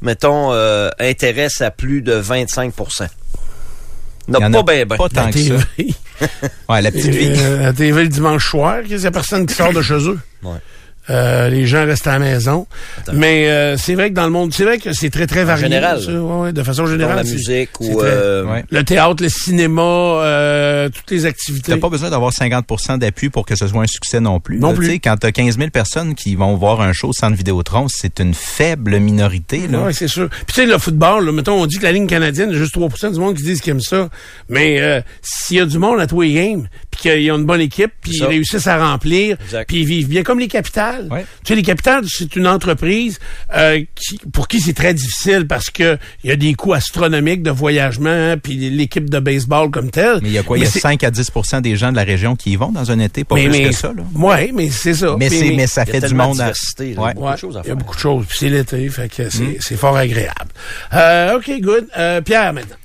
mettons, 0.00 0.52
euh, 0.52 0.88
intéresse 0.98 1.60
à 1.60 1.70
plus 1.70 2.00
de 2.00 2.14
25 2.14 2.72
Non, 4.26 4.40
pas 4.40 4.48
ben, 4.48 4.54
a 4.56 4.62
bien, 4.62 4.84
bien. 4.86 4.96
pas 4.96 5.08
tant 5.10 5.26
La 5.26 5.32
que 5.32 5.38
ça. 5.38 5.54
TV. 5.76 5.94
Ouais, 6.68 6.80
la 6.82 6.90
petite 6.90 7.14
vie. 7.14 7.32
Euh, 7.36 7.62
la 7.62 7.72
TV 7.74 8.02
le 8.04 8.08
dimanche 8.08 8.48
soir, 8.48 8.78
il 8.88 8.98
y 8.98 9.06
a 9.06 9.10
personne 9.10 9.46
qui 9.46 9.54
sort 9.54 9.72
de 9.72 9.82
chez 9.82 9.94
eux. 10.08 10.18
Ouais. 10.42 10.56
Euh, 11.10 11.48
les 11.48 11.66
gens 11.66 11.86
restent 11.86 12.06
à 12.06 12.12
la 12.12 12.18
maison. 12.18 12.66
Mais 13.12 13.48
euh, 13.48 13.76
c'est 13.76 13.94
vrai 13.94 14.10
que 14.10 14.14
dans 14.14 14.24
le 14.24 14.30
monde, 14.30 14.52
c'est 14.52 14.64
vrai 14.64 14.78
que 14.78 14.92
c'est 14.92 15.10
très, 15.10 15.26
très 15.26 15.44
varié. 15.44 15.64
général. 15.64 16.02
ça. 16.02 16.10
Ouais, 16.12 16.40
ouais, 16.40 16.52
de 16.52 16.62
façon 16.62 16.84
Dans 16.84 16.90
générale. 16.90 17.16
la 17.16 17.24
musique 17.24 17.70
ou... 17.80 17.98
très- 17.98 18.08
euh, 18.08 18.44
Ouais. 18.44 18.64
Le 18.70 18.84
théâtre, 18.84 19.22
le 19.22 19.28
cinéma, 19.28 19.82
euh, 19.82 20.88
toutes 20.88 21.10
les 21.10 21.26
activités. 21.26 21.72
T'as 21.72 21.78
pas 21.78 21.88
besoin 21.88 22.10
d'avoir 22.10 22.32
50% 22.32 22.98
d'appui 22.98 23.28
pour 23.30 23.46
que 23.46 23.56
ce 23.56 23.66
soit 23.66 23.82
un 23.82 23.86
succès 23.86 24.20
non 24.20 24.40
plus. 24.40 24.58
Non 24.58 24.68
là. 24.70 24.74
plus. 24.76 24.86
Tu 24.86 24.92
sais, 24.94 24.98
Quand 24.98 25.16
t'as 25.16 25.32
15 25.32 25.58
000 25.58 25.70
personnes 25.70 26.14
qui 26.14 26.34
vont 26.34 26.54
voir 26.56 26.80
un 26.80 26.92
show 26.92 27.12
sans 27.12 27.30
Vidéotron, 27.30 27.86
c'est 27.88 28.20
une 28.20 28.34
faible 28.34 28.98
minorité. 28.98 29.66
Là. 29.68 29.84
Oui, 29.86 29.94
c'est 29.94 30.08
sûr. 30.08 30.28
Puis 30.28 30.44
tu 30.48 30.54
sais, 30.60 30.66
le 30.66 30.78
football, 30.78 31.24
là, 31.26 31.32
mettons, 31.32 31.60
on 31.60 31.66
dit 31.66 31.78
que 31.78 31.84
la 31.84 31.92
ligne 31.92 32.06
canadienne, 32.06 32.50
il 32.50 32.54
y 32.54 32.56
a 32.56 32.58
juste 32.62 32.76
3% 32.76 33.12
du 33.12 33.18
monde 33.20 33.36
qui 33.36 33.42
disent 33.42 33.60
qu'ils 33.60 33.70
aiment 33.72 33.80
ça. 33.80 34.08
Mais 34.48 34.80
euh, 34.80 35.00
s'il 35.22 35.56
y 35.56 35.60
a 35.60 35.66
du 35.66 35.78
monde 35.78 36.00
à 36.00 36.06
tous 36.06 36.20
les 36.22 36.32
games, 36.32 36.68
puis 36.90 37.00
qu'ils 37.02 37.30
ont 37.32 37.36
une 37.38 37.44
bonne 37.46 37.60
équipe, 37.60 37.92
puis 38.02 38.12
ils 38.14 38.24
réussissent 38.24 38.66
à 38.66 38.78
remplir, 38.78 39.36
Exact. 39.44 39.66
puis 39.68 39.80
ils 39.80 39.86
vivent 39.86 40.08
bien, 40.08 40.22
comme 40.22 40.38
les 40.38 40.48
capitales. 40.48 40.97
Ouais. 41.10 41.24
Tu 41.44 41.48
sais, 41.48 41.54
les 41.54 41.62
capitales, 41.62 42.04
c'est 42.08 42.34
une 42.36 42.46
entreprise 42.46 43.18
euh, 43.54 43.82
qui, 43.94 44.18
pour 44.32 44.48
qui 44.48 44.60
c'est 44.60 44.72
très 44.72 44.94
difficile 44.94 45.46
parce 45.46 45.70
que 45.70 45.98
il 46.24 46.30
y 46.30 46.32
a 46.32 46.36
des 46.36 46.54
coûts 46.54 46.72
astronomiques 46.74 47.42
de 47.42 47.50
voyagement, 47.50 48.08
hein, 48.10 48.36
puis 48.38 48.54
l'équipe 48.70 49.08
de 49.08 49.18
baseball 49.18 49.70
comme 49.70 49.90
telle. 49.90 50.18
Mais 50.22 50.28
il 50.28 50.32
y 50.32 50.38
a 50.38 50.42
quoi? 50.42 50.58
Il 50.58 50.64
y 50.64 50.66
a 50.66 50.70
c'est- 50.70 50.80
5 50.80 51.02
à 51.04 51.10
10% 51.10 51.60
des 51.60 51.76
gens 51.76 51.90
de 51.90 51.96
la 51.96 52.04
région 52.04 52.36
qui 52.36 52.50
y 52.52 52.56
vont 52.56 52.72
dans 52.72 52.90
un 52.90 52.98
été, 52.98 53.24
pas 53.24 53.34
mais, 53.36 53.44
plus 53.48 53.52
mais, 53.52 53.64
que 53.68 53.72
ça. 53.74 53.88
Là. 53.96 54.02
Ouais, 54.14 54.50
mais 54.54 54.70
c'est 54.70 54.94
ça. 54.94 55.14
Mais, 55.18 55.28
c'est, 55.28 55.50
mais 55.52 55.66
ça 55.66 55.84
Il 55.86 55.92
fait 55.92 56.06
du 56.08 56.14
monde. 56.14 56.40
à- 56.40 56.44
diversité, 56.44 56.94
là. 56.94 57.00
Ouais. 57.02 57.14
Beaucoup 57.14 57.26
Ouais, 57.26 57.32
de 57.34 57.38
choses 57.38 57.56
à 57.56 57.62
il 57.64 57.68
y 57.68 57.70
a 57.70 57.74
beaucoup 57.74 57.94
de 57.96 58.00
choses. 58.00 58.26
Puis 58.28 58.38
c'est 58.40 58.48
l'été, 58.48 58.88
fait 58.88 59.08
que 59.08 59.30
c'est, 59.30 59.42
Mm. 59.42 59.54
c'est 59.60 59.76
fort 59.76 59.96
agréable. 59.96 60.50
Euh, 60.92 61.36
OK, 61.36 61.50
good. 61.60 61.86
Euh, 61.96 62.20
Pierre, 62.20 62.52
maintenant. 62.52 62.76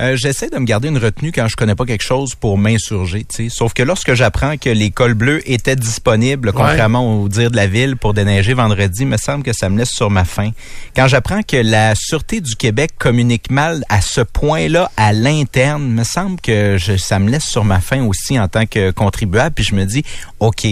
Euh, 0.00 0.16
J'essaie 0.16 0.48
de 0.48 0.56
me 0.58 0.64
garder 0.64 0.88
une 0.88 0.98
retenue 0.98 1.32
quand 1.32 1.48
je 1.48 1.56
connais 1.56 1.74
pas 1.74 1.84
quelque 1.84 2.04
chose 2.04 2.34
pour 2.36 2.56
m'insurger. 2.56 3.24
tu 3.24 3.44
sais. 3.44 3.48
Sauf 3.48 3.72
que 3.72 3.82
lorsque 3.82 4.14
j'apprends 4.14 4.56
que 4.56 4.70
les 4.70 4.90
cols 4.90 5.14
bleus 5.14 5.40
étaient 5.50 5.74
disponibles, 5.76 6.52
contrairement 6.52 7.20
au 7.22 7.28
dire 7.28 7.50
de 7.50 7.56
la 7.56 7.66
ville, 7.66 7.96
pour 7.96 8.14
déneiger 8.14 8.54
vendredi, 8.54 9.04
me 9.04 9.16
semble 9.16 9.42
que 9.42 9.52
ça 9.52 9.68
me 9.68 9.76
laisse 9.78 9.90
sur 9.90 10.08
ma 10.10 10.24
faim. 10.24 10.50
Quand 10.94 11.08
j'apprends 11.08 11.42
que 11.42 11.56
la 11.56 11.94
Sûreté 11.96 12.40
du 12.40 12.54
Québec 12.54 12.92
communique 12.98 13.50
mal 13.50 13.82
à 13.88 14.00
ce 14.00 14.20
point-là 14.20 14.90
à 14.96 15.12
l'interne, 15.12 15.82
me 15.88 16.04
semble 16.04 16.40
que 16.40 16.76
je, 16.78 16.96
ça 16.96 17.18
me 17.18 17.28
laisse 17.30 17.46
sur 17.46 17.64
ma 17.64 17.80
faim 17.80 18.04
aussi 18.04 18.38
en 18.38 18.46
tant 18.46 18.66
que 18.66 18.92
contribuable. 18.92 19.54
Puis 19.54 19.64
je 19.64 19.74
me 19.74 19.84
dis, 19.84 20.04
OK, 20.38 20.66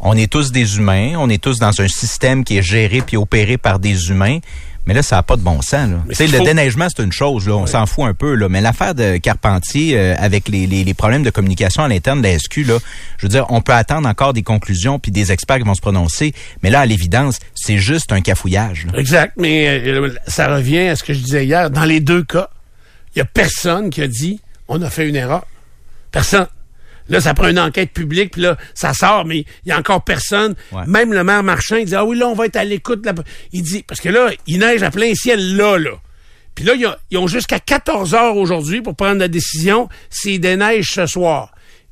on 0.00 0.16
est 0.16 0.30
tous 0.30 0.52
des 0.52 0.78
humains, 0.78 1.12
on 1.18 1.28
est 1.28 1.42
tous 1.42 1.58
dans 1.58 1.80
un 1.80 1.88
système 1.88 2.44
qui 2.44 2.56
est 2.58 2.62
géré 2.62 3.02
puis 3.02 3.16
opéré 3.16 3.58
par 3.58 3.78
des 3.78 4.08
humains. 4.08 4.38
Mais 4.86 4.94
là, 4.94 5.02
ça 5.02 5.16
n'a 5.16 5.22
pas 5.22 5.36
de 5.36 5.42
bon 5.42 5.62
sens. 5.62 5.90
Là. 5.90 6.02
Tu 6.08 6.14
sais, 6.14 6.24
qu'il 6.24 6.32
le 6.32 6.38
faut- 6.38 6.44
déneigement, 6.44 6.86
c'est 6.94 7.02
une 7.02 7.12
chose, 7.12 7.48
là, 7.48 7.54
on 7.54 7.66
s'en 7.66 7.86
fout 7.86 8.04
un 8.04 8.14
peu. 8.14 8.34
Là. 8.34 8.48
Mais 8.48 8.60
l'affaire 8.60 8.94
de 8.94 9.16
Carpentier, 9.16 9.96
euh, 9.98 10.14
avec 10.18 10.48
les, 10.48 10.66
les, 10.66 10.84
les 10.84 10.94
problèmes 10.94 11.22
de 11.22 11.30
communication 11.30 11.82
à 11.84 11.88
l'interne 11.88 12.20
de 12.20 12.28
la 12.28 12.38
SQ, 12.38 12.58
là, 12.66 12.78
je 13.16 13.22
veux 13.26 13.30
dire, 13.30 13.46
on 13.48 13.60
peut 13.62 13.72
attendre 13.72 14.08
encore 14.08 14.32
des 14.34 14.42
conclusions 14.42 14.98
puis 14.98 15.10
des 15.10 15.32
experts 15.32 15.58
qui 15.58 15.64
vont 15.64 15.74
se 15.74 15.80
prononcer. 15.80 16.34
Mais 16.62 16.70
là, 16.70 16.80
à 16.80 16.86
l'évidence, 16.86 17.38
c'est 17.54 17.78
juste 17.78 18.12
un 18.12 18.20
cafouillage. 18.20 18.86
là. 18.92 18.98
Exact, 18.98 19.32
mais 19.38 19.66
euh, 19.88 20.14
ça 20.26 20.48
revient 20.54 20.88
à 20.88 20.96
ce 20.96 21.02
que 21.04 21.14
je 21.14 21.20
disais 21.20 21.44
hier. 21.46 21.70
Dans 21.70 21.84
les 21.84 22.00
deux 22.00 22.22
cas, 22.22 22.50
il 23.14 23.20
y 23.20 23.22
a 23.22 23.24
personne 23.24 23.90
qui 23.90 24.02
a 24.02 24.08
dit 24.08 24.40
on 24.68 24.82
a 24.82 24.90
fait 24.90 25.08
une 25.08 25.16
erreur. 25.16 25.46
Personne. 26.10 26.46
Là, 27.08 27.20
ça 27.20 27.34
prend 27.34 27.48
une 27.48 27.58
enquête 27.58 27.90
publique, 27.92 28.32
puis 28.32 28.42
là, 28.42 28.56
ça 28.74 28.94
sort, 28.94 29.24
mais 29.26 29.38
il 29.64 29.68
y 29.68 29.72
a 29.72 29.78
encore 29.78 30.02
personne. 30.04 30.54
Ouais. 30.72 30.82
Même 30.86 31.12
le 31.12 31.22
maire 31.22 31.42
Marchand, 31.42 31.76
il 31.76 31.84
dit 31.86 31.94
Ah 31.94 32.04
oui, 32.04 32.16
là, 32.18 32.26
on 32.28 32.34
va 32.34 32.46
être 32.46 32.56
à 32.56 32.64
l'écoute. 32.64 33.02
de 33.02 33.06
la- 33.06 33.14
Il 33.52 33.62
dit, 33.62 33.82
parce 33.82 34.00
que 34.00 34.08
là, 34.08 34.30
il 34.46 34.58
neige 34.58 34.82
à 34.82 34.90
plein 34.90 35.14
ciel 35.14 35.56
là, 35.56 35.76
là. 35.78 35.90
Puis 36.54 36.64
là, 36.64 36.74
ils 36.74 36.86
ont, 36.86 36.94
ils 37.10 37.18
ont 37.18 37.26
jusqu'à 37.26 37.58
14 37.58 38.14
heures 38.14 38.36
aujourd'hui 38.36 38.80
pour 38.80 38.94
prendre 38.94 39.18
la 39.18 39.28
décision 39.28 39.88
s'il 40.08 40.40
déneige 40.40 40.86
ce 40.92 41.06
soir. 41.06 41.50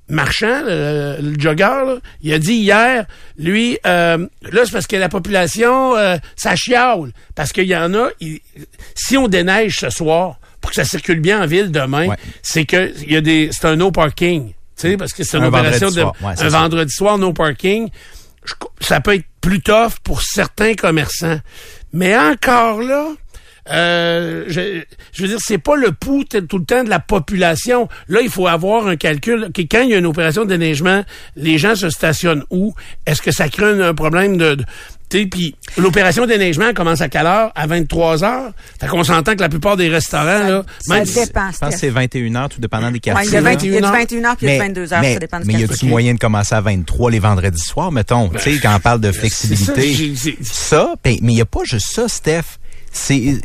Marchand, 0.09 0.63
le, 0.67 1.17
le 1.21 1.35
jogger, 1.39 1.63
là, 1.87 1.97
il 2.23 2.33
a 2.33 2.39
dit 2.39 2.55
hier, 2.55 3.07
lui, 3.39 3.79
euh, 3.87 4.19
là, 4.51 4.63
c'est 4.65 4.73
parce 4.73 4.87
que 4.87 4.97
la 4.97 5.09
population, 5.09 5.97
euh, 5.97 6.17
ça 6.37 6.55
chiale. 6.57 7.13
Parce 7.35 7.53
qu'il 7.53 7.65
y 7.67 7.77
en 7.77 7.93
a, 7.95 8.09
il- 8.21 8.41
si 8.95 9.17
on 9.17 9.29
déneige 9.29 9.79
ce 9.79 9.91
soir, 9.91 10.39
pour 10.61 10.71
que 10.71 10.77
ça 10.77 10.85
circule 10.85 11.21
bien 11.21 11.43
en 11.43 11.47
ville 11.47 11.71
demain, 11.71 12.09
Ouais. 12.09 12.17
c'est 12.43 12.65
que 12.65 12.93
il 13.03 13.13
y 13.13 13.17
a 13.17 13.21
des, 13.21 13.49
c'est 13.53 13.67
un 13.67 13.77
no 13.77 13.91
parking. 13.91 14.53
Sais, 14.91 14.97
parce 14.97 15.13
que 15.13 15.25
c'est 15.25 15.37
une 15.39 15.45
Un 15.45 15.49
opération 15.49 15.87
vendredi 15.89 15.97
de, 15.97 16.01
soir. 16.03 16.15
Ouais, 16.23 16.33
c'est 16.37 16.45
un 16.45 16.51
ça. 16.51 16.59
vendredi 16.61 16.93
soir, 16.93 17.19
no 17.19 17.33
parking. 17.33 17.89
Je- 18.45 18.55
ça 18.81 19.01
peut 19.01 19.15
être 19.15 19.25
plus 19.41 19.61
tough 19.61 19.93
pour 20.03 20.23
certains 20.23 20.75
commerçants. 20.75 21.39
Mais 21.93 22.17
encore 22.17 22.81
là, 22.83 23.09
euh, 23.71 24.45
je, 24.49 24.83
je 25.13 25.23
veux 25.23 25.29
dire, 25.29 25.39
c'est 25.41 25.59
pas 25.59 25.77
le 25.77 25.93
pouls 25.93 26.25
tout 26.25 26.59
le 26.59 26.65
temps 26.65 26.83
de 26.83 26.91
la 26.91 26.99
population. 26.99 27.89
Là, 28.09 28.21
il 28.21 28.29
faut 28.29 28.49
avoir 28.49 28.87
un 28.89 28.97
calcul. 28.97 29.51
Que 29.55 29.63
quand 29.63 29.83
il 29.83 29.91
y 29.91 29.95
a 29.95 29.99
une 29.99 30.07
opération 30.07 30.45
de 30.45 30.49
déneigement, 30.49 31.05
les 31.37 31.59
gens 31.59 31.77
se 31.77 31.89
stationnent 31.91 32.45
où? 32.51 32.75
Est-ce 33.07 33.23
que 33.23 33.31
ça 33.31 33.49
crée 33.49 33.67
un, 33.67 33.81
un 33.81 33.95
problème 33.95 34.37
de... 34.37 34.57
puis 35.27 35.55
l'opération 35.77 36.27
déneigement 36.27 36.73
commence 36.75 37.01
à 37.01 37.09
quelle 37.09 37.27
heure? 37.27 37.53
À 37.55 37.67
23 37.67 38.25
heures? 38.25 38.53
Fait 38.81 38.87
qu'on 38.89 39.05
s'entend 39.05 39.35
que 39.35 39.41
la 39.41 39.49
plupart 39.49 39.77
des 39.77 39.89
restaurants, 39.89 40.25
là, 40.47 40.65
Ça 40.81 40.95
même 40.95 41.07
si- 41.07 41.15
dépend, 41.15 41.51
Je 41.53 41.59
pense 41.59 41.71
que 41.71 41.77
Steph. 41.77 41.79
c'est 41.79 41.91
21 41.91 42.35
heures, 42.37 42.49
tout 42.49 42.61
dépendant 42.61 42.91
des 42.91 43.01
quartiers. 43.01 43.29
il 43.29 43.33
y 43.35 43.37
a, 43.37 43.41
là. 43.41 43.51
20 43.51 43.63
il 43.65 43.73
y 43.73 43.77
a 43.77 43.81
du 43.81 43.87
21 43.87 43.93
21 43.93 44.33
h 44.33 44.37
puis 44.37 44.47
il 44.47 44.49
y 44.49 44.53
a 44.53 44.55
du 44.55 44.61
22 44.69 44.93
heures. 44.93 45.01
mais, 45.01 45.13
ça 45.15 45.19
dépend 45.21 45.41
du 45.41 45.47
mais 45.47 45.53
y 45.55 45.57
a-tu 45.57 45.69
quartier. 45.69 45.89
moyen 45.89 46.15
de 46.15 46.19
commencer 46.19 46.55
à 46.55 46.61
23 46.61 47.11
les 47.11 47.19
vendredis 47.19 47.61
soirs, 47.63 47.93
mettons, 47.93 48.29
tu 48.29 48.39
sais, 48.39 48.59
quand 48.63 48.75
on 48.75 48.81
parle 48.81 49.01
de 49.01 49.13
ça, 49.13 49.19
flexibilité. 49.19 50.15
Ça, 50.43 50.95
ben, 51.05 51.17
mais 51.23 51.33
il 51.33 51.37
n'y 51.37 51.41
a 51.41 51.47
pas 51.47 51.61
juste 51.65 51.87
ça, 51.93 52.09
Steph. 52.09 52.59
C'est 52.95 53.39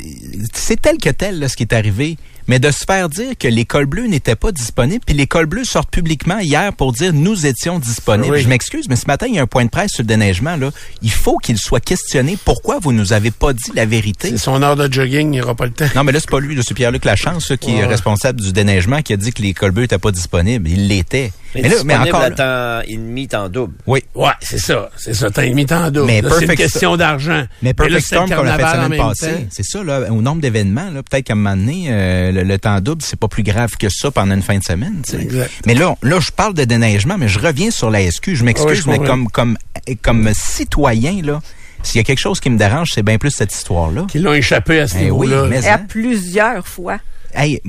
c'est 0.53 0.81
tel 0.81 0.97
que 0.97 1.09
tel 1.09 1.39
là, 1.39 1.47
ce 1.47 1.55
qui 1.55 1.63
est 1.63 1.73
arrivé. 1.73 2.17
Mais 2.47 2.59
de 2.59 2.71
se 2.71 2.85
faire 2.85 3.09
dire 3.09 3.37
que 3.37 3.47
l'école 3.47 3.85
bleue 3.85 4.07
n'était 4.07 4.35
pas 4.35 4.51
disponible, 4.51 5.03
puis 5.05 5.15
l'école 5.15 5.47
bleue 5.47 5.65
sort 5.65 5.85
publiquement 5.85 6.39
hier 6.39 6.71
pour 6.73 6.93
dire 6.93 7.13
nous 7.13 7.45
étions 7.45 7.79
disponibles. 7.79 8.35
Oui. 8.35 8.41
Je 8.41 8.47
m'excuse, 8.47 8.87
mais 8.89 8.95
ce 8.95 9.07
matin, 9.07 9.27
il 9.27 9.35
y 9.35 9.39
a 9.39 9.41
un 9.41 9.47
point 9.47 9.65
de 9.65 9.69
presse 9.69 9.91
sur 9.91 10.03
le 10.03 10.07
déneigement. 10.07 10.55
Là. 10.55 10.71
Il 11.01 11.11
faut 11.11 11.37
qu'il 11.37 11.57
soit 11.57 11.79
questionné 11.79 12.37
pourquoi 12.43 12.79
vous 12.79 12.93
nous 12.93 13.13
avez 13.13 13.31
pas 13.31 13.53
dit 13.53 13.71
la 13.75 13.85
vérité. 13.85 14.29
c'est 14.29 14.37
son 14.37 14.61
heure 14.63 14.75
de 14.75 14.91
jogging, 14.91 15.27
il 15.27 15.31
n'y 15.31 15.41
aura 15.41 15.55
pas 15.55 15.65
le 15.65 15.71
temps. 15.71 15.87
Non, 15.95 16.03
mais 16.03 16.11
là, 16.11 16.19
c'est 16.19 16.29
pas 16.29 16.39
lui, 16.39 16.57
c'est 16.63 16.73
Pierre-Luc 16.73 17.05
Lachance, 17.05 17.49
là, 17.49 17.57
qui 17.57 17.75
est 17.75 17.85
responsable 17.85 18.41
du 18.41 18.53
déneigement, 18.53 19.01
qui 19.01 19.13
a 19.13 19.17
dit 19.17 19.33
que 19.33 19.41
l'école 19.41 19.71
bleue 19.71 19.83
n'était 19.83 19.97
pas 19.97 20.11
disponible. 20.11 20.69
Il 20.69 20.87
l'était. 20.87 21.31
Mais, 21.55 21.61
Mais 21.63 21.69
là, 21.69 21.75
mais 21.85 21.95
encore. 21.95 22.21
à 22.21 22.31
temps 22.31 22.81
et 22.87 22.95
demi, 22.97 23.27
temps 23.27 23.49
double. 23.49 23.73
Oui. 23.87 24.03
Ouais, 24.15 24.29
c'est 24.41 24.59
ça. 24.59 24.89
C'est 24.97 25.13
ça. 25.13 25.29
T'as 25.31 25.45
mis 25.47 25.65
en 25.71 25.89
double. 25.91 26.05
Mais 26.07 26.21
Là, 26.21 26.29
C'est 26.29 26.35
une 26.35 26.39
Perfect 26.47 26.57
question 26.61 26.97
d'argent. 26.97 27.45
Mais 27.61 27.73
Perfect 27.73 28.01
Storm, 28.05 28.29
qu'on 28.29 28.43
l'a 28.43 28.57
fait 28.57 28.63
semaine 28.75 28.89
même 28.89 28.99
passée, 28.99 29.31
temps. 29.31 29.47
c'est 29.49 29.63
ça, 29.65 29.83
là, 29.83 30.11
au 30.11 30.21
nombre 30.21 30.41
d'événements, 30.41 30.89
là, 30.91 31.01
peut-être 31.03 31.25
qu'à 31.25 31.33
un 31.33 31.37
moment 31.37 31.55
donné, 31.55 31.85
euh, 31.89 32.31
le, 32.31 32.43
le 32.43 32.57
temps 32.59 32.79
double, 32.81 33.01
c'est 33.01 33.19
pas 33.19 33.27
plus 33.27 33.43
grave 33.43 33.71
que 33.77 33.87
ça 33.89 34.11
pendant 34.11 34.35
une 34.35 34.41
fin 34.41 34.57
de 34.57 34.63
semaine. 34.63 35.01
tu 35.05 35.11
sais. 35.13 35.21
Exact. 35.21 35.51
Mais 35.65 35.73
là, 35.73 35.95
là, 36.03 36.19
je 36.19 36.31
parle 36.31 36.53
de 36.53 36.63
déneigement, 36.65 37.17
mais 37.17 37.27
je 37.27 37.39
reviens 37.39 37.71
sur 37.71 37.89
la 37.89 38.09
SQ. 38.11 38.35
Je 38.35 38.43
m'excuse, 38.43 38.83
je 38.83 38.89
mais 38.89 38.99
comme, 38.99 39.27
comme, 39.29 39.57
comme 40.01 40.29
citoyen, 40.33 41.21
là, 41.23 41.39
s'il 41.83 41.99
y 41.99 42.01
a 42.01 42.03
quelque 42.03 42.19
chose 42.19 42.39
qui 42.39 42.49
me 42.49 42.57
dérange, 42.57 42.89
c'est 42.93 43.03
bien 43.03 43.17
plus 43.17 43.31
cette 43.31 43.53
histoire-là. 43.53 44.05
Qui 44.09 44.19
l'ont 44.19 44.33
échappé 44.33 44.79
à 44.81 44.87
ce 44.87 44.95
Eh 44.99 45.11
oui, 45.11 45.27
niveau-là. 45.27 45.47
mais- 45.47 45.61
Et 45.63 45.67
à 45.67 45.75
hein? 45.75 45.85
plusieurs 45.87 46.67
fois. 46.67 46.97
Hey, 47.33 47.61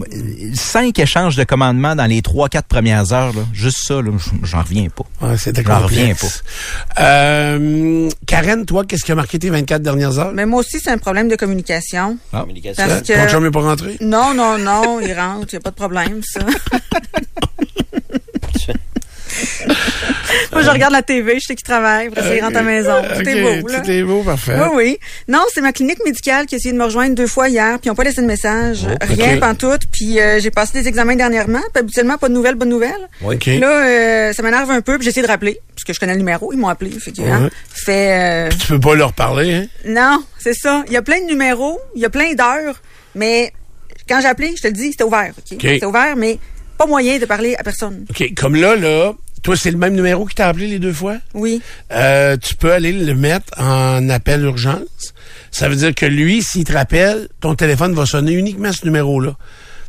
cinq 0.54 0.98
échanges 0.98 1.36
de 1.36 1.44
commandements 1.44 1.94
dans 1.94 2.06
les 2.06 2.22
trois, 2.22 2.48
quatre 2.48 2.68
premières 2.68 3.12
heures, 3.12 3.32
là, 3.34 3.42
juste 3.52 3.78
ça, 3.82 4.00
j'en 4.42 4.62
reviens 4.62 4.88
pas. 4.88 5.04
Ouais, 5.26 5.36
c'était 5.36 5.62
J'en 5.62 5.82
complexe. 5.82 6.42
Euh, 7.00 8.08
Karen, 8.26 8.64
toi, 8.64 8.84
qu'est-ce 8.84 9.04
qui 9.04 9.12
a 9.12 9.14
marqué 9.14 9.38
tes 9.38 9.50
24 9.50 9.82
dernières 9.82 10.18
heures? 10.18 10.32
Mais 10.32 10.46
moi 10.46 10.60
aussi, 10.60 10.80
c'est 10.80 10.90
un 10.90 10.98
problème 10.98 11.28
de 11.28 11.36
communication. 11.36 12.18
Ah. 12.32 12.40
Communication. 12.40 12.84
Parce 12.86 13.02
Ton 13.02 13.14
que... 13.14 13.28
chum 13.28 13.44
n'est 13.44 13.50
pas 13.50 13.60
rentré? 13.60 13.96
Non, 14.00 14.32
non, 14.34 14.58
non, 14.58 15.00
il 15.00 15.12
rentre, 15.12 15.48
il 15.52 15.56
n'y 15.56 15.58
a 15.58 15.60
pas 15.60 15.70
de 15.70 15.76
problème, 15.76 16.20
ça. 16.22 16.40
Moi, 20.52 20.62
je 20.62 20.70
regarde 20.70 20.92
la 20.92 21.02
TV, 21.02 21.34
je 21.40 21.46
sais 21.46 21.54
qu'il 21.54 21.64
travaille, 21.64 22.08
après 22.08 22.22
ça, 22.22 22.34
il 22.34 22.40
rentre 22.42 22.56
à 22.56 22.62
la 22.62 22.66
maison. 22.66 22.94
Tout 23.02 23.28
est 23.28 23.42
Ok, 23.42 23.62
beau, 23.62 23.68
là. 23.68 23.80
Tout 23.80 23.90
est 23.90 24.02
beau, 24.02 24.22
parfait. 24.22 24.54
Oui, 24.60 24.68
oui. 24.74 24.98
Non, 25.28 25.42
c'est 25.52 25.60
ma 25.60 25.72
clinique 25.72 26.04
médicale 26.04 26.46
qui 26.46 26.54
a 26.54 26.58
essayé 26.58 26.72
de 26.72 26.78
me 26.78 26.84
rejoindre 26.84 27.14
deux 27.14 27.26
fois 27.26 27.48
hier, 27.48 27.78
puis 27.78 27.86
ils 27.86 27.88
n'ont 27.88 27.94
pas 27.94 28.04
laissé 28.04 28.20
de 28.20 28.26
message. 28.26 28.86
Rien, 29.00 29.34
ok. 29.34 29.40
pantoute. 29.40 29.82
Puis 29.92 30.20
euh, 30.20 30.38
j'ai 30.40 30.50
passé 30.50 30.80
des 30.80 30.88
examens 30.88 31.16
dernièrement, 31.16 31.60
puis 31.72 31.80
habituellement, 31.80 32.18
pas 32.18 32.28
de 32.28 32.34
nouvelles, 32.34 32.54
bonne 32.56 32.68
nouvelle. 32.68 33.08
OK. 33.24 33.46
Là, 33.46 33.68
euh, 33.84 34.32
ça 34.32 34.42
m'énerve 34.42 34.70
un 34.70 34.80
peu, 34.80 34.96
puis 34.96 35.04
j'ai 35.04 35.10
essayé 35.10 35.26
de 35.26 35.30
rappeler, 35.30 35.60
parce 35.74 35.84
que 35.84 35.92
je 35.92 36.00
connais 36.00 36.12
le 36.12 36.18
numéro, 36.18 36.52
ils 36.52 36.58
m'ont 36.58 36.68
appelé. 36.68 36.90
Fait 36.90 37.12
que, 37.12 37.22
hein, 37.22 37.48
fait, 37.72 38.12
euh, 38.12 38.48
Tu 38.50 38.66
peux 38.68 38.80
pas 38.80 38.94
leur 38.94 39.12
parler, 39.12 39.52
hein? 39.54 39.66
non, 39.86 40.22
c'est 40.38 40.54
ça. 40.54 40.84
Il 40.88 40.92
y 40.92 40.96
a 40.96 41.02
plein 41.02 41.20
de 41.20 41.26
numéros, 41.26 41.80
il 41.94 42.02
y 42.02 42.04
a 42.04 42.10
plein 42.10 42.34
d'heures, 42.34 42.80
mais 43.14 43.52
quand 44.08 44.20
j'ai 44.20 44.28
appelé, 44.28 44.54
je 44.56 44.62
te 44.62 44.66
le 44.68 44.72
dis, 44.74 44.90
c'était 44.92 45.04
ouvert. 45.04 45.32
ok? 45.36 45.44
OK. 45.52 45.58
C'était 45.60 45.86
ouvert, 45.86 46.16
mais 46.16 46.38
pas 46.76 46.86
moyen 46.86 47.18
de 47.18 47.26
parler 47.26 47.56
à 47.58 47.62
personne. 47.64 48.04
OK. 48.10 48.32
Comme 48.36 48.54
là, 48.54 48.76
là, 48.76 49.12
toi, 49.42 49.56
c'est 49.56 49.70
le 49.70 49.78
même 49.78 49.94
numéro 49.94 50.26
qui 50.26 50.34
t'a 50.34 50.48
appelé 50.48 50.66
les 50.66 50.78
deux 50.78 50.92
fois? 50.92 51.16
Oui. 51.34 51.60
Euh, 51.92 52.36
tu 52.36 52.54
peux 52.54 52.72
aller 52.72 52.92
le 52.92 53.14
mettre 53.14 53.46
en 53.58 54.08
appel 54.08 54.42
urgence. 54.42 55.14
Ça 55.50 55.68
veut 55.68 55.76
dire 55.76 55.94
que 55.94 56.06
lui, 56.06 56.42
s'il 56.42 56.64
te 56.64 56.72
rappelle, 56.72 57.28
ton 57.40 57.54
téléphone 57.54 57.94
va 57.94 58.06
sonner 58.06 58.32
uniquement 58.32 58.72
ce 58.72 58.84
numéro-là. 58.84 59.36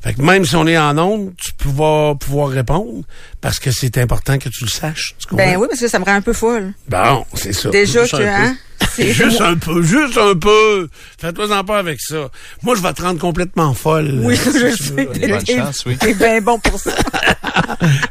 Fait 0.02 0.14
que 0.14 0.22
même 0.22 0.46
si 0.46 0.56
on 0.56 0.66
est 0.66 0.78
en 0.78 0.98
onde, 0.98 1.34
tu 1.36 1.68
vas 1.68 2.16
pouvoir 2.16 2.50
répondre 2.50 3.04
parce 3.42 3.60
que 3.60 3.70
c'est 3.70 3.98
important 3.98 4.38
que 4.38 4.48
tu 4.48 4.64
le 4.64 4.70
saches. 4.70 5.16
Tu? 5.28 5.36
Ben 5.36 5.58
oui, 5.58 5.68
parce 5.70 5.82
que 5.82 5.90
ça 5.90 6.00
me 6.00 6.06
rend 6.06 6.14
un 6.14 6.22
peu 6.22 6.32
folle. 6.32 6.74
Bon, 6.88 7.26
c'est 7.34 7.52
ça. 7.52 7.70
Déjà 7.70 8.08
que, 8.08 8.16
hein, 8.16 8.56
Juste 8.98 9.42
un 9.42 9.56
peu, 9.56 9.82
juste 9.82 10.18
un 10.18 10.36
peu. 10.36 10.88
Fais-toi-en 11.20 11.64
pas 11.64 11.80
avec 11.80 12.00
ça. 12.02 12.30
Moi, 12.64 12.76
je 12.76 12.82
vais 12.82 12.94
te 12.94 13.02
rendre 13.02 13.20
complètement 13.20 13.74
folle. 13.74 14.12
Oui, 14.22 14.36
je 14.36 14.42
si 14.52 14.52
tu 14.52 14.84
sais. 14.84 15.06
T'es- 15.14 15.28
Bonne 15.28 15.44
t'es- 15.44 15.58
chance, 15.58 15.84
oui. 15.86 15.98
Bien 16.18 16.42
bon 16.42 16.60
pour 16.60 16.80
ça. 16.80 16.92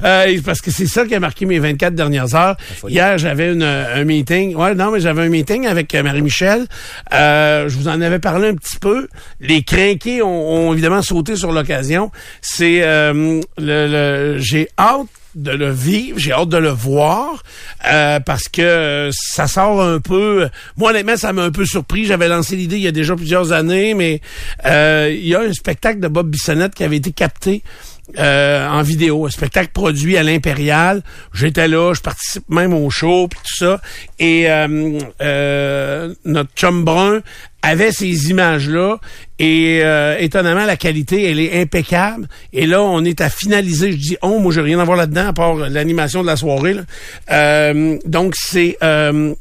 Euh, 0.05 0.39
parce 0.45 0.61
que 0.61 0.71
c'est 0.71 0.87
ça 0.87 1.05
qui 1.05 1.15
a 1.15 1.21
marqué 1.21 1.45
mes 1.45 1.59
24 1.59 1.95
dernières 1.95 2.35
heures. 2.35 2.57
Hier, 2.87 3.19
j'avais 3.19 3.53
une, 3.53 3.63
un 3.63 4.05
meeting. 4.05 4.55
Ouais, 4.55 4.75
non, 4.75 4.91
mais 4.93 5.01
j'avais 5.01 5.23
un 5.23 5.29
meeting 5.29 5.67
avec 5.67 5.95
euh, 5.95 6.03
Marie-Michel. 6.03 6.67
Euh, 7.13 7.69
je 7.69 7.77
vous 7.77 7.89
en 7.89 8.01
avais 8.01 8.19
parlé 8.19 8.49
un 8.49 8.55
petit 8.55 8.79
peu. 8.79 9.09
Les 9.41 9.63
crinqués 9.63 10.23
ont, 10.23 10.69
ont 10.69 10.73
évidemment 10.73 11.03
sauté 11.03 11.37
sur 11.37 11.53
l'occasion. 11.53 12.11
C'est 12.41 12.83
euh, 12.83 13.41
le, 13.59 13.87
le- 14.37 14.39
j'ai 14.39 14.69
hâte 14.79 15.07
de 15.39 15.53
le 15.53 15.71
vivre, 15.71 16.19
j'ai 16.19 16.33
hâte 16.33 16.49
de 16.49 16.57
le 16.57 16.69
voir 16.69 17.43
euh, 17.87 18.21
parce 18.21 18.49
que 18.49 18.63
euh, 18.63 19.11
ça 19.13 19.47
sort 19.47 19.83
un 19.83 20.01
peu. 20.01 20.49
Moi 20.77 20.91
honnêtement, 20.91 21.17
ça 21.17 21.33
m'a 21.33 21.43
un 21.43 21.51
peu 21.51 21.65
surpris. 21.65 22.05
J'avais 22.05 22.29
lancé 22.29 22.57
l'idée 22.57 22.77
il 22.77 22.83
y 22.83 22.89
a 22.89 22.93
déjà 22.93 23.15
plusieurs 23.17 23.53
années, 23.53 23.95
mais 23.95 24.21
euh, 24.67 25.11
il 25.13 25.27
y 25.27 25.35
a 25.35 25.41
un 25.41 25.53
spectacle 25.53 26.01
de 26.01 26.09
Bob 26.09 26.29
Bissonnette 26.29 26.75
qui 26.75 26.85
avait 26.85 26.97
été 26.97 27.13
capté 27.13 27.63
euh, 28.17 28.67
en 28.67 28.83
vidéo, 28.83 29.27
un 29.27 29.31
spectacle 29.31 29.71
produit 29.73 30.17
à 30.17 30.23
l'Impérial. 30.23 31.03
J'étais 31.35 31.69
là, 31.69 31.93
je 31.95 32.01
participe 32.01 32.49
même 32.49 32.73
au 32.73 32.89
show 32.91 33.29
puis 33.29 33.39
tout 33.41 33.65
ça. 33.65 33.81
Et 34.19 34.51
euh, 34.51 34.99
euh, 35.21 36.15
notre 36.25 36.51
chum 36.55 36.85
brun 36.85 37.21
avait 37.63 37.93
ces 37.93 38.31
images-là 38.31 38.99
et 39.39 39.81
euh, 39.83 40.17
étonnamment 40.19 40.65
la 40.65 40.77
qualité 40.77 41.29
elle 41.29 41.41
est 41.41 41.61
impeccable 41.61 42.29
et 42.53 42.67
là 42.67 42.81
on 42.83 43.05
est 43.05 43.21
à 43.21 43.29
finaliser 43.29 43.91
je 43.93 43.97
dis 43.97 44.17
oh 44.23 44.39
moi 44.39 44.53
j'ai 44.53 44.61
rien 44.61 44.79
à 44.79 44.85
voir 44.85 44.97
là-dedans 44.97 45.27
à 45.27 45.33
part 45.33 45.57
l'animation 45.57 46.23
de 46.23 46.29
la 46.29 46.37
soirée. 46.37 46.77
Euh, 47.31 47.99
donc 48.07 48.35
c'est 48.37 48.79
euh, 48.83 49.35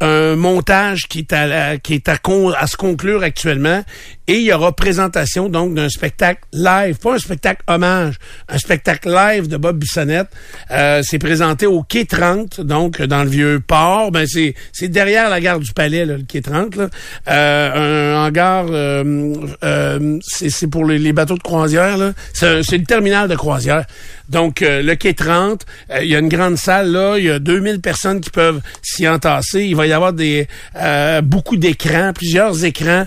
un 0.00 0.36
montage 0.36 1.02
qui 1.08 1.20
est 1.20 1.32
à 1.32 1.76
qui 1.78 1.94
est 1.94 2.08
à, 2.08 2.16
con- 2.16 2.52
se 2.66 2.76
conclure 2.76 3.22
actuellement 3.22 3.84
et 4.26 4.34
il 4.34 4.42
y 4.44 4.52
aura 4.52 4.70
présentation 4.72 5.48
donc 5.48 5.74
d'un 5.74 5.88
spectacle 5.88 6.40
live, 6.52 6.98
pas 6.98 7.14
un 7.14 7.18
spectacle 7.18 7.62
hommage, 7.66 8.14
un 8.48 8.58
spectacle 8.58 9.08
live 9.10 9.48
de 9.48 9.56
Bob 9.56 9.76
Bissonnette. 9.78 10.28
Euh, 10.70 11.02
c'est 11.04 11.18
présenté 11.18 11.66
au 11.66 11.82
quai 11.82 12.04
30, 12.06 12.60
donc 12.60 13.02
dans 13.02 13.24
le 13.24 13.28
vieux 13.28 13.60
port. 13.66 14.12
Ben 14.12 14.26
c'est 14.28 14.54
c'est 14.72 14.88
derrière 14.88 15.30
la 15.30 15.40
gare 15.40 15.58
du 15.58 15.72
Palais, 15.72 16.06
là, 16.06 16.16
le 16.16 16.22
quai 16.22 16.42
30. 16.42 16.76
Là. 16.76 16.88
Euh, 17.28 18.14
un 18.14 18.26
hangar, 18.26 18.66
euh, 18.70 20.18
c'est 20.22 20.50
c'est 20.50 20.68
pour 20.68 20.84
les, 20.84 21.12
bateaux 21.12 21.36
de 21.36 21.42
croisière. 21.42 21.96
là. 21.98 22.12
C'est 22.32 22.78
le 22.78 22.84
terminal 22.84 23.28
de 23.28 23.34
croisière. 23.34 23.84
Donc 24.30 24.62
euh, 24.62 24.80
le 24.82 24.94
quai 24.94 25.12
30, 25.12 25.66
euh, 25.90 25.98
il 26.02 26.08
y 26.08 26.14
a 26.14 26.20
une 26.20 26.28
grande 26.28 26.56
salle 26.56 26.92
là, 26.92 27.18
il 27.18 27.24
y 27.24 27.30
a 27.30 27.40
2000 27.40 27.80
personnes 27.80 28.20
qui 28.20 28.30
peuvent 28.30 28.60
s'y 28.80 29.06
entasser. 29.08 29.64
Il 29.64 29.74
va 29.74 29.86
y 29.86 29.92
avoir 29.92 30.12
des 30.12 30.46
euh, 30.76 31.20
beaucoup 31.20 31.56
d'écrans, 31.56 32.12
plusieurs 32.14 32.64
écrans 32.64 33.06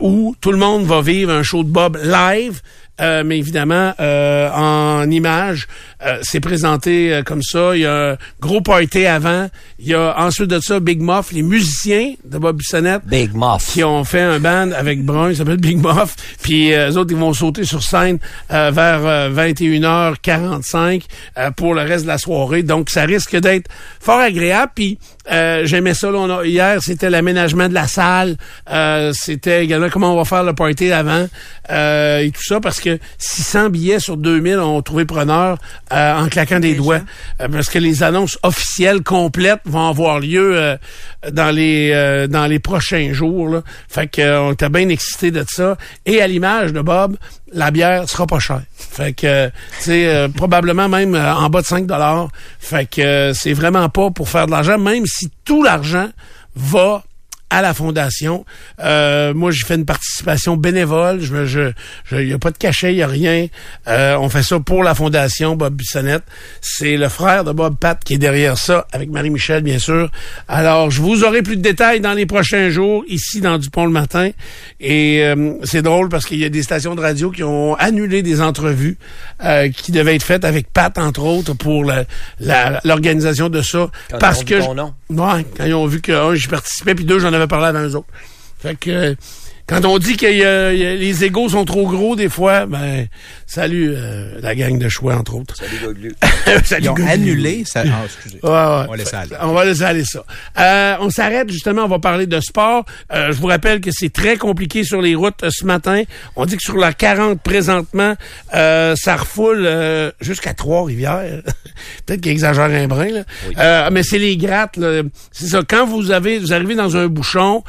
où 0.00 0.34
tout 0.40 0.52
le 0.52 0.58
monde 0.58 0.84
va 0.84 1.02
vivre 1.02 1.32
un 1.32 1.42
show 1.42 1.62
de 1.62 1.68
Bob 1.68 1.98
live 2.02 2.60
euh, 3.00 3.22
mais 3.24 3.38
évidemment, 3.38 3.92
euh, 4.00 4.48
en 4.50 5.10
image, 5.10 5.66
euh, 6.04 6.18
c'est 6.22 6.40
présenté 6.40 7.12
euh, 7.12 7.22
comme 7.22 7.42
ça. 7.42 7.74
Il 7.76 7.82
y 7.82 7.86
a 7.86 8.12
un 8.12 8.16
gros 8.40 8.60
party 8.60 9.06
avant. 9.06 9.48
Il 9.78 9.88
y 9.88 9.94
a 9.94 10.14
ensuite 10.18 10.48
de 10.48 10.60
ça 10.60 10.80
Big 10.80 11.00
Muff, 11.00 11.32
les 11.32 11.42
musiciens 11.42 12.14
de 12.24 12.38
Bob 12.38 12.56
Bissonnette 12.56 13.02
Big 13.06 13.30
Muff. 13.34 13.72
qui 13.72 13.84
ont 13.84 14.04
fait 14.04 14.20
un 14.20 14.38
band 14.40 14.70
avec 14.72 15.04
Brun, 15.04 15.30
il 15.30 15.36
s'appelle 15.36 15.56
Big 15.58 15.78
Muff. 15.78 16.14
Puis 16.42 16.72
euh, 16.72 16.90
eux 16.90 16.96
autres, 16.98 17.12
ils 17.12 17.18
vont 17.18 17.32
sauter 17.32 17.64
sur 17.64 17.82
scène 17.82 18.18
euh, 18.52 18.70
vers 18.70 19.04
euh, 19.04 19.30
21h45 19.30 21.02
euh, 21.38 21.50
pour 21.50 21.74
le 21.74 21.82
reste 21.82 22.04
de 22.04 22.08
la 22.08 22.18
soirée. 22.18 22.62
Donc, 22.62 22.90
ça 22.90 23.02
risque 23.04 23.36
d'être 23.36 23.70
fort 24.00 24.20
agréable. 24.20 24.72
Puis 24.74 24.98
euh, 25.30 25.62
j'aimais 25.64 25.94
ça. 25.94 26.10
Là, 26.10 26.18
on 26.18 26.30
a- 26.38 26.44
hier, 26.44 26.82
c'était 26.82 27.10
l'aménagement 27.10 27.68
de 27.68 27.74
la 27.74 27.86
salle. 27.88 28.36
Euh, 28.70 29.12
c'était 29.14 29.64
également 29.64 29.88
comment 29.90 30.12
on 30.12 30.16
va 30.16 30.24
faire 30.24 30.44
le 30.44 30.52
party 30.54 30.92
avant 30.92 31.26
euh, 31.70 32.18
et 32.20 32.30
tout 32.30 32.42
ça. 32.44 32.60
Parce 32.60 32.80
que 32.80 32.85
600 33.18 33.70
billets 33.70 34.00
sur 34.00 34.16
2000 34.16 34.58
ont 34.58 34.82
trouvé 34.82 35.04
preneur 35.04 35.58
euh, 35.92 36.14
en 36.14 36.28
claquant 36.28 36.60
des 36.60 36.74
doigts. 36.74 37.00
Euh, 37.40 37.48
parce 37.48 37.68
que 37.68 37.78
les 37.78 38.02
annonces 38.02 38.38
officielles 38.42 39.02
complètes 39.02 39.60
vont 39.64 39.88
avoir 39.88 40.20
lieu 40.20 40.56
euh, 40.56 40.76
dans 41.30 41.54
les 41.54 41.90
euh, 41.92 42.26
dans 42.26 42.46
les 42.46 42.58
prochains 42.58 43.12
jours. 43.12 43.48
Là. 43.48 43.62
Fait 43.88 44.06
que 44.06 44.20
euh, 44.20 44.42
on 44.42 44.52
était 44.52 44.68
bien 44.68 44.88
excités 44.88 45.30
de 45.30 45.44
ça. 45.48 45.76
Et 46.04 46.20
à 46.20 46.26
l'image 46.26 46.72
de 46.72 46.80
Bob, 46.80 47.16
la 47.52 47.70
bière 47.70 48.08
sera 48.08 48.26
pas 48.26 48.38
chère. 48.38 48.62
Fait 48.76 49.12
que 49.12 49.46
tu 49.46 49.52
sais 49.80 50.06
euh, 50.06 50.28
probablement 50.34 50.88
même 50.88 51.14
en 51.14 51.48
bas 51.48 51.62
de 51.62 51.66
5 51.66 51.86
dollars. 51.86 52.28
Fait 52.58 52.88
que 52.88 53.00
euh, 53.00 53.34
c'est 53.34 53.52
vraiment 53.52 53.88
pas 53.88 54.10
pour 54.10 54.28
faire 54.28 54.46
de 54.46 54.50
l'argent 54.50 54.78
même 54.78 55.04
si 55.06 55.30
tout 55.44 55.62
l'argent 55.62 56.08
va 56.54 57.04
à 57.50 57.62
la 57.62 57.74
fondation. 57.74 58.44
Euh, 58.82 59.32
moi, 59.34 59.50
j'ai 59.52 59.64
fait 59.64 59.76
une 59.76 59.84
participation 59.84 60.56
bénévole. 60.56 61.20
Je, 61.20 61.46
je, 61.46 61.70
je, 62.04 62.16
y 62.16 62.32
a 62.32 62.38
pas 62.38 62.50
de 62.50 62.58
cachet, 62.58 62.92
il 62.92 62.96
y 62.98 63.02
a 63.02 63.06
rien. 63.06 63.46
Euh, 63.88 64.16
on 64.18 64.28
fait 64.28 64.42
ça 64.42 64.58
pour 64.60 64.82
la 64.82 64.94
fondation 64.94 65.54
Bob 65.56 65.74
Bissonnette. 65.74 66.24
C'est 66.60 66.96
le 66.96 67.08
frère 67.08 67.44
de 67.44 67.52
Bob 67.52 67.76
Pat 67.78 68.02
qui 68.02 68.14
est 68.14 68.18
derrière 68.18 68.58
ça, 68.58 68.86
avec 68.92 69.10
Marie-Michel, 69.10 69.62
bien 69.62 69.78
sûr. 69.78 70.10
Alors, 70.48 70.90
je 70.90 71.00
vous 71.00 71.22
aurai 71.24 71.42
plus 71.42 71.56
de 71.56 71.62
détails 71.62 72.00
dans 72.00 72.14
les 72.14 72.26
prochains 72.26 72.68
jours, 72.70 73.04
ici 73.08 73.40
dans 73.40 73.58
Dupont 73.58 73.84
le 73.86 73.92
matin. 73.92 74.30
Et 74.80 75.22
euh, 75.24 75.52
c'est 75.62 75.82
drôle 75.82 76.08
parce 76.08 76.24
qu'il 76.26 76.38
y 76.38 76.44
a 76.44 76.48
des 76.48 76.62
stations 76.62 76.94
de 76.94 77.00
radio 77.00 77.30
qui 77.30 77.42
ont 77.44 77.74
annulé 77.76 78.22
des 78.22 78.40
entrevues 78.40 78.98
euh, 79.44 79.68
qui 79.70 79.92
devaient 79.92 80.16
être 80.16 80.22
faites 80.24 80.44
avec 80.44 80.72
Pat, 80.72 80.96
entre 80.98 81.22
autres, 81.22 81.54
pour 81.54 81.84
l'organisation 82.84 83.48
de 83.48 83.62
ça. 83.62 83.88
Quand 84.10 84.18
parce 84.18 84.40
ils 84.40 84.42
ont 84.42 84.46
que 84.46 84.54
vu 84.54 84.60
je- 84.62 84.66
ton 84.66 84.74
nom. 84.74 84.94
Ouais, 85.10 85.46
quand 85.56 85.64
ils 85.64 85.74
ont 85.74 85.86
vu 85.86 86.00
que, 86.00 86.12
un, 86.12 86.34
j'y 86.34 86.48
participais, 86.48 86.94
puis 86.94 87.04
deux, 87.04 87.18
j'en 87.20 87.32
avais 87.36 87.46
parlé 87.46 87.66
avant 87.66 87.86
eux 87.86 87.94
autres. 87.94 88.08
Fait 88.58 88.76
que, 88.76 89.16
quand 89.66 89.84
on 89.84 89.98
dit 89.98 90.16
que 90.16 90.26
y 90.26 90.44
a- 90.44 90.72
y 90.72 90.86
a- 90.86 90.94
les 90.94 91.24
égaux 91.24 91.48
sont 91.48 91.64
trop 91.64 91.86
gros, 91.88 92.14
des 92.16 92.28
fois, 92.28 92.66
ben, 92.66 93.06
salut 93.46 93.92
euh, 93.96 94.38
la 94.40 94.54
gang 94.54 94.78
de 94.78 94.88
choix, 94.88 95.16
entre 95.16 95.34
autres. 95.34 95.56
Salut, 95.56 95.78
Goglu. 95.82 96.12
Salut, 96.64 96.84
Ils 96.84 96.88
ont 96.90 96.94
Goglu. 96.94 97.10
annulé 97.10 97.62
ça. 97.66 97.82
Ah, 97.86 98.02
excusez. 98.04 98.38
Ouais, 98.42 98.50
ouais. 98.50 98.56
On 98.58 98.90
va 98.90 98.96
laisser 98.96 99.16
aller. 99.16 99.30
On 99.42 99.52
va 99.52 99.64
laisser 99.64 99.82
aller 99.82 100.04
ça. 100.04 100.24
Euh, 100.58 100.96
on 101.00 101.10
s'arrête 101.10 101.50
justement, 101.50 101.82
on 101.84 101.88
va 101.88 101.98
parler 101.98 102.26
de 102.26 102.40
sport. 102.40 102.84
Euh, 103.12 103.32
je 103.32 103.38
vous 103.40 103.48
rappelle 103.48 103.80
que 103.80 103.90
c'est 103.92 104.12
très 104.12 104.36
compliqué 104.36 104.84
sur 104.84 105.02
les 105.02 105.14
routes 105.14 105.42
euh, 105.42 105.50
ce 105.50 105.64
matin. 105.64 106.02
On 106.36 106.46
dit 106.46 106.56
que 106.56 106.62
sur 106.62 106.76
la 106.76 106.92
40 106.92 107.40
présentement, 107.42 108.14
euh, 108.54 108.94
ça 108.96 109.16
refoule 109.16 109.64
euh, 109.66 110.10
jusqu'à 110.20 110.54
Trois-Rivières. 110.54 111.42
Peut-être 112.06 112.20
qu'il 112.20 112.32
exagère 112.32 112.64
un 112.64 112.86
brin, 112.86 113.08
là. 113.08 113.22
Euh, 113.58 113.88
mais 113.92 114.02
c'est 114.02 114.18
les 114.18 114.36
grattes, 114.36 114.76
là. 114.76 115.02
C'est 115.32 115.46
ça. 115.48 115.60
Quand 115.68 115.86
vous 115.86 116.10
avez, 116.12 116.38
vous 116.38 116.52
arrivez 116.52 116.74
dans 116.76 116.96
un 116.96 117.08
bouchon, 117.08 117.64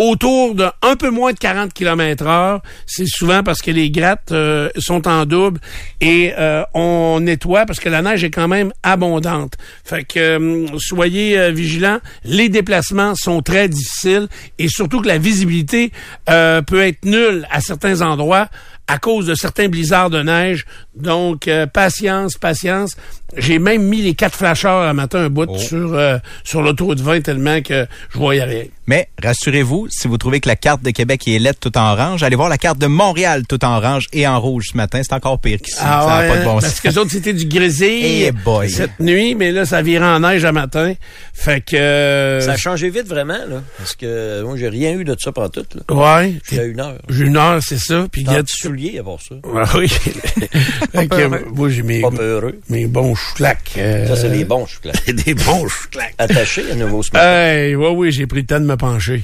autour 0.00 0.54
de 0.54 0.64
un 0.80 0.96
peu 0.96 1.10
moins 1.10 1.34
de 1.34 1.38
40 1.38 1.74
km 1.74 2.26
heure, 2.26 2.62
c'est 2.86 3.06
souvent 3.06 3.42
parce 3.42 3.60
que 3.60 3.70
les 3.70 3.90
grattes 3.90 4.32
euh, 4.32 4.70
sont 4.78 5.06
en 5.06 5.26
double 5.26 5.60
et 6.00 6.32
euh, 6.38 6.62
on 6.72 7.20
nettoie 7.20 7.66
parce 7.66 7.80
que 7.80 7.90
la 7.90 8.00
neige 8.00 8.24
est 8.24 8.30
quand 8.30 8.48
même 8.48 8.72
abondante. 8.82 9.58
Fait 9.84 10.04
que 10.04 10.18
euh, 10.18 10.66
soyez 10.78 11.38
euh, 11.38 11.50
vigilants, 11.50 11.98
les 12.24 12.48
déplacements 12.48 13.14
sont 13.14 13.42
très 13.42 13.68
difficiles 13.68 14.28
et 14.58 14.68
surtout 14.68 15.02
que 15.02 15.08
la 15.08 15.18
visibilité 15.18 15.92
peut 16.26 16.82
être 16.82 17.04
nulle 17.04 17.46
à 17.50 17.60
certains 17.60 18.00
endroits 18.00 18.48
à 18.86 18.98
cause 18.98 19.26
de 19.26 19.34
certains 19.34 19.68
blizzards 19.68 20.10
de 20.10 20.22
neige. 20.22 20.64
Donc, 20.96 21.48
patience, 21.72 22.36
patience. 22.36 22.96
J'ai 23.36 23.58
même 23.58 23.82
mis 23.82 24.02
les 24.02 24.14
quatre 24.14 24.36
flasheurs 24.36 24.82
à 24.82 24.92
matin 24.94 25.18
un 25.20 25.28
bout 25.30 25.46
Oh. 25.48 25.58
sur, 25.58 25.94
euh, 25.94 26.18
sur 26.44 26.62
l'autoroute 26.62 27.00
20 27.00 27.20
tellement 27.22 27.60
que 27.62 27.86
je 28.12 28.18
voyais 28.18 28.44
rien. 28.44 28.64
Mais 28.86 29.08
rassurez-vous, 29.22 29.86
si 29.88 30.08
vous 30.08 30.18
trouvez 30.18 30.40
que 30.40 30.48
la 30.48 30.56
carte 30.56 30.82
de 30.82 30.90
Québec 30.90 31.26
est 31.28 31.38
lettre 31.38 31.60
tout 31.60 31.76
en 31.78 31.92
orange, 31.92 32.22
allez 32.24 32.34
voir 32.34 32.48
la 32.48 32.58
carte 32.58 32.78
de 32.78 32.86
Montréal 32.88 33.44
tout 33.48 33.64
en 33.64 33.76
orange 33.76 34.06
et 34.12 34.26
en 34.26 34.40
rouge 34.40 34.68
ce 34.72 34.76
matin. 34.76 35.00
C'est 35.02 35.12
encore 35.14 35.40
pire 35.40 35.58
qu'ici. 35.60 35.76
ça 35.76 35.84
n'a 35.84 36.18
ouais, 36.20 36.28
pas 36.28 36.36
de 36.38 36.44
bon 36.44 36.52
Parce 36.54 36.66
sens. 36.72 36.80
que 36.80 36.88
les 36.88 36.98
autres, 36.98 37.10
c'était 37.12 37.32
du 37.32 37.46
grésil 37.46 38.00
Eh 38.02 38.32
boy. 38.32 38.68
cette 38.68 38.98
nuit, 38.98 39.34
mais 39.36 39.52
là, 39.52 39.64
ça 39.64 39.80
virait 39.80 40.06
en 40.06 40.20
neige 40.20 40.44
à 40.44 40.50
matin. 40.52 40.94
Fait 41.32 41.60
que... 41.60 41.76
euh, 41.76 42.40
Ça 42.40 42.52
a 42.52 42.56
changé 42.56 42.90
vite, 42.90 43.06
vraiment, 43.06 43.38
là. 43.48 43.62
Parce 43.78 43.94
que 43.94 44.42
moi, 44.42 44.56
j'ai 44.56 44.68
rien 44.68 44.92
eu 44.98 45.04
de 45.04 45.14
ça 45.18 45.30
pendant 45.30 45.48
tout, 45.50 45.64
là. 45.74 45.94
ouais. 46.22 46.34
J'ai 46.50 46.64
eu 46.64 46.72
une 46.72 46.80
heure. 46.80 46.98
J'ai 47.08 47.24
une 47.26 47.36
heure, 47.36 47.60
c'est 47.62 47.78
ça. 47.78 48.06
Puis 48.10 48.22
il 48.22 48.32
y 48.32 48.34
a 48.34 48.42
de 48.42 48.48
souliers 48.48 48.98
à 48.98 49.02
voir 49.02 49.18
ça. 49.20 49.36
Ouais, 49.44 49.62
oui. 49.76 49.88
fait 50.92 51.06
que, 51.08 51.48
moi, 51.54 51.68
j'ai 51.68 51.82
mes, 51.82 52.00
Pas 52.00 52.10
peureux. 52.10 52.58
mes 52.68 52.86
bons 52.86 53.14
chouclacs. 53.28 53.72
euh, 53.78 54.06
Ça, 54.08 54.16
c'est 54.16 54.28
les 54.28 54.44
bons, 54.44 54.66
je 54.66 54.70
suis 54.72 54.80
clair. 54.80 54.94
des 55.24 55.34
bons 55.34 55.68
chouclacs. 55.68 56.14
Attachés 56.18 56.70
à 56.70 56.74
nouveau 56.74 57.02
ce 57.02 57.10
matin. 57.12 57.26
Hey, 57.26 57.74
ouais, 57.76 57.90
oui, 57.94 58.12
j'ai 58.12 58.26
pris 58.26 58.40
le 58.40 58.46
temps 58.46 58.60
de 58.60 58.64
me 58.66 58.76
pencher. 58.76 59.22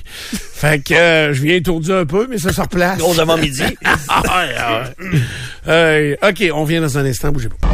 fait 0.55 0.82
que 0.82 0.94
euh, 0.94 1.32
je 1.32 1.42
viens 1.42 1.55
étourdi 1.57 1.92
un 1.92 2.05
peu, 2.07 2.26
mais 2.28 2.38
ça 2.38 2.53
se 2.53 2.61
replace. 2.61 2.99
Gros 2.99 3.18
avant-midi. 3.18 3.62
Ah. 4.09 4.84
Hey, 5.66 6.16
OK, 6.22 6.44
on 6.55 6.64
vient 6.64 6.80
dans 6.80 6.97
un 6.99 7.05
instant, 7.05 7.30
bougez 7.32 7.49
pas. 7.49 7.66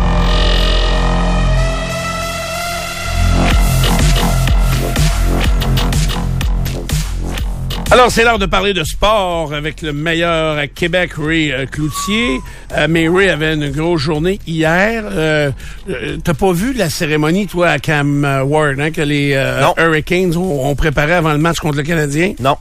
Alors, 7.93 8.11
c'est 8.11 8.25
l'heure 8.25 8.39
de 8.39 8.47
parler 8.47 8.73
de 8.73 8.85
sport 8.85 9.53
avec 9.53 9.83
le 9.83 9.93
meilleur 9.93 10.57
à 10.57 10.67
Québec, 10.67 11.11
Ray 11.19 11.53
euh, 11.53 11.67
Cloutier. 11.67 12.41
Euh, 12.75 12.87
mais 12.89 13.07
Ray 13.07 13.29
avait 13.29 13.53
une 13.53 13.71
grosse 13.71 14.01
journée 14.01 14.41
hier. 14.47 15.05
Euh, 15.11 15.51
euh, 15.91 16.17
T'as 16.25 16.33
pas 16.33 16.53
vu 16.55 16.73
la 16.73 16.89
cérémonie, 16.89 17.47
toi, 17.47 17.69
à 17.69 17.79
Cam 17.79 18.25
Ward, 18.47 18.81
hein, 18.81 18.93
que 18.93 19.03
les. 19.03 19.33
Hurricanes 19.77 20.35
ont, 20.39 20.71
ont 20.71 20.75
préparé 20.75 21.13
avant 21.13 21.33
le 21.33 21.39
match 21.39 21.59
contre 21.59 21.77
le 21.77 21.83
Canadien? 21.83 22.33
Non. 22.41 22.57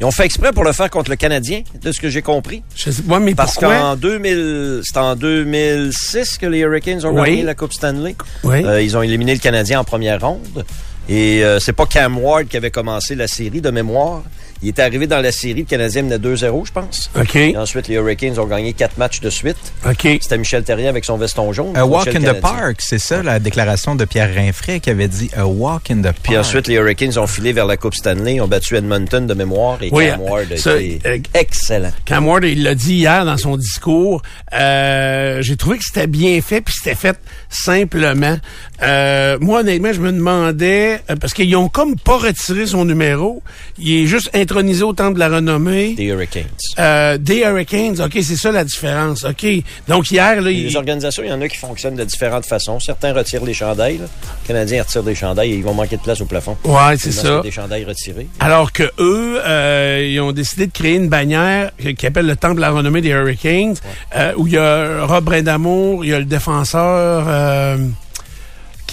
Ils 0.00 0.04
ont 0.04 0.12
fait 0.12 0.26
exprès 0.26 0.52
pour 0.52 0.62
le 0.62 0.72
faire 0.72 0.90
contre 0.90 1.10
le 1.10 1.16
Canadien, 1.16 1.62
de 1.82 1.90
ce 1.90 2.00
que 2.00 2.08
j'ai 2.08 2.22
compris. 2.22 2.62
Je 2.76 2.92
sais 2.92 3.02
pas, 3.02 3.18
mais 3.18 3.34
Parce 3.34 3.54
qu'en 3.56 3.96
2000, 3.96 4.82
c'est 4.84 4.96
en 4.96 5.16
2006 5.16 6.38
que 6.38 6.46
les 6.46 6.60
Hurricanes 6.60 7.04
ont 7.04 7.20
Oui. 7.20 7.30
gagné 7.30 7.42
la 7.42 7.56
Coupe 7.56 7.72
Stanley. 7.72 8.14
Oui. 8.44 8.62
Ils 8.80 8.96
ont 8.96 9.02
éliminé 9.02 9.34
le 9.34 9.40
Canadien 9.40 9.80
en 9.80 9.84
première 9.84 10.20
ronde. 10.20 10.64
Et 11.08 11.44
euh, 11.44 11.58
c'est 11.58 11.72
pas 11.72 11.86
Cam 11.86 12.16
Ward 12.16 12.46
qui 12.46 12.56
avait 12.56 12.70
commencé 12.70 13.16
la 13.16 13.26
série 13.26 13.60
de 13.60 13.70
mémoire. 13.70 14.22
Il 14.62 14.68
était 14.68 14.82
arrivé 14.82 15.06
dans 15.06 15.20
la 15.20 15.32
série, 15.32 15.60
le 15.60 15.64
Canadien 15.64 16.02
menait 16.02 16.18
2-0, 16.18 16.66
je 16.66 16.72
pense. 16.72 17.10
OK, 17.18 17.34
Et 17.36 17.56
ensuite, 17.56 17.88
les 17.88 17.96
Hurricanes 17.96 18.38
ont 18.38 18.46
gagné 18.46 18.72
quatre 18.72 18.96
matchs 18.96 19.20
de 19.20 19.28
suite. 19.30 19.56
OK. 19.84 20.06
C'était 20.20 20.38
Michel 20.38 20.62
Terrien 20.62 20.88
avec 20.88 21.04
son 21.04 21.16
veston 21.16 21.52
jaune. 21.52 21.76
A 21.76 21.84
walk 21.84 22.08
in 22.14 22.20
the 22.20 22.40
park, 22.40 22.76
c'est 22.78 22.98
ça 22.98 23.22
la 23.22 23.38
déclaration 23.40 23.94
de 23.94 24.04
Pierre 24.04 24.32
Rinfray 24.34 24.80
qui 24.80 24.90
avait 24.90 25.08
dit 25.08 25.30
A 25.36 25.46
walk 25.46 25.90
in 25.90 25.98
the 25.98 26.02
park. 26.04 26.16
Puis 26.22 26.36
ensuite, 26.38 26.68
les 26.68 26.74
Hurricanes 26.74 27.18
ont 27.18 27.26
filé 27.26 27.52
vers 27.52 27.66
la 27.66 27.76
Coupe 27.76 27.94
Stanley, 27.94 28.40
ont 28.40 28.46
battu 28.48 28.76
Edmonton 28.76 29.26
de 29.26 29.34
mémoire 29.34 29.82
et 29.82 29.90
Oui, 29.92 30.06
Cam 30.06 30.20
Ward 30.20 30.52
a 30.52 30.56
ça, 30.56 30.80
été 30.80 31.08
euh, 31.08 31.18
excellent. 31.34 31.92
Cam 32.04 32.26
Ward, 32.28 32.44
il 32.44 32.62
l'a 32.62 32.74
dit 32.74 32.94
hier 32.94 33.24
dans 33.24 33.36
son 33.36 33.56
discours. 33.56 34.22
Euh, 34.52 35.42
J'ai 35.42 35.56
trouvé 35.56 35.78
que 35.78 35.84
c'était 35.84 36.06
bien 36.06 36.40
fait, 36.40 36.60
puis 36.60 36.74
c'était 36.76 36.94
fait 36.96 37.18
simplement. 37.48 38.36
Euh, 38.82 39.38
moi, 39.40 39.60
honnêtement, 39.60 39.92
je 39.92 40.00
me 40.00 40.12
demandais, 40.12 41.00
parce 41.20 41.34
qu'ils 41.34 41.54
ont 41.56 41.68
comme 41.68 41.96
pas 41.96 42.18
retiré 42.18 42.66
son 42.66 42.84
numéro, 42.84 43.42
il 43.78 44.04
est 44.04 44.06
juste 44.06 44.30
intronisé 44.52 44.82
au 44.82 44.92
temple 44.92 45.14
de 45.14 45.18
la 45.20 45.28
renommée. 45.30 45.94
Des 45.94 46.04
Hurricanes. 46.04 46.44
Euh, 46.78 47.16
des 47.16 47.38
Hurricanes, 47.38 47.98
OK, 48.02 48.12
c'est 48.22 48.36
ça 48.36 48.52
la 48.52 48.64
différence. 48.64 49.24
OK, 49.24 49.46
donc 49.88 50.10
hier, 50.10 50.42
là, 50.42 50.50
il... 50.50 50.66
Les 50.66 50.76
organisations, 50.76 51.22
il 51.22 51.30
y 51.30 51.32
en 51.32 51.40
a 51.40 51.48
qui 51.48 51.56
fonctionnent 51.56 51.94
de 51.94 52.04
différentes 52.04 52.44
façons. 52.44 52.78
Certains 52.78 53.14
retirent 53.14 53.46
les 53.46 53.54
chandails. 53.54 53.96
là. 53.96 54.04
Les 54.42 54.48
Canadiens 54.48 54.82
retirent 54.82 55.02
des 55.04 55.14
chandails 55.14 55.52
et 55.52 55.56
ils 55.56 55.64
vont 55.64 55.72
manquer 55.72 55.96
de 55.96 56.02
place 56.02 56.20
au 56.20 56.26
plafond. 56.26 56.58
Ouais, 56.64 56.98
c'est 56.98 57.12
ça. 57.12 57.40
Des 57.40 57.50
chandails 57.50 57.84
retirés. 57.84 58.26
Alors 58.40 58.72
que 58.72 58.82
eux, 58.98 59.40
euh, 59.42 60.06
ils 60.06 60.20
ont 60.20 60.32
décidé 60.32 60.66
de 60.66 60.72
créer 60.72 60.96
une 60.96 61.08
bannière 61.08 61.70
qui 61.96 62.06
appelle 62.06 62.26
le 62.26 62.36
Temple 62.36 62.56
de 62.56 62.60
la 62.60 62.70
renommée 62.72 63.00
des 63.00 63.08
Hurricanes, 63.08 63.76
euh, 64.14 64.34
où 64.36 64.46
il 64.46 64.52
y 64.52 64.58
a 64.58 65.06
Rob 65.06 65.24
Brindamour, 65.24 66.04
il 66.04 66.10
y 66.10 66.14
a 66.14 66.18
le 66.18 66.26
défenseur 66.26 67.26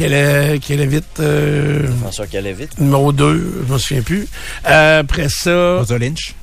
euh, 0.02 0.08
qui 0.08 0.14
allait, 0.14 0.60
qui 0.60 0.74
allait 0.74 0.86
vite, 0.86 1.20
euh, 1.20 1.88
numéro 2.80 3.12
2, 3.12 3.64
je 3.68 3.74
me 3.74 3.78
souviens 3.78 4.04
plus. 4.04 4.28
Euh, 4.68 5.00
après 5.02 5.30
ça, 5.30 5.78
Rosa 5.78 5.98
Lynch? 5.98 6.36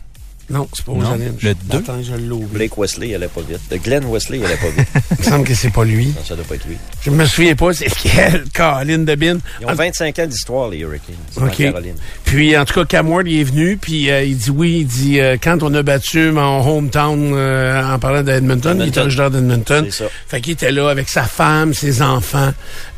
Non, 0.49 0.69
c'est 0.73 0.85
pas 0.85 0.93
Non, 0.93 1.11
Anines. 1.11 1.37
le 1.43 1.55
deux? 1.55 1.79
Attends, 1.79 2.01
je 2.05 2.15
l'ai 2.15 2.31
oublié. 2.31 2.69
Blake 2.69 2.79
Wesley, 2.79 3.09
il 3.09 3.15
allait 3.17 3.27
pas 3.27 3.41
vite. 3.41 3.59
De 3.69 3.79
Glenn 3.79 4.05
Wesley, 4.05 4.39
il 4.39 4.45
allait 4.45 4.55
pas 4.57 4.69
vite. 4.69 4.87
Il 5.11 5.19
me 5.19 5.23
semble 5.25 5.45
que 5.45 5.55
c'est 5.55 5.71
pas 5.71 5.85
lui. 5.85 6.07
non, 6.07 6.25
ça 6.25 6.37
doit 6.37 6.45
pas 6.45 6.55
être 6.55 6.67
lui. 6.67 6.77
Je 7.03 7.11
me 7.11 7.25
souviens 7.27 7.57
pas, 7.57 7.73
c'est 7.73 7.89
quel 8.01 8.45
Colin 8.55 8.99
de 8.99 9.15
Bin. 9.17 9.39
Ils 9.61 9.67
ont 9.67 9.75
25 9.75 10.17
ans 10.21 10.27
d'histoire, 10.27 10.69
les 10.69 10.79
Hurricanes. 10.79 11.17
OK. 11.37 11.57
Caroline. 11.57 11.97
Puis, 12.25 12.57
en 12.57 12.65
tout 12.65 12.75
cas, 12.75 12.85
Cam 12.85 13.09
Ward, 13.09 13.27
il 13.27 13.41
est 13.41 13.45
venu, 13.45 13.77
puis 13.77 14.09
euh, 14.09 14.23
il 14.23 14.37
dit 14.37 14.51
oui, 14.51 14.79
il 14.83 14.87
dit, 14.87 15.19
euh, 15.19 15.37
quand 15.43 15.65
on 15.65 15.75
a 15.75 15.83
battu 15.83 16.31
mon 16.31 16.61
hometown, 16.65 17.33
euh, 17.35 17.83
en 17.95 17.99
parlant 17.99 18.23
d'Edmonton, 18.23 18.79
il 18.81 18.89
était 18.91 19.01
originaire 19.01 19.33
d'Edmonton. 19.33 19.87
C'est 19.91 20.05
ça. 20.05 20.11
Fait 20.29 20.41
qu'il 20.41 20.53
était 20.53 20.71
là 20.71 20.91
avec 20.91 21.09
sa 21.09 21.25
femme, 21.25 21.75
ses 21.75 22.03
enfants, 22.03 22.53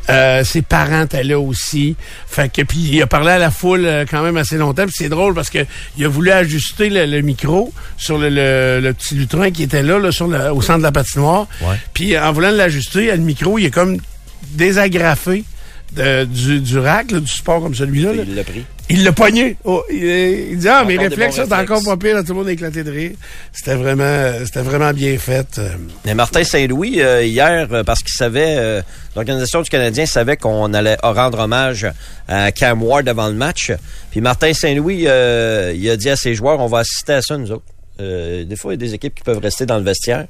euh, 0.09 0.43
ses 0.43 0.61
parents 0.61 1.03
étaient 1.03 1.23
là 1.23 1.39
aussi. 1.39 1.95
Fait 2.27 2.51
que, 2.51 2.61
puis 2.63 2.79
il 2.79 3.01
a 3.01 3.07
parlé 3.07 3.31
à 3.31 3.37
la 3.37 3.51
foule 3.51 3.85
euh, 3.85 4.05
quand 4.09 4.23
même 4.23 4.37
assez 4.37 4.57
longtemps, 4.57 4.83
puis 4.85 4.93
c'est 4.97 5.09
drôle 5.09 5.33
parce 5.33 5.49
que 5.49 5.59
il 5.97 6.05
a 6.05 6.07
voulu 6.07 6.31
ajuster 6.31 6.89
le, 6.89 7.05
le 7.05 7.21
micro 7.21 7.73
sur 7.97 8.17
le, 8.17 8.29
le- 8.29 8.79
le 8.81 8.93
petit 8.93 9.15
lutrin 9.15 9.51
qui 9.51 9.63
était 9.63 9.83
là, 9.83 9.99
là 9.99 10.11
sur 10.11 10.27
le- 10.27 10.51
au 10.51 10.61
centre 10.61 10.79
de 10.79 10.83
la 10.83 10.91
patinoire. 10.91 11.47
Ouais. 11.61 11.75
Puis 11.93 12.17
en 12.17 12.31
voulant 12.31 12.51
l'ajuster, 12.51 13.07
le 13.11 13.17
micro, 13.17 13.57
il 13.59 13.65
est 13.65 13.71
comme 13.71 13.97
désagrafé 14.53 15.43
de- 15.95 16.25
du, 16.25 16.59
du 16.59 16.77
rack, 16.77 17.11
là, 17.11 17.19
du 17.19 17.27
support 17.27 17.61
comme 17.61 17.75
celui-là. 17.75 18.13
là. 18.13 18.23
Il 18.27 18.35
l'a 18.35 18.43
pris. 18.43 18.63
Il 18.91 19.03
l'a 19.03 19.11
pogné. 19.11 19.55
Oh, 19.65 19.83
il, 19.91 20.03
il 20.03 20.57
dit 20.57 20.67
Ah, 20.67 20.83
mes 20.83 20.97
réflexes, 20.97 21.35
c'est 21.35 21.53
encore 21.53 21.83
pas 21.83 21.95
pire. 21.95 22.15
là, 22.15 22.23
tout 22.23 22.29
le 22.33 22.39
monde 22.39 22.47
a 22.47 22.51
éclaté 22.51 22.83
de 22.83 22.89
rire. 22.91 23.11
C'était 23.53 23.75
vraiment, 23.75 24.31
c'était 24.45 24.61
vraiment 24.61 24.91
bien 24.93 25.15
fait. 25.19 25.47
euh. 25.59 25.69
Mais 26.05 26.15
Martin 26.15 26.43
Saint-Louis, 26.43 26.99
euh, 27.01 27.23
hier, 27.23 27.67
euh, 27.71 27.83
parce 27.83 28.01
qu'il 28.01 28.13
savait, 28.13 28.55
euh, 28.57 28.81
l'organisation 29.15 29.61
du 29.61 29.69
Canadien 29.69 30.05
savait 30.07 30.37
qu'on 30.37 30.73
allait 30.73 30.97
rendre 31.03 31.39
hommage 31.39 31.87
à 32.27 32.51
Cam 32.51 32.81
Ward 32.81 33.07
avant 33.07 33.27
le 33.27 33.35
match. 33.35 33.71
Puis 34.09 34.21
Martin 34.21 34.53
Saint-Louis, 34.53 35.03
euh, 35.07 35.71
il 35.75 35.87
a 35.89 35.95
dit 35.95 36.09
à 36.09 36.15
ses 36.15 36.33
joueurs, 36.33 36.59
on 36.59 36.67
va 36.67 36.79
assister 36.79 37.13
à 37.13 37.21
ça, 37.21 37.37
nous 37.37 37.51
autres. 37.51 37.65
Des 37.99 38.55
fois, 38.55 38.73
il 38.73 38.81
y 38.81 38.85
a 38.85 38.87
des 38.87 38.93
équipes 38.93 39.13
qui 39.13 39.23
peuvent 39.23 39.39
rester 39.39 39.65
dans 39.65 39.77
le 39.77 39.83
vestiaire. 39.83 40.25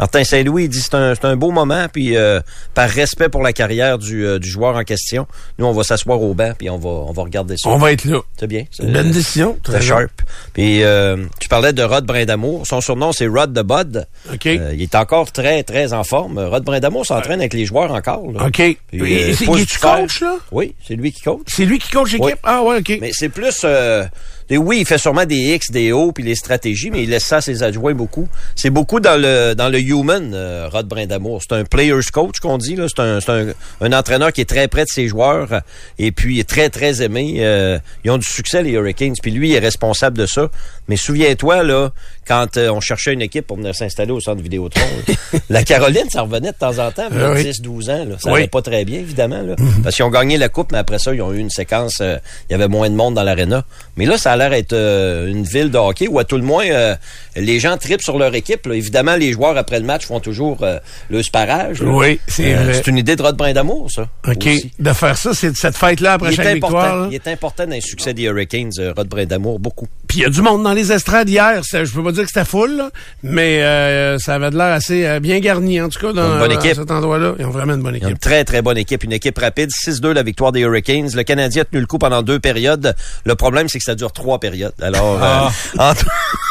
Martin 0.00 0.24
Saint-Louis, 0.24 0.64
il 0.64 0.68
dit 0.70 0.80
c'est 0.80 0.94
un, 0.94 1.14
c'est 1.14 1.26
un 1.26 1.36
beau 1.36 1.50
moment, 1.50 1.84
puis 1.92 2.16
euh, 2.16 2.40
par 2.72 2.88
respect 2.88 3.28
pour 3.28 3.42
la 3.42 3.52
carrière 3.52 3.98
du, 3.98 4.24
euh, 4.24 4.38
du 4.38 4.48
joueur 4.48 4.74
en 4.76 4.82
question, 4.82 5.26
nous, 5.58 5.66
on 5.66 5.72
va 5.72 5.82
s'asseour 5.84 6.22
au 6.22 6.32
banc, 6.32 6.52
puis 6.58 6.70
on 6.70 6.78
va, 6.78 6.88
on 6.88 7.12
va 7.12 7.22
regarder 7.22 7.56
ça. 7.58 7.68
On 7.68 7.76
va 7.76 7.92
être 7.92 8.06
là. 8.06 8.20
C'est 8.38 8.46
bien. 8.46 8.64
Une 8.82 8.94
bonne 8.94 9.10
décision. 9.10 9.58
Très 9.62 9.82
sharp. 9.82 10.22
Puis 10.54 10.82
euh, 10.82 11.26
tu 11.38 11.50
parlais 11.50 11.74
de 11.74 11.82
Rod 11.82 12.06
Brindamour. 12.06 12.66
Son 12.66 12.80
surnom, 12.80 13.12
c'est 13.12 13.26
Rod 13.26 13.52
the 13.52 13.62
Bud. 13.62 14.06
OK. 14.32 14.46
Euh, 14.46 14.72
il 14.74 14.80
est 14.80 14.94
encore 14.94 15.30
très, 15.32 15.62
très 15.64 15.92
en 15.92 16.02
forme. 16.02 16.38
Rod 16.38 16.64
Brindamour 16.64 17.04
s'entraîne 17.04 17.40
avec 17.40 17.52
les 17.52 17.66
joueurs 17.66 17.92
encore. 17.92 18.32
là. 18.32 18.46
OK. 18.46 18.54
Puis, 18.54 18.78
euh, 19.02 19.28
il- 19.28 19.36
fer. 19.36 19.98
coach, 19.98 20.22
là? 20.22 20.36
Oui, 20.50 20.74
c'est 20.88 20.94
lui 20.94 21.12
qui 21.12 21.20
coach. 21.20 21.42
C'est 21.46 21.66
lui 21.66 21.78
qui 21.78 21.90
coach 21.90 22.12
l'équipe? 22.12 22.24
Oui. 22.24 22.32
Ah, 22.42 22.62
ouais, 22.62 22.78
OK. 22.78 22.96
Mais 23.02 23.10
c'est 23.12 23.28
plus... 23.28 23.60
euh, 23.64 24.06
oui, 24.50 24.78
il 24.80 24.86
fait 24.86 24.98
sûrement 24.98 25.26
des 25.26 25.54
X, 25.54 25.70
des 25.70 25.92
O, 25.92 26.10
puis 26.10 26.24
les 26.24 26.34
stratégies, 26.34 26.90
mais 26.90 27.04
il 27.04 27.10
laisse 27.10 27.24
ça 27.24 27.36
à 27.36 27.40
ses 27.40 27.62
adjoints 27.62 27.94
beaucoup. 27.94 28.26
C'est 28.56 28.70
beaucoup 28.70 28.98
dans 28.98 29.20
le 29.20 29.54
dans 29.54 29.68
le 29.68 29.78
human, 29.90 30.32
euh, 30.34 30.68
Rod 30.68 30.86
Brindamour. 30.86 31.40
C'est 31.42 31.54
un 31.54 31.64
player's 31.64 32.10
coach 32.10 32.40
qu'on 32.40 32.58
dit. 32.58 32.76
C'est 32.88 33.00
un, 33.00 33.92
entraîneur 33.92 34.32
qui 34.32 34.40
est 34.40 34.48
très 34.48 34.68
près 34.68 34.84
de 34.84 34.88
ses 34.88 35.08
joueurs 35.08 35.62
et 35.98 36.12
puis 36.12 36.40
est 36.40 36.48
très, 36.48 36.70
très 36.70 37.02
aimé. 37.02 37.36
Euh, 37.38 37.78
ils 38.04 38.10
ont 38.10 38.18
du 38.18 38.26
succès, 38.26 38.62
les 38.62 38.72
Hurricanes, 38.72 39.14
puis 39.20 39.30
lui, 39.30 39.50
il 39.50 39.54
est 39.54 39.60
responsable 39.60 40.18
de 40.18 40.26
ça. 40.26 40.50
Mais 40.90 40.96
souviens-toi, 40.96 41.62
là, 41.62 41.90
quand 42.26 42.56
euh, 42.56 42.68
on 42.70 42.80
cherchait 42.80 43.12
une 43.12 43.22
équipe 43.22 43.46
pour 43.46 43.56
venir 43.58 43.74
s'installer 43.76 44.10
au 44.10 44.18
centre 44.20 44.42
Vidéotron, 44.42 44.82
la 45.48 45.62
Caroline, 45.62 46.10
ça 46.10 46.22
revenait 46.22 46.50
de 46.50 46.56
temps 46.56 46.78
en 46.80 46.90
temps, 46.90 47.08
Ah 47.12 47.30
oui. 47.32 47.44
10-12 47.48 47.90
ans. 47.90 48.04
Là. 48.08 48.16
Ça 48.18 48.30
Oui. 48.32 48.38
allait 48.40 48.48
pas 48.48 48.60
très 48.60 48.84
bien, 48.84 48.98
évidemment. 48.98 49.40
Là, 49.40 49.54
Parce 49.84 49.94
qu'ils 49.94 50.04
ont 50.04 50.10
gagné 50.10 50.36
la 50.36 50.48
coupe, 50.48 50.72
mais 50.72 50.78
après 50.78 50.98
ça, 50.98 51.14
ils 51.14 51.22
ont 51.22 51.32
eu 51.32 51.38
une 51.38 51.48
séquence, 51.50 51.98
euh, 52.00 52.18
il 52.48 52.52
y 52.52 52.54
avait 52.56 52.66
moins 52.66 52.90
de 52.90 52.96
monde 52.96 53.14
dans 53.14 53.22
l'aréna. 53.22 53.64
Mais 53.96 54.04
là, 54.04 54.18
ça 54.18 54.32
a 54.32 54.36
l'air 54.36 54.52
être 54.52 54.72
euh, 54.72 55.28
une 55.28 55.44
ville 55.44 55.70
de 55.70 55.78
hockey 55.78 56.08
où, 56.08 56.18
à 56.18 56.24
tout 56.24 56.36
le 56.36 56.42
moins, 56.42 56.66
euh, 56.66 56.96
les 57.36 57.60
gens 57.60 57.76
tripent 57.76 58.02
sur 58.02 58.18
leur 58.18 58.34
équipe. 58.34 58.66
là. 58.66 58.74
Évidemment, 58.74 59.14
les 59.14 59.32
joueurs, 59.32 59.56
après 59.56 59.78
le 59.78 59.86
match, 59.86 60.06
font 60.06 60.18
toujours 60.18 60.64
le 61.08 61.22
sparage. 61.22 61.82
là. 61.82 61.90
Oui, 61.90 62.18
c'est 62.26 62.52
vrai. 62.54 62.74
C'est 62.74 62.88
une 62.88 62.98
idée 62.98 63.14
de 63.14 63.22
Rod 63.22 63.36
Brindamour, 63.36 63.88
ça. 63.90 64.08
OK. 64.26 64.36
aussi. 64.46 64.72
De 64.80 64.92
faire 64.92 65.16
ça, 65.16 65.34
c'est 65.34 65.56
cette 65.56 65.76
fête-là 65.76 66.14
après 66.14 66.30
Il 66.32 66.40
est, 66.40 66.42
chaque 66.42 66.54
victoire. 66.54 66.84
important, 66.84 67.08
il 67.10 67.14
est 67.14 67.28
important 67.28 67.66
dans 67.66 67.74
le 67.76 67.80
succès 67.80 68.12
des 68.14 68.22
Hurricanes, 68.24 68.70
Rod 68.96 69.08
Brindamour, 69.08 69.60
beaucoup. 69.60 69.86
Puis 70.08 70.18
il 70.18 70.22
y 70.22 70.24
a 70.24 70.30
du 70.30 70.42
monde 70.42 70.64
dans 70.64 70.72
les 70.72 70.79
estrades 70.92 71.28
hier. 71.28 71.60
Ça, 71.64 71.84
Je 71.84 71.92
peux 71.92 72.02
pas 72.02 72.12
dire 72.12 72.22
que 72.24 72.28
c'était 72.32 72.44
full, 72.46 72.76
là, 72.76 72.90
mais 73.22 73.62
euh, 73.62 74.18
ça 74.18 74.34
avait 74.34 74.50
de 74.50 74.56
l'air 74.56 74.66
assez 74.72 75.06
euh, 75.06 75.20
bien 75.20 75.38
garni, 75.40 75.80
en 75.80 75.88
tout 75.88 76.00
cas, 76.00 76.12
dans, 76.12 76.32
Une 76.34 76.38
bonne 76.38 76.52
dans 76.54 76.60
équipe. 76.60 76.74
cet 76.76 76.90
endroit-là. 76.90 77.34
Ils 77.38 77.44
ont 77.46 77.50
vraiment 77.50 77.74
une 77.74 77.82
bonne 77.82 77.94
ont 77.94 77.98
une 77.98 78.04
équipe. 78.08 78.20
très, 78.20 78.44
très 78.44 78.62
bonne 78.62 78.78
équipe. 78.78 79.04
Une 79.04 79.12
équipe 79.12 79.38
rapide. 79.38 79.70
6-2, 79.70 80.12
la 80.12 80.22
victoire 80.22 80.52
des 80.52 80.60
Hurricanes. 80.60 81.10
Le 81.14 81.22
Canadien 81.22 81.62
a 81.62 81.64
tenu 81.64 81.80
le 81.80 81.86
coup 81.86 81.98
pendant 81.98 82.22
deux 82.22 82.38
périodes. 82.40 82.94
Le 83.24 83.34
problème, 83.34 83.68
c'est 83.68 83.78
que 83.78 83.84
ça 83.84 83.94
dure 83.94 84.12
trois 84.12 84.38
périodes. 84.40 84.72
Alors, 84.80 85.22
euh, 85.22 85.48
en, 85.78 85.92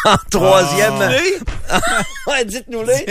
en 0.06 0.16
troisième... 0.30 1.00
ouais, 2.28 2.46
dites-nous-les. 2.46 3.06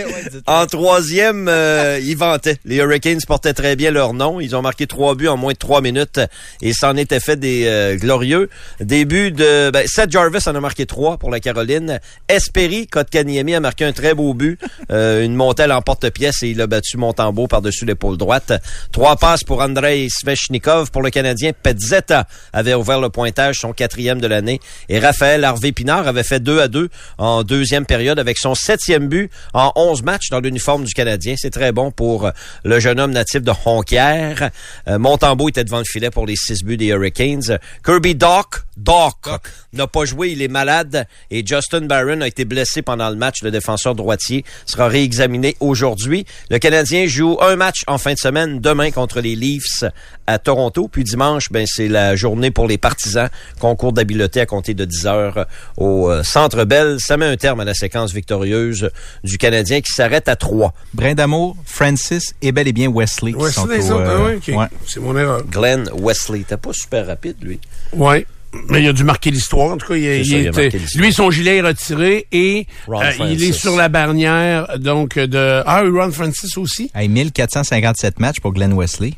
En 0.46 0.66
troisième, 0.66 1.48
euh, 1.48 2.00
ils 2.02 2.16
vantaient. 2.16 2.58
Les 2.64 2.76
Hurricanes 2.76 3.20
portaient 3.26 3.54
très 3.54 3.76
bien 3.76 3.90
leur 3.90 4.14
nom. 4.14 4.40
Ils 4.40 4.56
ont 4.56 4.62
marqué 4.62 4.86
trois 4.86 5.14
buts 5.14 5.28
en 5.28 5.36
moins 5.36 5.52
de 5.52 5.58
trois 5.58 5.80
minutes 5.80 6.20
et 6.60 6.72
c'en 6.72 6.96
était 6.96 7.20
fait 7.20 7.36
des 7.36 7.64
euh, 7.66 7.96
glorieux. 7.96 8.48
Début 8.80 9.30
de... 9.30 9.70
Ben, 9.70 9.86
Seth 9.86 10.10
Jarvis 10.10 10.42
en 10.46 10.54
a 10.54 10.60
marqué 10.60 10.86
trois 10.86 11.07
pour 11.16 11.30
la 11.30 11.40
Caroline. 11.40 12.00
Esperi, 12.28 12.86
Kotkaniemi 12.86 13.54
a 13.54 13.60
marqué 13.60 13.84
un 13.84 13.92
très 13.92 14.14
beau 14.14 14.34
but. 14.34 14.58
Euh, 14.90 15.22
une 15.22 15.34
montée 15.34 15.64
à 15.64 15.66
l'emporte-pièce 15.66 16.42
et 16.42 16.48
il 16.48 16.62
a 16.62 16.66
battu 16.66 16.96
Montembeau 16.96 17.46
par-dessus 17.46 17.84
l'épaule 17.84 18.16
droite. 18.16 18.54
Trois 18.90 19.16
passes 19.16 19.44
pour 19.44 19.60
Andrei 19.60 20.08
Svechnikov. 20.08 20.90
Pour 20.90 21.02
le 21.02 21.10
Canadien, 21.10 21.50
Petzetta 21.52 22.26
avait 22.54 22.72
ouvert 22.72 22.98
le 22.98 23.10
pointage, 23.10 23.56
son 23.56 23.74
quatrième 23.74 24.18
de 24.18 24.26
l'année. 24.26 24.60
Et 24.88 24.98
Raphaël 24.98 25.44
Harvey-Pinard 25.44 26.08
avait 26.08 26.22
fait 26.22 26.40
2 26.40 26.60
à 26.60 26.68
2 26.68 26.88
en 27.18 27.42
deuxième 27.42 27.84
période 27.84 28.18
avec 28.18 28.38
son 28.38 28.54
septième 28.54 29.08
but 29.08 29.30
en 29.52 29.72
11 29.76 30.02
matchs 30.04 30.30
dans 30.30 30.40
l'uniforme 30.40 30.84
du 30.84 30.94
Canadien. 30.94 31.34
C'est 31.36 31.50
très 31.50 31.72
bon 31.72 31.90
pour 31.90 32.26
euh, 32.26 32.30
le 32.64 32.80
jeune 32.80 32.98
homme 33.00 33.12
natif 33.12 33.42
de 33.42 33.52
Honquière. 33.66 34.50
Euh, 34.88 34.98
Montembeau 34.98 35.48
était 35.48 35.64
devant 35.64 35.78
le 35.78 35.84
filet 35.84 36.10
pour 36.10 36.26
les 36.26 36.36
six 36.36 36.64
buts 36.64 36.76
des 36.76 36.86
Hurricanes. 36.86 37.58
Kirby 37.84 38.14
Doc, 38.14 38.62
Doc, 38.76 39.28
n'a 39.72 39.86
pas 39.86 40.04
joué, 40.04 40.30
il 40.30 40.42
est 40.42 40.48
malade. 40.48 40.87
Et 41.30 41.44
Justin 41.46 41.82
Barron 41.82 42.20
a 42.20 42.26
été 42.26 42.44
blessé 42.44 42.82
pendant 42.82 43.10
le 43.10 43.16
match. 43.16 43.42
Le 43.42 43.50
défenseur 43.50 43.94
droitier 43.94 44.44
sera 44.66 44.88
réexaminé 44.88 45.56
aujourd'hui. 45.60 46.24
Le 46.50 46.58
Canadien 46.58 47.06
joue 47.06 47.36
un 47.40 47.56
match 47.56 47.82
en 47.86 47.98
fin 47.98 48.12
de 48.14 48.18
semaine, 48.18 48.60
demain 48.60 48.90
contre 48.90 49.20
les 49.20 49.34
Leafs 49.36 49.84
à 50.26 50.38
Toronto. 50.38 50.88
Puis 50.88 51.04
dimanche, 51.04 51.50
ben, 51.50 51.66
c'est 51.66 51.88
la 51.88 52.16
journée 52.16 52.50
pour 52.50 52.66
les 52.66 52.78
partisans. 52.78 53.28
Concours 53.60 53.92
d'habileté 53.92 54.40
à 54.40 54.46
compter 54.46 54.74
de 54.74 54.84
10 54.84 55.06
heures 55.06 55.46
au 55.76 56.10
euh, 56.10 56.22
Centre 56.22 56.64
Bell. 56.64 56.96
Ça 56.98 57.16
met 57.16 57.26
un 57.26 57.36
terme 57.36 57.60
à 57.60 57.64
la 57.64 57.74
séquence 57.74 58.12
victorieuse 58.12 58.90
du 59.24 59.38
Canadien 59.38 59.80
qui 59.80 59.92
s'arrête 59.92 60.28
à 60.28 60.36
3. 60.36 60.72
Brindamour, 60.94 61.56
Francis 61.64 62.34
et 62.42 62.52
bel 62.52 62.68
et 62.68 62.72
bien 62.72 62.90
Wesley. 62.90 63.34
Ouais, 63.34 63.50
c'est 63.50 63.60
autres. 63.60 63.92
euh, 63.92 64.24
ouais, 64.26 64.54
ouais. 64.54 64.66
C'est 64.86 65.00
mon 65.00 65.16
erreur. 65.16 65.42
Glenn 65.44 65.88
Wesley. 65.98 66.44
T'es 66.46 66.56
pas 66.56 66.72
super 66.72 67.06
rapide, 67.06 67.36
lui. 67.42 67.60
Oui. 67.92 68.26
Mais 68.68 68.82
il 68.82 68.88
a 68.88 68.92
dû 68.92 69.04
marquer 69.04 69.30
l'histoire. 69.30 69.72
En 69.72 69.76
tout 69.76 69.88
cas, 69.88 69.96
il, 69.96 70.02
C'est 70.02 70.20
il 70.20 70.26
ça, 70.26 70.36
il 70.38 70.46
a 70.46 70.50
était- 70.50 70.62
marqué 70.62 70.78
l'histoire. 70.78 71.04
lui, 71.04 71.12
son 71.12 71.30
gilet 71.30 71.56
est 71.58 71.60
retiré 71.62 72.26
et 72.32 72.66
euh, 72.88 73.12
il 73.28 73.42
est 73.44 73.52
sur 73.52 73.76
la 73.76 73.88
barrière 73.88 74.78
donc 74.78 75.18
de 75.18 75.62
ah 75.66 75.82
oui, 75.84 75.90
Ron 76.00 76.10
Francis 76.12 76.56
aussi. 76.56 76.90
Hey, 76.94 77.08
1457 77.08 78.20
matchs 78.20 78.40
pour 78.40 78.52
Glenn 78.52 78.72
Wesley. 78.72 79.12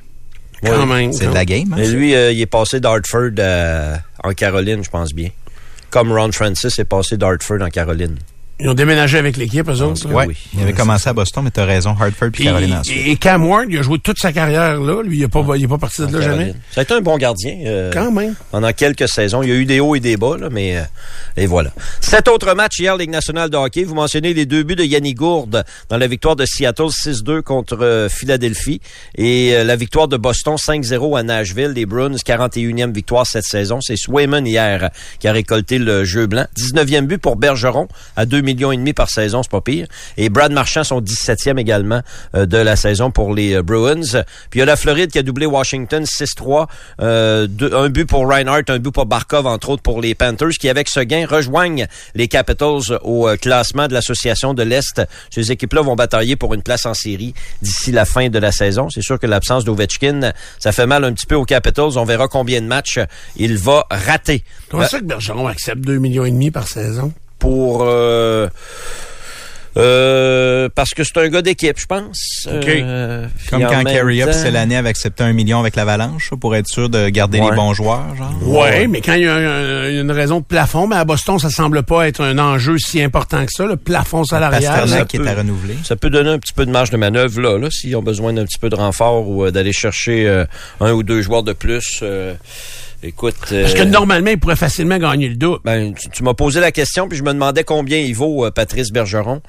Quand 0.64 0.84
même. 0.86 1.12
C'est 1.12 1.26
de 1.28 1.32
la 1.34 1.44
game. 1.44 1.72
hein, 1.72 1.76
Mais 1.78 1.88
lui, 1.88 2.14
euh, 2.14 2.32
il 2.32 2.40
est 2.40 2.46
passé 2.46 2.80
d'Hartford 2.80 3.30
euh, 3.38 3.96
en 4.22 4.32
Caroline, 4.34 4.82
je 4.84 4.90
pense 4.90 5.14
bien. 5.14 5.30
Comme 5.90 6.12
Ron 6.12 6.32
Francis 6.32 6.78
est 6.78 6.84
passé 6.84 7.16
d'Hartford 7.16 7.62
en 7.62 7.68
Caroline. 7.68 8.16
Ils 8.62 8.68
ont 8.68 8.74
déménagé 8.74 9.18
avec 9.18 9.36
l'équipe, 9.36 9.68
eux 9.68 9.80
autres. 9.82 10.06
Ouais, 10.12 10.26
oui. 10.28 10.36
il 10.54 10.62
avait 10.62 10.72
commencé 10.72 11.08
à 11.08 11.12
Boston, 11.12 11.44
mais 11.44 11.50
t'as 11.50 11.64
raison, 11.64 11.96
Hartford 11.98 12.30
puis 12.32 12.44
Caroline 12.44 12.74
ensuite. 12.74 13.06
et 13.06 13.16
Cam 13.16 13.44
Ward, 13.46 13.66
il 13.70 13.78
a 13.78 13.82
joué 13.82 13.98
toute 13.98 14.18
sa 14.18 14.32
carrière 14.32 14.78
là. 14.80 15.02
Lui, 15.02 15.16
il 15.16 15.20
n'est 15.22 15.28
pas, 15.28 15.42
il 15.56 15.64
est 15.64 15.68
pas 15.68 15.78
parti 15.78 16.02
de 16.02 16.06
là 16.06 16.20
Caroline. 16.20 16.38
jamais. 16.48 16.54
Ça 16.72 16.80
a 16.80 16.82
été 16.84 16.94
un 16.94 17.00
bon 17.00 17.16
gardien. 17.16 17.56
euh, 17.66 17.90
Quand 17.92 18.12
même. 18.12 18.34
pendant 18.50 18.72
quelques 18.72 19.08
saisons. 19.08 19.42
Il 19.42 19.48
y 19.48 19.52
a 19.52 19.54
eu 19.54 19.64
des 19.64 19.80
hauts 19.80 19.94
et 19.94 20.00
des 20.00 20.16
bas, 20.16 20.36
là, 20.38 20.48
mais 20.50 20.76
euh, 20.76 20.82
et 21.36 21.46
voilà. 21.46 21.70
Sept 22.00 22.28
autres 22.28 22.54
matchs 22.54 22.80
hier, 22.80 22.96
Ligue 22.96 23.11
nationale 23.11 23.48
de 23.50 23.56
hockey. 23.56 23.84
Vous 23.84 23.94
mentionnez 23.94 24.34
les 24.34 24.44
deux 24.46 24.62
buts 24.62 24.76
de 24.76 24.84
Yannick 24.84 25.16
Gourde 25.16 25.64
dans 25.88 25.96
la 25.96 26.06
victoire 26.06 26.36
de 26.36 26.44
Seattle 26.44 26.88
6-2 26.88 27.42
contre 27.42 27.78
euh, 27.82 28.08
Philadelphie 28.08 28.80
et 29.16 29.54
euh, 29.54 29.64
la 29.64 29.76
victoire 29.76 30.06
de 30.08 30.16
Boston 30.16 30.56
5-0 30.56 31.18
à 31.18 31.22
Nashville. 31.22 31.72
Les 31.74 31.86
Bruins, 31.86 32.11
41e 32.14 32.92
victoire 32.92 33.26
cette 33.26 33.44
saison. 33.44 33.80
C'est 33.80 33.96
Swayman 33.96 34.46
hier 34.46 34.90
qui 35.18 35.28
a 35.28 35.32
récolté 35.32 35.78
le 35.78 36.04
jeu 36.04 36.26
blanc. 36.26 36.46
19e 36.58 37.06
but 37.06 37.18
pour 37.18 37.36
Bergeron 37.36 37.88
à 38.16 38.26
2 38.26 38.40
millions 38.55 38.72
et 38.72 38.76
demi 38.76 38.92
par 38.92 39.09
saison, 39.11 39.42
c'est 39.42 39.51
pas 39.51 39.61
pire. 39.61 39.86
Et 40.16 40.28
Brad 40.28 40.53
Marchand, 40.53 40.84
son 40.84 41.01
17e 41.01 41.59
également 41.59 42.01
euh, 42.34 42.46
de 42.46 42.57
la 42.57 42.76
saison 42.76 43.11
pour 43.11 43.34
les 43.34 43.55
euh, 43.55 43.62
Bruins. 43.62 44.01
Puis 44.51 44.57
il 44.57 44.59
y 44.59 44.62
a 44.62 44.66
la 44.66 44.76
Floride 44.76 45.11
qui 45.11 45.18
a 45.18 45.22
doublé 45.22 45.46
Washington 45.46 46.05
6-3. 46.05 46.66
Euh, 47.01 47.48
un 47.72 47.88
but 47.88 48.07
pour 48.07 48.28
Reinhardt, 48.28 48.64
un 48.68 48.78
but 48.78 48.92
pour 48.92 49.07
Barkov, 49.07 49.46
entre 49.46 49.70
autres 49.70 49.82
pour 49.82 50.01
les 50.01 50.14
Panthers, 50.14 50.51
qui 50.61 50.68
avec 50.68 50.88
ce 50.88 51.01
gain 51.01 51.26
rejoignent 51.28 51.86
les 52.14 52.28
Capitals 52.28 52.98
au 53.03 53.28
classement 53.40 53.88
de 53.88 53.92
l'Association 53.94 54.55
de 54.55 54.62
l'Est. 54.62 55.03
Ces 55.30 55.53
équipes-là 55.53 55.82
vont 55.82 55.96
batailler 55.96 56.36
pour 56.36 56.55
une 56.55 56.62
place 56.62 56.86
en 56.86 56.94
série 56.94 57.34
d'ici 57.62 57.92
la 57.92 58.05
fin 58.05 58.28
de 58.28 58.38
la 58.38 58.53
saison. 58.53 58.88
C'est 58.90 59.03
sûr 59.03 59.18
que 59.18 59.26
l'absence 59.26 59.64
d'Ovechkin, 59.64 60.32
ça 60.59 60.72
fait 60.72 60.86
mal 60.86 61.05
un 61.05 61.12
petit 61.12 61.26
peu 61.26 61.34
aux 61.34 61.44
Capitals. 61.44 61.96
On 61.96 62.05
verra 62.05 62.28
combien 62.28 62.61
de 62.61 62.66
matchs 62.66 62.98
il 63.36 63.57
va 63.57 63.86
rater. 63.90 64.42
Comment 64.68 64.82
Euh, 64.84 64.86
ça 64.86 64.98
que 65.01 65.05
Bergeron 65.05 65.46
accepte 65.46 65.80
2 65.80 65.98
millions 65.98 66.24
et 66.24 66.30
demi 66.30 66.51
par 66.51 66.68
saison? 66.68 67.12
Pour... 67.41 67.82
Euh, 67.84 68.49
euh, 69.76 70.68
parce 70.74 70.91
que 70.91 71.05
c'est 71.05 71.16
un 71.18 71.28
gars 71.28 71.43
d'équipe, 71.43 71.78
je 71.78 71.86
pense. 71.86 72.49
OK. 72.53 72.66
Euh, 72.68 73.26
Comme 73.51 73.62
quand 73.62 73.84
Carey 73.84 74.20
Up, 74.20 74.30
c'est 74.32 74.51
l'année 74.51 74.76
avait 74.76 74.88
accepté 74.88 75.22
un 75.22 75.32
million 75.32 75.61
avec 75.61 75.76
l'Avalanche, 75.76 76.30
pour 76.41 76.57
être 76.57 76.66
sûr 76.66 76.88
de 76.88 77.09
garder 77.09 77.38
Ouais. 77.38 77.51
les 77.51 77.57
bons 77.57 77.72
joueurs, 77.72 78.16
genre. 78.16 78.34
Ouais, 78.49 78.88
mais 78.88 79.01
quand 79.01 79.14
il 79.14 79.22
y 79.22 79.28
a 79.28 79.34
un- 79.36 79.88
une 79.88 80.11
raison 80.11 80.41
de 80.41 80.45
plafond, 80.45 80.88
mais 80.88 80.97
à 80.97 81.05
Boston, 81.05 81.38
ça 81.38 81.51
semble 81.51 81.84
pas 81.84 82.09
être 82.09 82.20
un 82.20 82.36
enjeu 82.38 82.78
si 82.78 83.01
important 83.01 83.47
que 83.47 83.53
ça, 83.53 83.64
le 83.64 83.76
plafond 83.76 84.24
salarial. 84.24 84.61
Pasternak 84.64 85.07
qui 85.07 85.18
peut- 85.18 85.26
est 85.26 85.30
à 85.30 85.34
renouveler. 85.36 85.76
Ça 85.84 85.95
peut 85.95 86.11
donner 86.11 86.30
un 86.30 86.38
petit 86.41 86.53
peu 86.53 86.66
de 86.66 86.72
marge 86.72 86.91
de 86.91 86.97
manœuvre 86.97 87.41
là, 87.41 87.57
là 87.57 87.68
s'ils 87.70 87.95
ont 87.95 88.03
besoin 88.03 88.32
d'un 88.32 88.45
petit 88.47 88.59
peu 88.59 88.70
de 88.70 88.76
renfort 88.76 89.28
ou 89.28 89.45
euh, 89.45 89.51
d'aller 89.53 89.72
chercher 89.72 90.26
euh, 90.26 90.45
un 90.80 90.91
ou 90.93 91.05
deux 91.05 91.22
joueurs 91.22 91.45
de 91.45 91.53
plus. 91.53 92.03
Euh, 93.05 93.09
écoute, 93.09 93.36
Parce 93.40 93.74
que 93.74 93.80
euh, 93.82 93.84
normalement, 93.84 94.30
il 94.30 94.38
pourrait 94.38 94.57
facilement 94.57 94.98
gagner 94.98 95.28
le 95.28 95.36
double. 95.36 95.61
ben, 95.64 95.94
tu, 95.94 96.09
tu 96.11 96.22
m'as 96.22 96.34
posé 96.34 96.61
la 96.61 96.72
question 96.72 97.09
puis 97.09 97.16
je 97.18 97.22
me 97.22 97.32
demandais 97.32 97.64
combien 97.64 97.98
il 97.98 98.14
vaut 98.14 98.44
euh, 98.46 98.51
Patrice 98.51 98.90
Bergeron. 98.92 99.40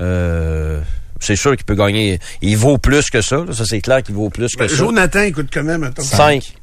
Euh, 0.00 0.80
c'est 1.20 1.36
sûr 1.36 1.54
qu'il 1.56 1.64
peut 1.66 1.74
gagner. 1.74 2.18
Il 2.40 2.56
vaut 2.56 2.78
plus 2.78 3.10
que 3.10 3.20
ça. 3.20 3.36
là. 3.44 3.52
Ça 3.52 3.64
c'est 3.66 3.80
clair 3.80 4.02
qu'il 4.02 4.14
vaut 4.14 4.30
plus 4.30 4.52
que 4.54 4.60
Ben, 4.62 4.68
ça. 4.68 4.74
Jonathan, 4.74 5.20
écoute 5.22 5.48
quand 5.52 5.62
même, 5.64 5.82
attends. 5.84 6.02
5. 6.02 6.54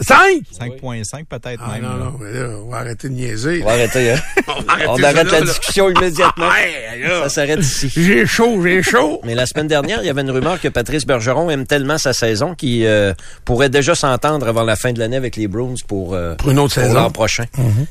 5? 0.00 0.42
5.5 0.60 1.24
peut-être 1.26 1.60
Ah 1.64 1.72
même. 1.74 1.82
non, 1.82 1.88
là. 1.96 2.04
non, 2.04 2.14
mais 2.20 2.32
là, 2.32 2.48
on 2.64 2.68
va 2.70 2.78
arrêter 2.78 3.08
de 3.08 3.14
niaiser. 3.14 3.60
On 3.62 3.66
va 3.66 3.72
arrêter, 3.72 4.12
hein? 4.12 4.16
On 4.48 4.60
va 4.62 4.72
arrêter 4.72 4.88
On 4.90 4.96
ça 4.96 5.06
arrête 5.08 5.24
là, 5.26 5.32
la 5.32 5.40
là. 5.40 5.46
discussion 5.46 5.90
immédiatement. 5.90 6.46
Ouais, 6.54 6.98
là. 7.08 7.22
Ça 7.24 7.28
s'arrête 7.28 7.60
ici. 7.60 7.90
J'ai 7.94 8.26
chaud, 8.26 8.60
j'ai 8.62 8.82
chaud. 8.82 9.20
Mais 9.24 9.34
la 9.34 9.46
semaine 9.46 9.66
dernière, 9.66 10.00
il 10.02 10.06
y 10.06 10.10
avait 10.10 10.20
une 10.22 10.30
rumeur 10.30 10.60
que 10.60 10.68
Patrice 10.68 11.04
Bergeron 11.06 11.50
aime 11.50 11.66
tellement 11.66 11.98
sa 11.98 12.12
saison 12.12 12.54
qu'il 12.54 12.84
euh, 12.86 13.12
pourrait 13.44 13.68
déjà 13.70 13.94
s'entendre 13.94 14.46
avant 14.48 14.62
la 14.62 14.76
fin 14.76 14.92
de 14.92 14.98
l'année 14.98 15.16
avec 15.16 15.36
les 15.36 15.48
Bruins 15.48 15.74
pour, 15.88 16.14
euh, 16.14 16.34
Pour 16.36 16.50
une 16.50 16.58
autre 16.58 16.74
saison. 16.74 16.94
l'an 16.94 17.10
prochain. 17.10 17.44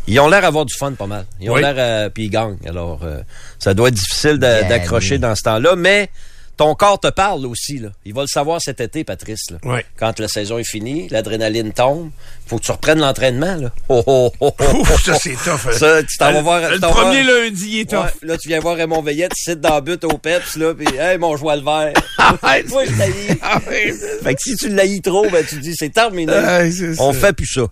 Ils 0.08 0.20
ont 0.20 0.28
l'air 0.30 0.42
d'avoir 0.42 0.66
du 0.66 0.74
fun 0.78 0.92
pas 0.94 1.08
mal. 1.08 1.26
Ils 1.42 1.50
ont 1.50 1.54
Oui. 1.56 1.62
l'air 1.62 2.06
à- 2.06 2.10
puis 2.10 2.26
ils 2.26 2.30
gagnent. 2.30 2.58
Alors 2.68 3.02
euh, 3.04 3.22
ça 3.60 3.74
doit 3.74 3.90
être 3.90 3.96
difficile 3.96 4.38
d'accrocher 4.38 5.18
dans 5.18 5.36
ce 5.36 5.44
temps-là, 5.44 5.76
mais 5.76 6.10
ton 6.58 6.76
corps 6.76 7.00
te 7.00 7.10
parle 7.10 7.46
aussi 7.46 7.80
là. 7.80 7.90
Il 8.06 8.14
va 8.14 8.22
le 8.22 8.28
savoir 8.28 8.62
cet 8.62 8.80
été 8.82 9.04
Patrice 9.04 9.50
là. 9.52 9.58
Ouais. 9.64 9.86
Quand 9.98 10.20
la 10.20 10.28
saison 10.28 10.58
est 10.58 10.64
finie, 10.70 11.08
l'adrénaline 11.10 11.74
tombe, 11.74 12.12
faut 12.46 12.58
que 12.60 12.64
tu 12.64 12.72
reprennes 12.72 13.00
l'entraînement 13.00 13.56
là. 13.56 13.72
Oh, 13.90 14.04
oh, 14.06 14.32
oh, 14.40 14.54
oh, 14.60 14.78
Ouf, 14.82 15.04
ça 15.04 15.14
oh. 15.16 15.20
c'est 15.22 15.32
tough. 15.36 15.68
hein. 15.68 15.72
Ça, 15.78 16.04
tu 16.04 16.18
t'en 16.18 16.32
vas 16.34 16.42
voir 16.42 16.62
Le 16.70 16.80
premier 16.80 17.24
lundi, 17.24 17.80
est 17.80 17.90
tough. 17.90 18.00
Ouais, 18.06 18.12
là, 18.28 18.38
tu 18.38 18.48
viens 18.50 18.60
voir 18.60 18.76
Raymond 18.76 19.02
Veillette, 19.02 19.34
tu 19.36 19.52
sites 19.52 19.62
dans 19.62 19.76
le 19.76 19.82
but 19.82 20.04
au 20.04 20.18
Peps, 20.18 20.56
là, 20.58 20.74
pis, 20.76 20.86
hey, 20.96 21.18
mon 21.18 21.36
joie 21.38 21.56
le 21.56 21.64
vert. 21.64 21.94
Toi, 22.18 22.86
je 22.86 22.98
t'haïs. 22.98 23.38
Ah. 23.42 23.60
Fait 23.60 24.36
que 24.36 24.42
si 24.42 24.56
tu 24.56 24.70
l'haïs 24.70 25.02
trop, 25.02 25.28
ben, 25.30 25.44
tu 25.48 25.56
te 25.56 25.62
dis, 25.62 25.76
c'est 25.76 25.90
terminé. 25.90 26.32
Ouais, 26.32 26.72
c'est 26.72 27.00
On 27.00 27.14
ça. 27.14 27.20
fait 27.20 27.34
plus 27.34 27.48
ça. 27.48 27.64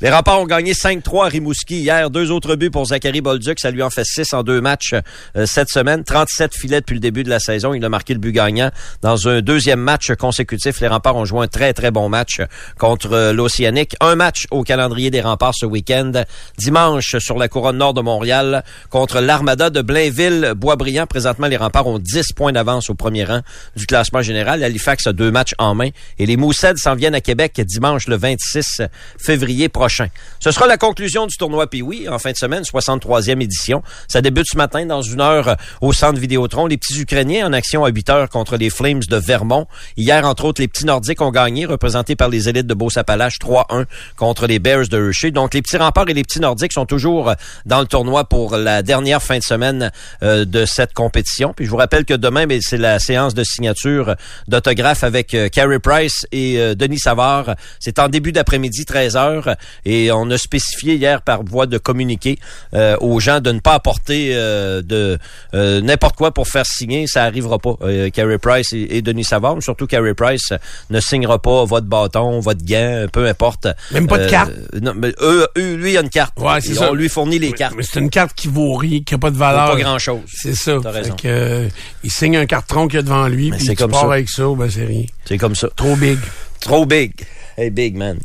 Les 0.00 0.10
remparts 0.10 0.40
ont 0.40 0.46
gagné 0.46 0.72
5-3 0.72 1.26
à 1.26 1.28
Rimouski 1.28 1.76
hier. 1.76 2.10
Deux 2.10 2.30
autres 2.30 2.56
buts 2.56 2.70
pour 2.70 2.86
Zachary 2.86 3.20
Bolduc. 3.20 3.58
Ça 3.60 3.70
lui 3.70 3.82
en 3.82 3.90
fait 3.90 4.04
6 4.04 4.32
en 4.34 4.42
deux 4.42 4.60
matchs 4.60 4.94
euh, 5.36 5.46
cette 5.46 5.68
semaine. 5.70 6.04
37 6.04 6.54
filets 6.54 6.80
depuis 6.80 6.94
le 6.94 7.00
début 7.00 7.22
de 7.24 7.30
la 7.30 7.40
saison. 7.40 7.74
Il 7.74 7.84
a 7.84 7.88
marqué 7.88 8.13
le 8.14 8.18
but 8.18 8.32
gagnant 8.32 8.70
dans 9.02 9.28
un 9.28 9.42
deuxième 9.42 9.80
match 9.80 10.12
consécutif. 10.14 10.80
Les 10.80 10.88
remparts 10.88 11.16
ont 11.16 11.24
joué 11.24 11.44
un 11.44 11.48
très, 11.48 11.72
très 11.72 11.90
bon 11.90 12.08
match 12.08 12.40
contre 12.78 13.12
euh, 13.12 13.32
l'Océanique. 13.32 13.96
Un 14.00 14.14
match 14.14 14.46
au 14.50 14.62
calendrier 14.62 15.10
des 15.10 15.20
remparts 15.20 15.54
ce 15.54 15.66
week-end. 15.66 16.12
Dimanche, 16.58 17.16
sur 17.18 17.38
la 17.38 17.48
couronne 17.48 17.78
nord 17.78 17.94
de 17.94 18.00
Montréal, 18.00 18.64
contre 18.90 19.20
l'Armada 19.20 19.70
de 19.70 19.82
Blainville-Boisbriand. 19.82 21.06
Présentement, 21.06 21.46
les 21.46 21.56
remparts 21.56 21.86
ont 21.86 21.98
10 21.98 22.32
points 22.32 22.52
d'avance 22.52 22.90
au 22.90 22.94
premier 22.94 23.24
rang 23.24 23.40
du 23.76 23.86
classement 23.86 24.22
général. 24.22 24.62
Halifax 24.62 25.06
a 25.06 25.12
deux 25.12 25.30
matchs 25.30 25.54
en 25.58 25.74
main. 25.74 25.90
Et 26.18 26.26
les 26.26 26.36
Mousseds 26.36 26.76
s'en 26.76 26.94
viennent 26.94 27.14
à 27.14 27.20
Québec 27.20 27.60
dimanche 27.60 28.06
le 28.08 28.16
26 28.16 28.82
février 29.18 29.68
prochain. 29.68 30.08
Ce 30.40 30.50
sera 30.50 30.66
la 30.66 30.76
conclusion 30.76 31.26
du 31.26 31.36
tournoi 31.36 31.68
Pee-Wee 31.68 32.08
en 32.08 32.18
fin 32.18 32.32
de 32.32 32.36
semaine, 32.36 32.62
63e 32.62 33.42
édition. 33.42 33.82
Ça 34.08 34.20
débute 34.20 34.46
ce 34.50 34.56
matin 34.56 34.86
dans 34.86 35.02
une 35.02 35.20
heure 35.20 35.56
au 35.80 35.92
centre 35.92 36.18
Vidéotron. 36.18 36.66
Les 36.66 36.76
petits 36.76 37.00
Ukrainiens 37.00 37.46
en 37.46 37.52
action 37.52 37.84
à 37.84 37.88
8 37.88 38.03
contre 38.30 38.56
les 38.56 38.70
Flames 38.70 39.02
de 39.08 39.16
Vermont. 39.16 39.66
Hier, 39.96 40.26
entre 40.26 40.44
autres, 40.44 40.60
les 40.60 40.68
petits 40.68 40.84
Nordiques 40.84 41.20
ont 41.20 41.30
gagné, 41.30 41.66
représentés 41.66 42.16
par 42.16 42.28
les 42.28 42.48
élites 42.48 42.66
de 42.66 42.74
Beauce-Appalaches, 42.74 43.38
3-1 43.38 43.86
contre 44.16 44.46
les 44.46 44.58
Bears 44.58 44.88
de 44.88 45.08
Hershey. 45.08 45.30
Donc, 45.30 45.54
les 45.54 45.62
petits 45.62 45.76
remparts 45.76 46.08
et 46.08 46.14
les 46.14 46.22
petits 46.22 46.40
Nordiques 46.40 46.72
sont 46.72 46.86
toujours 46.86 47.30
euh, 47.30 47.34
dans 47.66 47.80
le 47.80 47.86
tournoi 47.86 48.24
pour 48.24 48.56
la 48.56 48.82
dernière 48.82 49.22
fin 49.22 49.38
de 49.38 49.42
semaine 49.42 49.90
euh, 50.22 50.44
de 50.44 50.64
cette 50.64 50.92
compétition. 50.92 51.52
Puis, 51.54 51.64
je 51.66 51.70
vous 51.70 51.76
rappelle 51.76 52.04
que 52.04 52.14
demain, 52.14 52.46
ben, 52.46 52.60
c'est 52.62 52.78
la 52.78 52.98
séance 52.98 53.34
de 53.34 53.44
signature 53.44 54.14
d'autographes 54.48 55.04
avec 55.04 55.34
euh, 55.34 55.48
Carey 55.48 55.78
Price 55.78 56.26
et 56.32 56.58
euh, 56.58 56.74
Denis 56.74 56.98
Savard. 56.98 57.54
C'est 57.80 57.98
en 57.98 58.08
début 58.08 58.32
d'après-midi, 58.32 58.84
13 58.84 59.16
heures. 59.16 59.56
Et 59.84 60.12
on 60.12 60.30
a 60.30 60.38
spécifié 60.38 60.94
hier 60.94 61.22
par 61.22 61.42
voie 61.42 61.66
de 61.66 61.78
communiqué 61.78 62.38
euh, 62.74 62.96
aux 63.00 63.20
gens 63.20 63.40
de 63.40 63.52
ne 63.52 63.60
pas 63.60 63.74
apporter 63.74 64.30
euh, 64.34 64.82
de 64.82 65.18
euh, 65.54 65.80
n'importe 65.80 66.16
quoi 66.16 66.32
pour 66.32 66.48
faire 66.48 66.66
signer. 66.66 67.06
Ça 67.06 67.24
arrivera 67.24 67.58
pas. 67.58 67.76
Euh, 67.94 68.10
Carey 68.10 68.38
Price 68.38 68.72
et, 68.72 68.96
et 68.96 69.02
Denis 69.02 69.24
Savard, 69.24 69.54
mais 69.54 69.60
surtout 69.60 69.86
Carey 69.86 70.14
Price 70.14 70.52
ne 70.90 71.00
signera 71.00 71.38
pas 71.38 71.64
votre 71.64 71.86
bâton, 71.86 72.40
votre 72.40 72.64
gant, 72.64 73.06
peu 73.12 73.26
importe. 73.26 73.68
Même 73.92 74.06
pas 74.06 74.18
de 74.18 74.24
Euh, 74.24 74.28
carte. 74.30 74.52
Non, 74.80 74.92
mais 74.96 75.12
eux, 75.20 75.46
eux, 75.56 75.74
lui, 75.76 75.92
il 75.92 75.96
a 75.96 76.00
une 76.00 76.08
carte. 76.10 76.34
Ouais, 76.38 76.60
c'est 76.60 76.74
ça. 76.74 76.90
On 76.90 76.94
lui 76.94 77.08
fournit 77.08 77.38
les 77.38 77.50
Mais- 77.50 77.56
cartes. 77.56 77.74
Mais 77.76 77.82
c'est 77.82 78.00
une 78.00 78.10
carte 78.10 78.34
qui 78.34 78.48
vaut 78.48 78.74
rien, 78.74 79.00
qui 79.04 79.14
a 79.14 79.18
pas 79.18 79.30
de 79.30 79.36
valeur. 79.36 79.70
pas 79.70 79.76
grand-chose. 79.80 80.20
C'est 80.26 80.54
ça. 80.54 80.78
T'as 80.82 80.92
Fait 80.92 80.98
raison. 81.00 81.16
que, 81.16 81.28
euh, 81.28 81.68
il 82.02 82.10
signe 82.10 82.36
un 82.36 82.46
carton 82.46 82.86
qu'il 82.88 82.96
y 82.96 82.98
a 82.98 83.02
devant 83.02 83.28
lui, 83.28 83.50
Mais 83.50 83.56
puis 83.58 83.74
comme 83.76 83.90
pars 83.90 84.02
ça. 84.02 84.12
avec 84.12 84.28
ça, 84.28 84.44
ben 84.56 84.68
c'est 84.70 84.84
rien. 84.84 85.04
C'est 85.24 85.38
comme 85.38 85.54
ça. 85.54 85.68
Trop 85.76 85.96
big. 85.96 86.18
Trop 86.60 86.86
big. 86.86 87.12
Hey, 87.56 87.70
big 87.70 87.96
man. 87.96 88.18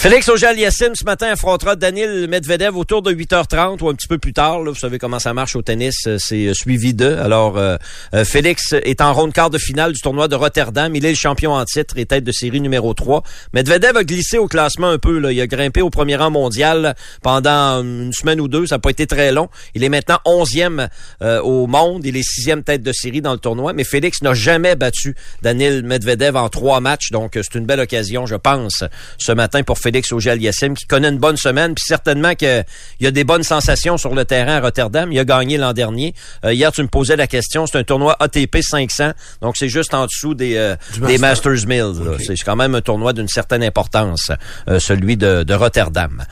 Félix 0.00 0.30
Auger-Aliassime, 0.30 0.94
ce 0.94 1.04
matin, 1.04 1.26
affrontera 1.26 1.76
Daniel 1.76 2.26
Medvedev 2.26 2.74
autour 2.74 3.02
de 3.02 3.12
8h30 3.12 3.82
ou 3.82 3.90
un 3.90 3.94
petit 3.94 4.08
peu 4.08 4.16
plus 4.16 4.32
tard. 4.32 4.62
Vous 4.62 4.74
savez 4.74 4.98
comment 4.98 5.18
ça 5.18 5.34
marche 5.34 5.56
au 5.56 5.60
tennis, 5.60 6.06
euh, 6.06 6.16
c'est 6.18 6.46
euh, 6.46 6.54
suivi 6.54 6.94
d'eux. 6.94 7.18
Alors, 7.18 7.58
euh, 7.58 7.76
Félix 8.24 8.72
est 8.72 9.02
en 9.02 9.12
ronde 9.12 9.34
quart 9.34 9.50
de 9.50 9.58
finale 9.58 9.92
du 9.92 10.00
tournoi 10.00 10.26
de 10.26 10.34
Rotterdam. 10.34 10.96
Il 10.96 11.04
est 11.04 11.10
le 11.10 11.16
champion 11.16 11.52
en 11.52 11.62
titre 11.66 11.98
et 11.98 12.06
tête 12.06 12.24
de 12.24 12.32
série 12.32 12.62
numéro 12.62 12.94
3. 12.94 13.22
Medvedev 13.52 13.94
a 13.94 14.02
glissé 14.02 14.38
au 14.38 14.48
classement 14.48 14.88
un 14.88 14.96
peu. 14.96 15.30
Il 15.30 15.38
a 15.38 15.46
grimpé 15.46 15.82
au 15.82 15.90
premier 15.90 16.16
rang 16.16 16.30
mondial 16.30 16.94
pendant 17.20 17.82
une 17.82 18.14
semaine 18.14 18.40
ou 18.40 18.48
deux. 18.48 18.66
Ça 18.66 18.76
n'a 18.76 18.78
pas 18.78 18.88
été 18.88 19.06
très 19.06 19.32
long. 19.32 19.50
Il 19.74 19.84
est 19.84 19.90
maintenant 19.90 20.20
11e 20.24 20.88
euh, 21.20 21.42
au 21.42 21.66
monde. 21.66 22.06
Il 22.06 22.16
est 22.16 22.22
sixième 22.22 22.62
tête 22.62 22.82
de 22.82 22.92
série 22.92 23.20
dans 23.20 23.32
le 23.32 23.38
tournoi. 23.38 23.74
Mais 23.74 23.84
Félix 23.84 24.22
n'a 24.22 24.32
jamais 24.32 24.76
battu 24.76 25.14
Daniel 25.42 25.82
Medvedev 25.82 26.36
en 26.36 26.48
trois 26.48 26.80
matchs. 26.80 27.10
Donc, 27.10 27.32
c'est 27.34 27.54
une 27.54 27.66
belle 27.66 27.80
occasion, 27.80 28.24
je 28.24 28.36
pense, 28.36 28.82
ce 29.18 29.32
matin 29.32 29.62
pour 29.62 29.76
Félix 29.76 29.89
Auger-Aliassime, 30.12 30.74
qui 30.74 30.86
connaît 30.86 31.08
une 31.08 31.18
bonne 31.18 31.36
semaine. 31.36 31.74
Puis 31.74 31.84
certainement 31.86 32.34
qu'il 32.34 32.64
y 33.00 33.06
a 33.06 33.10
des 33.10 33.24
bonnes 33.24 33.42
sensations 33.42 33.96
sur 33.96 34.14
le 34.14 34.24
terrain 34.24 34.56
à 34.56 34.60
Rotterdam. 34.60 35.10
Il 35.12 35.18
a 35.18 35.24
gagné 35.24 35.56
l'an 35.58 35.72
dernier. 35.72 36.14
Euh, 36.44 36.52
hier, 36.52 36.72
tu 36.72 36.82
me 36.82 36.88
posais 36.88 37.16
la 37.16 37.26
question. 37.26 37.66
C'est 37.66 37.78
un 37.78 37.84
tournoi 37.84 38.16
ATP 38.20 38.58
500. 38.62 39.12
Donc, 39.42 39.56
c'est 39.56 39.68
juste 39.68 39.94
en 39.94 40.06
dessous 40.06 40.34
des, 40.34 40.56
euh, 40.56 40.76
des 40.96 41.18
Master. 41.18 41.52
Masters 41.52 41.66
Mills. 41.68 42.04
là. 42.04 42.16
C'est 42.24 42.34
quand 42.44 42.56
même 42.56 42.74
un 42.74 42.80
tournoi 42.80 43.12
d'une 43.12 43.28
certaine 43.28 43.62
importance, 43.62 44.30
euh, 44.68 44.78
celui 44.78 45.16
de, 45.16 45.42
de 45.42 45.54
Rotterdam. 45.54 46.24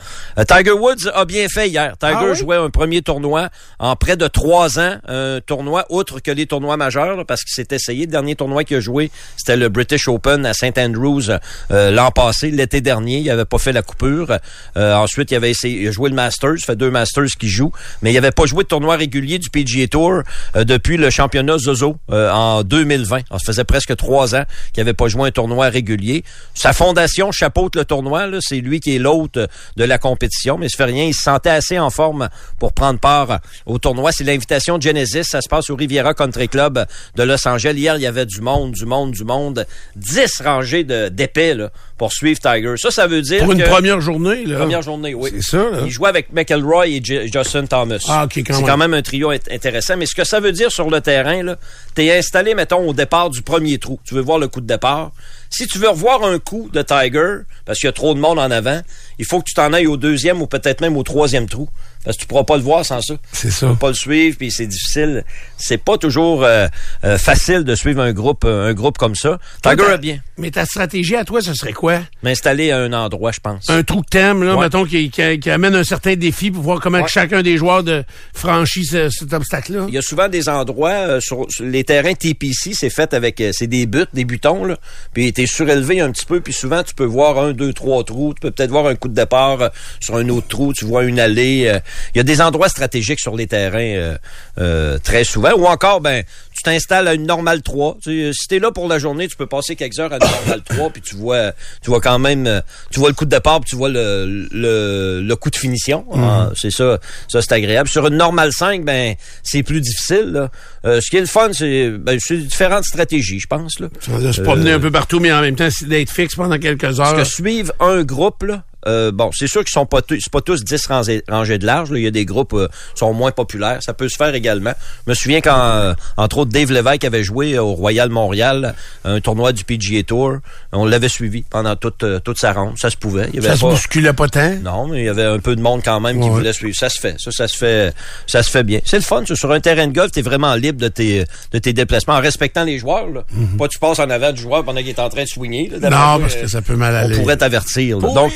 Tiger 0.47 0.71
Woods 0.71 1.09
a 1.13 1.25
bien 1.25 1.47
fait 1.47 1.67
hier. 1.69 1.95
Tiger 1.99 2.13
Ah 2.17 2.25
oui? 2.31 2.35
jouait 2.35 2.55
un 2.57 2.69
premier 2.69 3.01
tournoi 3.01 3.49
en 3.79 3.95
près 3.95 4.17
de 4.17 4.27
trois 4.27 4.79
ans. 4.79 4.97
Un 5.07 5.39
tournoi, 5.45 5.85
outre 5.89 6.19
que 6.19 6.31
les 6.31 6.45
tournois 6.45 6.77
majeurs, 6.77 7.17
là, 7.17 7.25
parce 7.25 7.43
qu'il 7.43 7.53
s'est 7.53 7.75
essayé. 7.75 8.05
Le 8.05 8.11
dernier 8.11 8.35
tournoi 8.35 8.63
qu'il 8.63 8.77
a 8.77 8.79
joué, 8.79 9.11
c'était 9.37 9.57
le 9.57 9.69
British 9.69 10.07
Open 10.07 10.45
à 10.45 10.53
St. 10.53 10.77
Andrews 10.77 11.23
l'an 11.69 12.11
passé, 12.11 12.51
l'été 12.51 12.81
dernier. 12.81 13.19
Il 13.19 13.29
avait 13.29 13.38
pas 13.45 13.57
fait 13.57 13.71
la 13.71 13.81
coupure. 13.81 14.37
Euh, 14.77 14.93
ensuite, 14.95 15.31
il 15.31 15.35
avait 15.35 15.51
essayé, 15.51 15.81
il 15.81 15.87
a 15.87 15.91
joué 15.91 16.09
le 16.09 16.15
Masters, 16.15 16.57
fait 16.59 16.75
deux 16.75 16.91
Masters 16.91 17.29
qu'il 17.39 17.49
joue, 17.49 17.71
mais 18.01 18.11
il 18.11 18.17
avait 18.17 18.31
pas 18.31 18.45
joué 18.45 18.63
de 18.63 18.69
tournoi 18.69 18.95
régulier 18.95 19.39
du 19.39 19.49
PGA 19.49 19.87
Tour 19.87 20.21
euh, 20.55 20.63
depuis 20.63 20.97
le 20.97 21.09
championnat 21.09 21.57
Zozo 21.57 21.97
euh, 22.11 22.31
en 22.31 22.63
2020. 22.63 23.21
Alors, 23.29 23.39
ça 23.39 23.45
faisait 23.45 23.63
presque 23.63 23.95
trois 23.95 24.35
ans 24.35 24.43
qu'il 24.73 24.81
avait 24.81 24.93
pas 24.93 25.07
joué 25.07 25.29
un 25.29 25.31
tournoi 25.31 25.69
régulier. 25.69 26.23
Sa 26.53 26.73
fondation 26.73 27.31
chapeaute 27.31 27.75
le 27.75 27.85
tournoi, 27.85 28.27
c'est 28.41 28.59
lui 28.59 28.79
qui 28.79 28.95
est 28.95 28.99
l'hôte 28.99 29.37
de 29.37 29.83
la 29.83 29.97
compétition, 29.97 30.57
mais 30.57 30.69
ça 30.69 30.77
fait 30.77 30.91
rien. 30.91 31.05
Il 31.05 31.13
se 31.13 31.23
sentait 31.23 31.49
assez 31.49 31.79
en 31.79 31.89
forme 31.89 32.29
pour 32.59 32.73
prendre 32.73 32.99
part 32.99 33.39
au 33.65 33.77
tournoi. 33.79 34.11
C'est 34.11 34.23
l'invitation 34.23 34.77
de 34.77 34.83
Genesis. 34.83 35.23
Ça 35.23 35.41
se 35.41 35.49
passe 35.49 35.69
au 35.69 35.75
Riviera 35.75 36.13
Country 36.13 36.49
Club 36.49 36.85
de 37.15 37.23
Los 37.23 37.47
Angeles. 37.47 37.73
Hier, 37.75 37.95
il 37.95 38.01
y 38.01 38.07
avait 38.07 38.25
du 38.25 38.41
monde, 38.41 38.71
du 38.71 38.85
monde, 38.85 39.11
du 39.11 39.23
monde. 39.23 39.65
Dix 39.95 40.41
rangées 40.41 40.83
d'épais 40.83 41.55
pour 41.97 42.13
suivre 42.13 42.39
Tiger. 42.39 42.75
Ça, 42.77 42.91
ça 42.91 43.07
veut 43.07 43.21
dire 43.21 43.28
Pour 43.37 43.51
une 43.51 43.61
que- 43.61 43.69
première 43.69 44.01
journée, 44.01 44.45
là. 44.45 44.57
Première 44.57 44.81
journée, 44.81 45.13
oui. 45.13 45.29
C'est 45.35 45.51
ça, 45.51 45.69
là. 45.69 45.79
Il 45.85 45.91
jouait 45.91 46.09
avec 46.09 46.33
McElroy 46.33 46.87
et 46.87 46.99
J- 47.03 47.31
Justin 47.31 47.67
Thomas. 47.67 48.03
Ah, 48.09 48.23
ok, 48.25 48.37
quand 48.47 48.53
C'est 48.55 48.63
quand 48.63 48.77
même 48.77 48.95
un 48.95 49.01
trio 49.03 49.31
int- 49.31 49.53
intéressant. 49.53 49.95
Mais 49.97 50.07
ce 50.07 50.15
que 50.15 50.23
ça 50.23 50.39
veut 50.39 50.51
dire 50.51 50.71
sur 50.71 50.89
le 50.89 50.99
terrain, 51.01 51.43
là, 51.43 51.57
t'es 51.93 52.11
installé, 52.17 52.55
mettons, 52.55 52.87
au 52.89 52.93
départ 52.93 53.29
du 53.29 53.43
premier 53.43 53.77
trou. 53.77 53.99
Tu 54.03 54.15
veux 54.15 54.21
voir 54.21 54.39
le 54.39 54.47
coup 54.47 54.61
de 54.61 54.67
départ. 54.67 55.11
Si 55.51 55.67
tu 55.67 55.77
veux 55.77 55.89
revoir 55.89 56.23
un 56.23 56.39
coup 56.39 56.69
de 56.73 56.81
Tiger, 56.81 57.37
parce 57.65 57.79
qu'il 57.79 57.87
y 57.87 57.89
a 57.89 57.93
trop 57.93 58.13
de 58.13 58.19
monde 58.19 58.39
en 58.39 58.49
avant, 58.51 58.81
il 59.19 59.25
faut 59.25 59.39
que 59.39 59.45
tu 59.45 59.53
t'en 59.53 59.71
ailles 59.73 59.87
au 59.87 59.97
deuxième 59.97 60.41
ou 60.41 60.47
peut-être 60.47 60.81
même 60.81 60.97
au 60.97 61.03
troisième 61.03 61.47
trou. 61.47 61.67
Parce 62.05 62.15
que 62.15 62.21
tu 62.21 62.27
pourras 62.27 62.43
pas 62.45 62.55
le 62.55 62.63
voir 62.63 62.85
sans 62.85 63.01
ça. 63.01 63.15
C'est 63.33 63.51
ça. 63.51 63.67
Tu 63.67 63.73
peux 63.73 63.77
pas 63.79 63.87
le 63.89 63.93
suivre, 63.93 64.37
puis 64.37 64.51
c'est 64.51 64.67
difficile. 64.67 65.25
C'est 65.57 65.77
pas 65.83 65.97
toujours 65.97 66.43
euh, 66.43 66.67
euh, 67.03 67.17
facile 67.17 67.63
de 67.65 67.75
suivre 67.75 68.01
un 68.01 68.13
groupe 68.13 68.45
euh, 68.45 68.69
un 68.69 68.73
groupe 68.73 68.97
comme 68.97 69.15
ça. 69.15 69.37
Tiger 69.61 69.97
bien 69.99 70.19
Mais 70.37 70.49
ta 70.51 70.65
stratégie 70.65 71.15
à 71.17 71.25
toi, 71.25 71.41
ce 71.41 71.53
serait 71.53 71.73
quoi? 71.73 71.99
m'installer 72.23 72.71
à 72.71 72.77
un 72.79 72.93
endroit, 72.93 73.31
je 73.33 73.39
pense. 73.41 73.69
Un 73.69 73.83
trou 73.83 74.01
que 74.01 74.09
t'aimes, 74.09 74.43
là, 74.43 74.55
Ouais. 74.55 74.63
mettons, 74.65 74.85
qui, 74.85 75.09
qui- 75.09 75.39
qui 75.39 75.49
amène 75.51 75.75
un 75.75 75.83
certain 75.83 76.15
défi 76.15 76.51
pour 76.51 76.63
voir 76.63 76.79
comment 76.79 76.99
Ouais. 76.99 77.07
chacun 77.07 77.41
des 77.41 77.57
joueurs 77.57 77.83
de 77.83 78.03
franchit 78.33 78.85
ce- 78.85 79.09
cet 79.09 79.33
obstacle-là. 79.33 79.85
Il 79.89 79.93
y 79.93 79.97
a 79.97 80.01
souvent 80.01 80.29
des 80.29 80.47
endroits 80.49 80.91
euh, 80.91 81.19
sur, 81.19 81.45
sur 81.49 81.65
les 81.65 81.83
terrains 81.83 82.13
TPC, 82.13 82.71
c'est 82.73 82.89
fait 82.89 83.13
avec 83.13 83.41
euh, 83.41 83.51
c'est 83.53 83.67
des 83.67 83.85
buts, 83.85 84.05
des 84.13 84.23
butons 84.25 84.63
là. 84.65 84.77
Puis 85.13 85.31
t'es 85.33 85.45
surélevé 85.45 85.99
un 86.01 86.11
petit 86.11 86.25
peu, 86.25 86.39
puis 86.39 86.53
souvent 86.53 86.81
tu 86.83 86.95
peux 86.95 87.03
voir 87.05 87.37
un, 87.39 87.51
deux, 87.51 87.73
trois 87.73 88.03
trous. 88.03 88.33
Tu 88.33 88.39
peux 88.41 88.51
peut-être 88.51 88.71
voir 88.71 88.87
un 88.87 88.95
coup 88.95 89.09
de 89.09 89.15
départ 89.15 89.69
sur 89.99 90.15
un 90.15 90.27
autre 90.29 90.47
trou. 90.47 90.71
Tu 90.73 90.85
vois 90.85 91.03
une 91.03 91.19
allée. 91.19 91.79
Euh. 91.89 92.09
Il 92.15 92.17
y 92.17 92.21
a 92.21 92.23
des 92.23 92.41
endroits 92.41 92.69
stratégiques 92.69 93.19
sur 93.19 93.35
les 93.35 93.47
terrains 93.47 93.79
euh, 93.79 94.17
euh, 94.59 94.97
très 94.99 95.23
souvent. 95.23 95.51
Ou 95.53 95.65
encore, 95.65 96.01
ben 96.01 96.23
tu 96.55 96.63
t'installes 96.63 97.07
à 97.07 97.13
une 97.13 97.25
normale 97.25 97.61
3. 97.61 97.97
Tu 98.03 98.27
sais, 98.27 98.31
si 98.33 98.47
t'es 98.47 98.59
là 98.59 98.71
pour 98.71 98.87
la 98.87 98.99
journée, 98.99 99.27
tu 99.27 99.37
peux 99.37 99.47
passer 99.47 99.75
quelques 99.75 99.99
heures 99.99 100.11
à 100.11 100.17
une 100.17 100.29
normale 100.31 100.61
3, 100.63 100.89
puis 100.89 101.01
tu 101.01 101.15
vois 101.15 101.53
tu 101.81 101.89
vois 101.89 102.01
quand 102.01 102.19
même 102.19 102.47
euh, 102.47 102.61
tu 102.91 102.99
vois 102.99 103.09
le 103.09 103.15
coup 103.15 103.25
de 103.25 103.29
départ, 103.29 103.61
puis 103.61 103.69
tu 103.69 103.75
vois 103.75 103.89
le, 103.89 104.47
le, 104.51 105.21
le 105.21 105.35
coup 105.35 105.49
de 105.49 105.55
finition. 105.55 106.05
Ah, 106.13 106.49
c'est 106.55 106.71
ça, 106.71 106.99
ça 107.27 107.41
c'est 107.41 107.53
agréable. 107.53 107.87
Sur 107.87 108.07
une 108.07 108.17
normale 108.17 108.51
5, 108.51 108.83
ben 108.83 109.15
c'est 109.43 109.63
plus 109.63 109.81
difficile. 109.81 110.31
là. 110.31 110.49
Euh, 110.85 111.01
ce 111.01 111.09
qui 111.09 111.17
est 111.17 111.21
le 111.21 111.25
fun, 111.27 111.49
c'est 111.53 111.89
ben, 111.91 112.17
c'est 112.19 112.37
différentes 112.37 112.85
stratégies, 112.85 113.39
je 113.39 113.47
pense. 113.47 113.79
Là. 113.79 113.87
De 114.19 114.31
se 114.31 114.41
promener 114.41 114.71
un 114.71 114.79
peu 114.79 114.91
partout, 114.91 115.19
mais 115.19 115.31
en 115.31 115.41
même 115.41 115.55
temps, 115.55 115.69
c'est 115.71 115.87
d'être 115.87 116.11
fixe 116.11 116.35
pendant 116.35 116.57
quelques 116.57 116.83
heures. 116.83 117.15
Parce 117.15 117.15
que 117.15 117.23
suivre 117.23 117.73
un 117.79 118.03
groupe, 118.03 118.43
là, 118.43 118.63
euh, 118.87 119.11
bon, 119.11 119.29
c'est 119.33 119.47
sûr 119.47 119.61
qu'ils 119.63 119.71
sont 119.73 119.85
pas, 119.85 120.01
tous- 120.01 120.19
c'est 120.21 120.31
pas 120.31 120.41
tous 120.41 120.63
10 120.63 120.85
rangées, 120.87 121.23
rangées 121.29 121.57
de 121.57 121.65
large. 121.65 121.91
là. 121.91 121.97
Il 121.99 122.03
y 122.03 122.07
a 122.07 122.11
des 122.11 122.25
groupes 122.25 122.53
euh, 122.53 122.67
qui 122.93 122.99
sont 122.99 123.13
moins 123.13 123.31
populaires. 123.31 123.79
Ça 123.81 123.93
peut 123.93 124.07
se 124.09 124.15
faire 124.15 124.33
également. 124.35 124.73
Je 125.05 125.11
me 125.11 125.15
souviens 125.15 125.41
quand, 125.41 125.59
euh, 125.59 125.93
entre 126.17 126.39
autres, 126.39 126.51
Dave 126.51 126.71
Lévesque 126.71 127.03
avait 127.03 127.23
joué 127.23 127.57
au 127.59 127.73
Royal 127.73 128.09
Montréal, 128.09 128.75
un 129.05 129.19
tournoi 129.19 129.51
du 129.53 129.63
PGA 129.63 130.03
Tour. 130.03 130.37
On 130.71 130.85
l'avait 130.85 131.09
suivi 131.09 131.43
pendant 131.49 131.75
toute, 131.75 132.03
euh, 132.03 132.19
toute 132.19 132.39
sa 132.39 132.53
ronde. 132.53 132.77
Ça 132.77 132.89
se 132.89 132.97
pouvait. 132.97 133.27
Il 133.33 133.35
y 133.35 133.39
avait 133.39 133.49
ça 133.49 133.55
se 133.57 133.61
bousculait 133.61 134.13
pas 134.13 134.27
tant? 134.27 134.55
non, 134.61 134.87
mais 134.87 134.99
il 135.01 135.05
y 135.05 135.09
avait 135.09 135.25
un 135.25 135.39
peu 135.39 135.55
de 135.55 135.61
monde 135.61 135.81
quand 135.83 135.99
même 135.99 136.21
qui 136.21 136.29
voulait 136.29 136.53
suivre. 136.53 136.75
Ça 136.77 136.89
se 136.89 136.99
fait. 136.99 137.15
Ça, 137.19 137.31
ça 137.31 137.47
se 137.47 137.57
fait. 137.57 137.93
Ça 138.27 138.43
se 138.43 138.49
fait 138.49 138.63
bien. 138.63 138.79
C'est 138.85 138.97
le 138.97 139.03
fun. 139.03 139.23
ça. 139.27 139.35
Sur 139.35 139.51
un 139.51 139.59
terrain 139.59 139.87
de 139.87 139.93
golf, 139.93 140.11
t'es 140.11 140.21
vraiment 140.21 140.55
libre 140.55 140.79
de 140.79 140.87
tes, 140.87 141.25
de 141.51 141.59
tes 141.59 141.73
déplacements 141.73 142.15
en 142.15 142.21
respectant 142.21 142.63
les 142.63 142.79
joueurs. 142.79 143.07
Là. 143.09 143.23
Pas 143.57 143.67
tu 143.67 143.79
passes 143.79 143.99
en 143.99 144.09
avant 144.09 144.31
du 144.31 144.41
joueur 144.41 144.63
pendant 144.63 144.79
qu'il 144.79 144.89
est 144.89 144.99
en 144.99 145.09
train 145.09 145.23
de 145.23 145.27
swinger. 145.27 145.69
là. 145.69 145.77
Mhm. 145.77 145.83
Non, 145.95 146.19
parce 146.21 146.35
euh, 146.35 146.41
que 146.41 146.47
ça 146.47 146.61
peut 146.61 146.75
mal 146.75 146.93
on 146.93 146.97
aller. 147.05 147.15
pourrait 147.17 147.37
t'avertir. 147.37 147.97
Donc, 147.99 148.33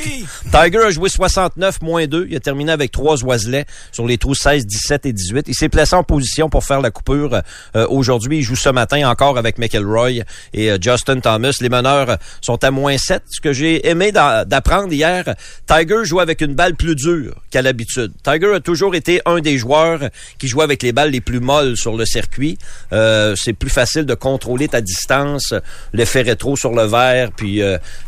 Tiger 0.50 0.78
a 0.86 0.90
joué 0.90 1.08
69 1.08 1.82
moins 1.82 2.06
2. 2.06 2.26
Il 2.30 2.36
a 2.36 2.40
terminé 2.40 2.72
avec 2.72 2.90
trois 2.92 3.22
oiselets 3.24 3.64
sur 3.92 4.06
les 4.06 4.18
trous 4.18 4.34
16, 4.34 4.66
17 4.66 5.06
et 5.06 5.12
18. 5.12 5.46
Il 5.48 5.54
s'est 5.54 5.68
placé 5.68 5.94
en 5.94 6.04
position 6.04 6.48
pour 6.48 6.64
faire 6.64 6.80
la 6.80 6.90
coupure 6.90 7.40
euh, 7.76 7.86
aujourd'hui. 7.88 8.38
Il 8.38 8.42
joue 8.42 8.56
ce 8.56 8.68
matin 8.68 9.08
encore 9.08 9.38
avec 9.38 9.58
McElroy 9.58 10.22
et 10.52 10.70
euh, 10.70 10.78
Justin 10.80 11.20
Thomas. 11.20 11.52
Les 11.60 11.68
meneurs 11.68 12.18
sont 12.40 12.62
à 12.64 12.70
moins 12.70 12.96
7. 12.98 13.22
Ce 13.30 13.40
que 13.40 13.52
j'ai 13.52 13.88
aimé 13.88 14.12
d'a- 14.12 14.44
d'apprendre 14.44 14.92
hier, 14.92 15.24
Tiger 15.66 16.04
joue 16.04 16.20
avec 16.20 16.40
une 16.40 16.54
balle 16.54 16.74
plus 16.74 16.94
dure 16.94 17.34
qu'à 17.50 17.62
l'habitude. 17.62 18.12
Tiger 18.22 18.54
a 18.54 18.60
toujours 18.60 18.94
été 18.94 19.20
un 19.26 19.40
des 19.40 19.58
joueurs 19.58 20.00
qui 20.38 20.48
joue 20.48 20.62
avec 20.62 20.82
les 20.82 20.92
balles 20.92 21.10
les 21.10 21.20
plus 21.20 21.40
molles 21.40 21.76
sur 21.76 21.96
le 21.96 22.04
circuit. 22.04 22.58
Euh, 22.92 23.34
c'est 23.36 23.52
plus 23.52 23.70
facile 23.70 24.04
de 24.06 24.14
contrôler 24.14 24.68
ta 24.68 24.80
distance, 24.80 25.54
l'effet 25.92 26.22
rétro 26.22 26.56
sur 26.56 26.72
le 26.72 26.84
verre, 26.84 27.30
puis 27.32 27.60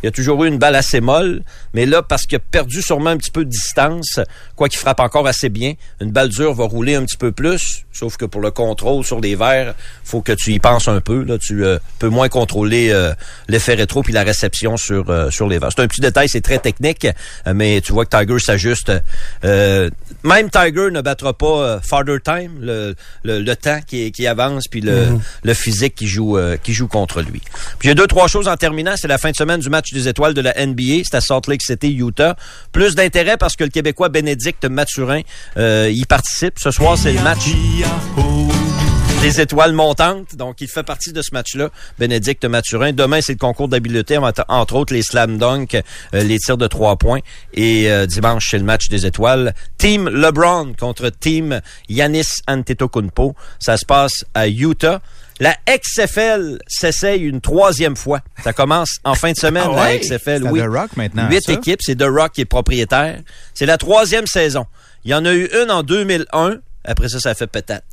il 0.03 0.07
a 0.07 0.11
toujours 0.11 0.45
eu 0.45 0.49
une 0.49 0.59
balle 0.59 0.75
assez 0.77 1.01
molle, 1.01 1.43
mais 1.75 1.87
là, 1.87 2.03
parce 2.17 2.25
qu'il 2.25 2.37
a 2.37 2.41
perdu 2.41 2.81
sûrement 2.81 3.11
un 3.11 3.19
petit 3.19 3.31
peu 3.31 3.45
de 3.45 3.51
distance, 3.51 4.21
quoi 4.55 4.71
qu'il 4.71 4.79
frappe 4.79 5.01
encore 5.01 5.27
assez 5.27 5.51
bien, 5.51 5.75
une 6.01 6.13
balle 6.13 6.31
dure 6.31 6.55
va 6.55 6.65
rouler 6.65 6.95
un 6.95 7.05
petit 7.05 7.19
peu 7.19 7.31
plus, 7.31 7.85
sauf 7.93 8.17
que 8.17 8.25
pour 8.25 8.41
le 8.41 8.51
contrôle 8.51 9.05
sur 9.05 9.21
les 9.21 9.35
verres, 9.35 9.75
faut 10.03 10.23
que 10.23 10.33
tu 10.33 10.53
y 10.53 10.59
penses 10.59 10.89
un 10.89 11.03
peu, 11.03 11.25
là, 11.25 11.37
tu 11.37 11.63
euh, 11.63 11.79
peux 11.99 12.09
moins 12.09 12.31
contrôler 12.31 12.89
euh, 12.91 13.13
l'effet 13.49 13.75
rétro 13.75 14.03
puis 14.03 14.15
la 14.15 14.23
réception 14.23 14.79
sur, 14.79 15.11
euh, 15.11 15.31
sur 15.31 15.47
les 15.47 15.59
verres. 15.59 15.73
C'est 15.77 15.83
un 15.83 15.89
petit 15.89 16.01
détail, 16.01 16.31
c'est 16.31 16.41
très 16.41 16.59
technique, 16.59 17.07
mais 17.53 17.83
tu 17.83 17.93
vois 17.93 18.07
que 18.07 18.17
Tiger 18.17 18.39
s'ajuste. 18.39 18.91
Même 19.43 20.51
Tiger 20.51 20.91
ne 20.91 21.03
battra 21.03 21.35
pas 21.35 21.81
Farther 21.83 22.17
Time, 22.25 22.53
le, 22.63 22.95
le, 23.25 23.41
le 23.41 23.57
temps 23.57 23.81
qui, 23.87 24.11
qui 24.11 24.27
avance, 24.27 24.65
puis 24.71 24.81
le, 24.81 25.19
le 25.43 25.53
physique 25.55 25.95
qui 25.95 26.07
joue, 26.07 26.39
qui 26.63 26.73
joue 26.73 26.89
contre 26.89 27.21
lui. 27.21 27.43
Puis 27.79 27.85
il 27.85 27.89
y 27.89 27.91
a 27.91 27.95
deux, 27.95 28.07
trois 28.07 28.27
choses 28.27 28.49
en 28.49 28.57
terminant. 28.57 28.95
C'est 28.97 29.09
la 29.09 29.19
fin 29.19 29.31
de 29.33 29.37
semaine 29.37 29.61
du 29.61 29.69
match 29.69 29.93
des 29.93 30.09
étoiles 30.09 30.33
de 30.33 30.41
la 30.41 30.55
NBA. 30.67 31.03
C'est 31.05 31.17
à 31.17 31.21
Salt 31.21 31.47
Lake 31.49 31.63
City, 31.63 31.95
Plus 32.73 32.95
d'intérêt 32.95 33.37
parce 33.37 33.57
que 33.57 33.65
le 33.65 33.71
Québécois 33.71 34.09
Bénédicte 34.09 34.65
Mathurin 34.65 35.23
euh, 35.57 35.91
y 35.93 36.05
participe. 36.05 36.59
Ce 36.59 36.71
soir, 36.71 36.97
c'est 36.99 37.13
le 37.13 37.23
match 37.23 37.49
des 39.23 39.41
étoiles 39.41 39.73
montantes. 39.73 40.37
Donc, 40.37 40.61
il 40.61 40.69
fait 40.69 40.83
partie 40.83 41.13
de 41.13 41.23
ce 41.23 41.31
match-là, 41.33 41.71
Bénédicte 41.99 42.45
Mathurin. 42.45 42.93
Demain, 42.93 43.21
c'est 43.21 43.33
le 43.33 43.39
concours 43.39 43.69
d'habileté, 43.69 44.19
entre, 44.19 44.45
entre 44.49 44.77
autres 44.77 44.95
les 44.95 45.03
slam 45.03 45.39
dunk, 45.39 45.75
euh, 45.75 46.23
les 46.23 46.39
tirs 46.39 46.59
de 46.59 46.67
trois 46.67 46.97
points. 46.97 47.21
Et 47.55 47.91
euh, 47.91 48.07
dimanche, 48.07 48.49
c'est 48.51 48.59
le 48.59 48.65
match 48.65 48.89
des 48.89 49.07
étoiles. 49.07 49.55
Team 49.79 50.09
LeBron 50.09 50.75
contre 50.79 51.09
Team 51.11 51.61
Yanis 51.89 52.41
Antetokounmpo. 52.47 53.35
Ça 53.59 53.77
se 53.77 53.85
passe 53.85 54.25
à 54.35 54.49
Utah. 54.49 55.01
La 55.39 55.55
XFL 55.69 56.59
s'essaye 56.67 57.23
une 57.23 57.41
troisième 57.43 57.95
fois. 57.97 58.21
Ça 58.43 58.53
commence 58.53 58.97
en 59.05 59.15
fin 59.15 59.33
de 59.33 59.37
semaine, 59.37 59.69
Ah 59.71 59.91
la? 59.93 59.99
XFL. 59.99 60.45
Oui. 60.51 60.61
The 60.61 60.67
Rock 60.67 60.97
maintenant, 60.97 61.29
Huit 61.29 61.45
ça? 61.45 61.53
équipes. 61.53 61.81
C'est 61.83 61.97
The 61.97 62.07
Rock 62.09 62.33
qui 62.33 62.41
est 62.41 62.47
propriétaire. 62.47 63.21
C'est 63.53 63.67
la 63.67 63.77
troisième 63.77 64.27
saison. 64.27 64.67
Il 65.05 65.11
y 65.11 65.15
en 65.15 65.25
a 65.27 65.35
eu 65.35 65.49
une 65.63 65.71
en 65.71 65.83
2001. 65.83 66.57
Après 66.85 67.09
ça, 67.09 67.21
ça 67.21 67.31
a 67.31 67.35
fait 67.35 67.47
peut-être. 67.49 67.85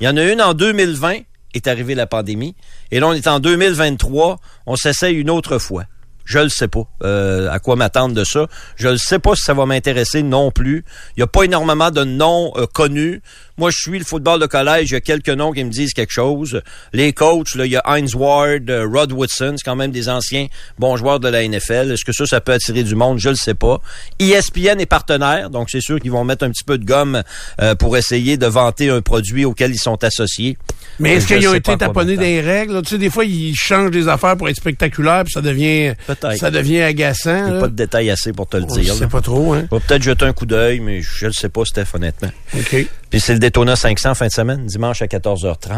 Il 0.00 0.04
y 0.04 0.08
en 0.08 0.16
a 0.16 0.22
une 0.24 0.40
en 0.40 0.54
2020. 0.54 1.18
Est 1.54 1.66
arrivée 1.66 1.94
la 1.94 2.06
pandémie. 2.06 2.54
Et 2.90 2.98
là, 3.00 3.08
on 3.08 3.12
est 3.12 3.26
en 3.26 3.38
2023. 3.40 4.38
On 4.66 4.76
s'essaye 4.76 5.16
une 5.16 5.28
autre 5.28 5.58
fois. 5.58 5.84
Je 6.24 6.38
le 6.38 6.48
sais 6.48 6.68
pas 6.68 6.84
euh, 7.02 7.50
à 7.50 7.58
quoi 7.58 7.76
m'attendre 7.76 8.14
de 8.14 8.24
ça. 8.24 8.46
Je 8.76 8.88
ne 8.88 8.96
sais 8.96 9.18
pas 9.18 9.34
si 9.34 9.42
ça 9.42 9.54
va 9.54 9.66
m'intéresser 9.66 10.22
non 10.22 10.50
plus. 10.50 10.84
Il 11.16 11.20
n'y 11.20 11.24
a 11.24 11.26
pas 11.26 11.44
énormément 11.44 11.90
de 11.90 12.04
noms 12.04 12.52
euh, 12.56 12.66
connus. 12.66 13.22
Moi, 13.58 13.70
je 13.70 13.78
suis 13.78 13.98
le 13.98 14.04
football 14.04 14.40
de 14.40 14.46
collège. 14.46 14.90
Il 14.90 14.94
y 14.94 14.96
a 14.96 15.00
quelques 15.00 15.28
noms 15.28 15.52
qui 15.52 15.62
me 15.62 15.70
disent 15.70 15.92
quelque 15.92 16.12
chose. 16.12 16.62
Les 16.92 17.12
coachs, 17.12 17.54
là, 17.54 17.66
il 17.66 17.72
y 17.72 17.76
a 17.76 17.82
Heinz 17.84 18.14
Ward, 18.14 18.68
euh, 18.70 18.86
Rod 18.90 19.12
Woodson, 19.12 19.54
c'est 19.56 19.64
quand 19.64 19.76
même 19.76 19.90
des 19.90 20.08
anciens 20.08 20.46
bons 20.78 20.96
joueurs 20.96 21.20
de 21.20 21.28
la 21.28 21.46
NFL. 21.46 21.92
Est-ce 21.92 22.04
que 22.04 22.12
ça, 22.12 22.24
ça 22.24 22.40
peut 22.40 22.52
attirer 22.52 22.82
du 22.82 22.94
monde? 22.94 23.18
Je 23.18 23.28
le 23.28 23.34
sais 23.34 23.54
pas. 23.54 23.80
ESPN 24.18 24.80
est 24.80 24.86
partenaire, 24.86 25.50
donc 25.50 25.68
c'est 25.70 25.82
sûr 25.82 26.00
qu'ils 26.00 26.10
vont 26.10 26.24
mettre 26.24 26.44
un 26.44 26.50
petit 26.50 26.64
peu 26.64 26.78
de 26.78 26.84
gomme 26.84 27.22
euh, 27.60 27.74
pour 27.74 27.96
essayer 27.96 28.36
de 28.38 28.46
vanter 28.46 28.88
un 28.88 29.02
produit 29.02 29.44
auquel 29.44 29.72
ils 29.72 29.78
sont 29.78 30.02
associés. 30.02 30.56
Mais 30.98 31.16
est-ce 31.16 31.26
qu'ils 31.26 31.46
ont 31.48 31.54
été 31.54 31.76
taponnés 31.76 32.16
des 32.16 32.40
règles? 32.40 32.80
Tu 32.82 32.90
sais, 32.90 32.98
des 32.98 33.10
fois, 33.10 33.24
ils 33.24 33.54
changent 33.54 33.90
des 33.90 34.08
affaires 34.08 34.36
pour 34.36 34.48
être 34.48 34.56
spectaculaires, 34.56 35.24
puis 35.24 35.32
ça 35.32 35.42
devient, 35.42 35.94
Peut-être. 36.14 36.36
ça 36.38 36.50
devient 36.50 36.82
agaçant. 36.82 37.46
Il 37.46 37.52
n'y 37.52 37.56
a 37.58 37.60
pas 37.60 37.68
de 37.68 37.74
détails 37.76 38.10
assez 38.10 38.32
pour 38.32 38.46
te 38.48 38.56
le 38.56 38.64
On 38.64 38.74
dire. 38.76 38.94
sait 38.94 39.00
là. 39.00 39.06
pas 39.08 39.20
trop, 39.20 39.52
hein? 39.54 39.66
On 39.70 39.76
va 39.76 39.82
peut-être 39.86 40.02
jeter 40.02 40.24
un 40.24 40.32
coup 40.32 40.46
d'œil, 40.46 40.80
mais 40.80 41.00
je 41.02 41.26
ne 41.26 41.32
sais 41.32 41.48
pas, 41.48 41.64
Steph, 41.64 41.86
honnêtement. 41.94 42.30
OK. 42.56 42.86
Puis 43.10 43.20
c'est 43.20 43.34
le 43.34 43.38
Daytona 43.38 43.76
500 43.76 44.14
fin 44.14 44.26
de 44.26 44.32
semaine, 44.32 44.64
dimanche 44.66 45.02
à 45.02 45.06
14h30. 45.06 45.76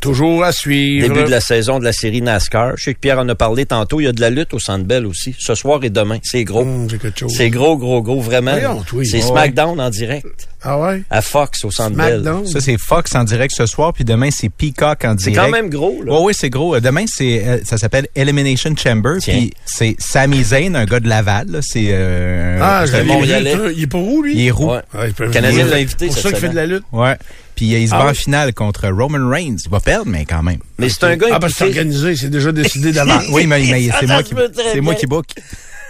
Toujours 0.00 0.44
à 0.44 0.52
suivre. 0.52 1.08
Début 1.08 1.24
de 1.24 1.30
la 1.30 1.40
saison 1.40 1.78
de 1.78 1.84
la 1.84 1.92
série 1.92 2.20
NASCAR. 2.20 2.76
Je 2.76 2.84
sais 2.84 2.94
que 2.94 2.98
Pierre 2.98 3.18
en 3.18 3.28
a 3.28 3.34
parlé 3.34 3.64
tantôt. 3.64 4.00
Il 4.00 4.04
y 4.04 4.06
a 4.06 4.12
de 4.12 4.20
la 4.20 4.30
lutte 4.30 4.52
au 4.52 4.58
Centre 4.58 4.84
Bell 4.84 5.06
aussi. 5.06 5.34
Ce 5.38 5.54
soir 5.54 5.82
et 5.82 5.90
demain. 5.90 6.18
C'est 6.22 6.44
gros. 6.44 6.60
Hum. 6.62 6.86
C'est 7.28 7.48
gros, 7.50 7.78
gros, 7.78 8.02
gros, 8.02 8.20
vraiment. 8.20 8.56
Oui. 8.92 9.06
C'est. 9.06 9.20
SmackDown 9.22 9.80
en 9.80 9.90
direct 9.90 10.48
Ah 10.64 10.78
ouais? 10.80 11.02
à 11.10 11.20
Fox 11.20 11.64
au 11.64 11.70
Centre 11.70 11.96
Bell. 11.96 12.24
Ça, 12.46 12.60
c'est 12.60 12.78
Fox 12.78 13.14
en 13.14 13.24
direct 13.24 13.54
ce 13.54 13.66
soir, 13.66 13.92
puis 13.92 14.04
demain, 14.04 14.30
c'est 14.30 14.48
Peacock 14.48 15.04
en 15.04 15.14
C'est 15.18 15.30
direct. 15.30 15.36
quand 15.50 15.50
même 15.52 15.68
gros, 15.68 16.02
là. 16.02 16.12
Oui, 16.14 16.18
oui, 16.28 16.32
c'est 16.36 16.48
gros. 16.50 16.80
Demain, 16.80 17.04
c'est 17.06 17.46
euh, 17.46 17.58
ça 17.64 17.76
s'appelle 17.78 18.08
Elimination 18.14 18.74
Chamber, 18.76 19.18
Tiens. 19.20 19.34
puis 19.34 19.52
c'est 19.66 19.94
Sami 19.98 20.42
Zayn, 20.42 20.74
un 20.74 20.86
gars 20.86 21.00
de 21.00 21.08
Laval. 21.08 21.48
là. 21.50 21.58
C'est 21.62 21.88
euh, 21.90 22.58
Ah, 22.62 22.84
je. 22.86 22.96
Montréalais. 23.02 23.56
Il 23.76 23.82
est 23.82 23.86
pas 23.86 23.98
où, 23.98 24.22
lui? 24.22 24.34
il 24.36 24.46
est 24.46 24.50
roux. 24.50 24.70
Ouais. 24.72 24.80
Ah, 24.96 25.06
il 25.06 25.12
peut- 25.14 25.26
Le 25.26 25.30
Canadien 25.30 25.64
il- 25.66 25.70
l'a 25.70 25.76
invité 25.76 26.06
pour 26.06 26.16
ça 26.16 26.30
qu'il 26.30 26.38
fait 26.38 26.48
de 26.48 26.54
la 26.56 26.66
lutte. 26.66 26.84
Ouais. 26.92 27.16
Puis 27.56 27.66
il 27.66 27.88
se 27.88 27.94
Ah 27.94 27.98
bat 27.98 28.04
en 28.06 28.08
oui? 28.08 28.14
finale 28.16 28.52
contre 28.54 28.88
Roman 28.88 29.28
Reigns. 29.30 29.56
Il 29.64 29.70
va 29.70 29.78
perdre, 29.80 30.06
mais 30.10 30.24
quand 30.24 30.42
même. 30.42 30.58
Mais 30.78 30.88
c'est 30.88 31.04
un 31.04 31.16
gars 31.16 31.26
Ah, 31.32 31.38
parce 31.38 31.52
que 31.52 31.58
c'est 31.58 31.64
organisé, 31.66 32.16
c'est 32.16 32.30
déjà 32.30 32.50
décidé 32.52 32.90
d'avance. 32.90 33.24
Oui, 33.30 33.46
mais, 33.46 33.60
mais 33.70 33.88
c'est 34.00 34.06
moi 34.06 34.22
qui 34.22 34.34
c'est 34.72 34.80
moi 34.80 34.94
qui 34.94 35.06
book. 35.06 35.26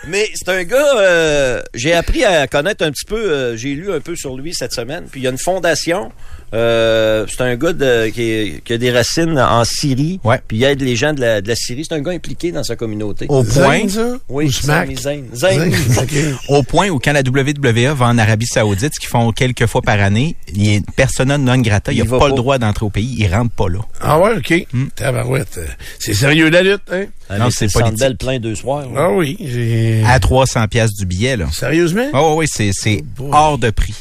Mais 0.06 0.28
c'est 0.34 0.50
un 0.50 0.64
gars, 0.64 0.98
euh, 0.98 1.62
j'ai 1.72 1.94
appris 1.94 2.24
à 2.24 2.46
connaître 2.46 2.84
un 2.84 2.90
petit 2.90 3.06
peu, 3.06 3.16
euh, 3.16 3.56
j'ai 3.56 3.74
lu 3.74 3.90
un 3.90 4.00
peu 4.00 4.14
sur 4.14 4.36
lui 4.36 4.52
cette 4.52 4.72
semaine. 4.72 5.06
Puis 5.10 5.20
il 5.20 5.24
y 5.24 5.26
a 5.26 5.30
une 5.30 5.38
fondation, 5.38 6.12
euh, 6.54 7.26
c'est 7.28 7.40
un 7.42 7.56
gars 7.56 7.72
de, 7.72 8.08
qui, 8.10 8.22
est- 8.22 8.64
qui 8.64 8.72
a 8.72 8.78
des 8.78 8.90
racines 8.92 9.38
en 9.38 9.64
Syrie. 9.64 10.20
Ouais. 10.24 10.40
Puis 10.46 10.58
il 10.58 10.64
aide 10.64 10.80
les 10.80 10.96
gens 10.96 11.12
de 11.12 11.20
la, 11.20 11.40
de 11.40 11.48
la 11.48 11.56
Syrie. 11.56 11.84
C'est 11.88 11.94
un 11.94 12.00
gars 12.00 12.12
impliqué 12.12 12.52
dans 12.52 12.62
sa 12.64 12.76
communauté. 12.76 13.26
Au 13.28 13.42
point, 13.42 13.86
Zayn, 13.86 13.88
ça? 13.88 14.16
Oui, 14.28 14.50
Zayn. 14.50 14.96
Zayn. 14.96 15.24
Zayn, 15.34 15.72
OK. 16.00 16.14
au 16.48 16.62
point 16.62 16.88
où 16.88 16.98
quand 16.98 17.12
la 17.12 17.20
WWE 17.22 17.94
va 17.94 18.06
en 18.06 18.18
Arabie 18.18 18.46
Saoudite, 18.46 18.94
ce 18.94 19.00
qu'ils 19.00 19.08
font 19.08 19.32
quelques 19.32 19.66
fois 19.66 19.82
par 19.82 20.00
année, 20.00 20.36
il 20.54 20.68
est 20.70 20.90
persona 20.96 21.38
non 21.38 21.58
grata, 21.58 21.92
il 21.92 21.98
n'a 21.98 22.04
pas, 22.04 22.18
pas. 22.18 22.28
le 22.28 22.34
droit 22.34 22.58
d'entrer 22.58 22.86
au 22.86 22.90
pays, 22.90 23.16
il 23.18 23.26
rentre 23.34 23.52
pas 23.54 23.68
là. 23.68 23.80
Ah 24.00 24.18
ouais, 24.20 24.36
OK. 24.36 24.66
Hmm. 24.72 24.86
Tabarouette. 24.94 25.58
C'est 25.98 26.14
sérieux 26.14 26.48
la 26.50 26.62
lutte, 26.62 26.82
hein? 26.92 27.06
Ah, 27.28 27.38
Non, 27.38 27.48
c'est. 27.50 27.66
Bell 27.98 28.16
plein 28.16 28.38
deux 28.38 28.54
soirs. 28.54 28.86
Ah 28.96 29.10
oui. 29.10 29.36
j'ai- 29.40 30.02
À 30.06 30.20
300 30.20 30.68
pièces 30.68 30.92
du 30.94 31.06
billet 31.06 31.36
là. 31.36 31.46
Sérieusement? 31.52 32.06
Ah 32.12 32.22
oui, 32.22 32.34
oui, 32.40 32.46
c'est 32.52 32.70
c'est 32.72 33.02
boy. 33.16 33.28
hors 33.32 33.58
de 33.58 33.70
prix. 33.70 33.94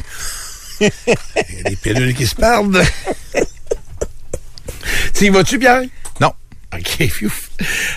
Il 0.82 0.90
y 1.58 1.60
a 1.66 1.70
des 1.70 1.76
pilules 1.76 2.14
qui 2.16 2.26
se 2.28 2.36
perdent. 2.36 2.82
tu 5.14 5.26
y 5.26 5.30
vas-tu, 5.30 5.60
Pierre? 5.60 5.82
Non. 6.20 6.32
OK, 6.74 7.08
fiouf. 7.10 7.50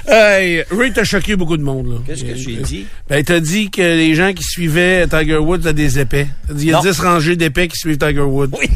Hey, 0.07 0.64
Ray 0.70 0.93
t'a 0.93 1.05
choqué 1.05 1.35
beaucoup 1.37 1.57
de 1.57 1.62
monde, 1.62 1.87
là. 1.89 1.97
Qu'est-ce 2.07 2.24
que 2.24 2.35
j'ai 2.37 2.57
dit? 2.57 2.87
Ben, 3.09 3.24
t'as 3.24 3.41
dit 3.41 3.70
que 3.70 3.81
les 3.81 4.14
gens 4.14 4.33
qui 4.35 4.43
suivaient 4.45 5.07
Tiger 5.09 5.39
Woods 5.39 5.66
a 5.66 5.72
des 5.72 5.99
épais. 5.99 6.27
T'as 6.47 6.55
dit, 6.55 6.64
il 6.66 6.70
y 6.70 6.72
a 6.74 6.77
Non. 6.77 6.83
10 6.83 7.01
rangées 7.01 7.37
d'épais 7.37 7.68
qui 7.68 7.77
suivent 7.79 7.99
Tiger 7.99 8.20
Woods. 8.20 8.51
Oui. 8.59 8.68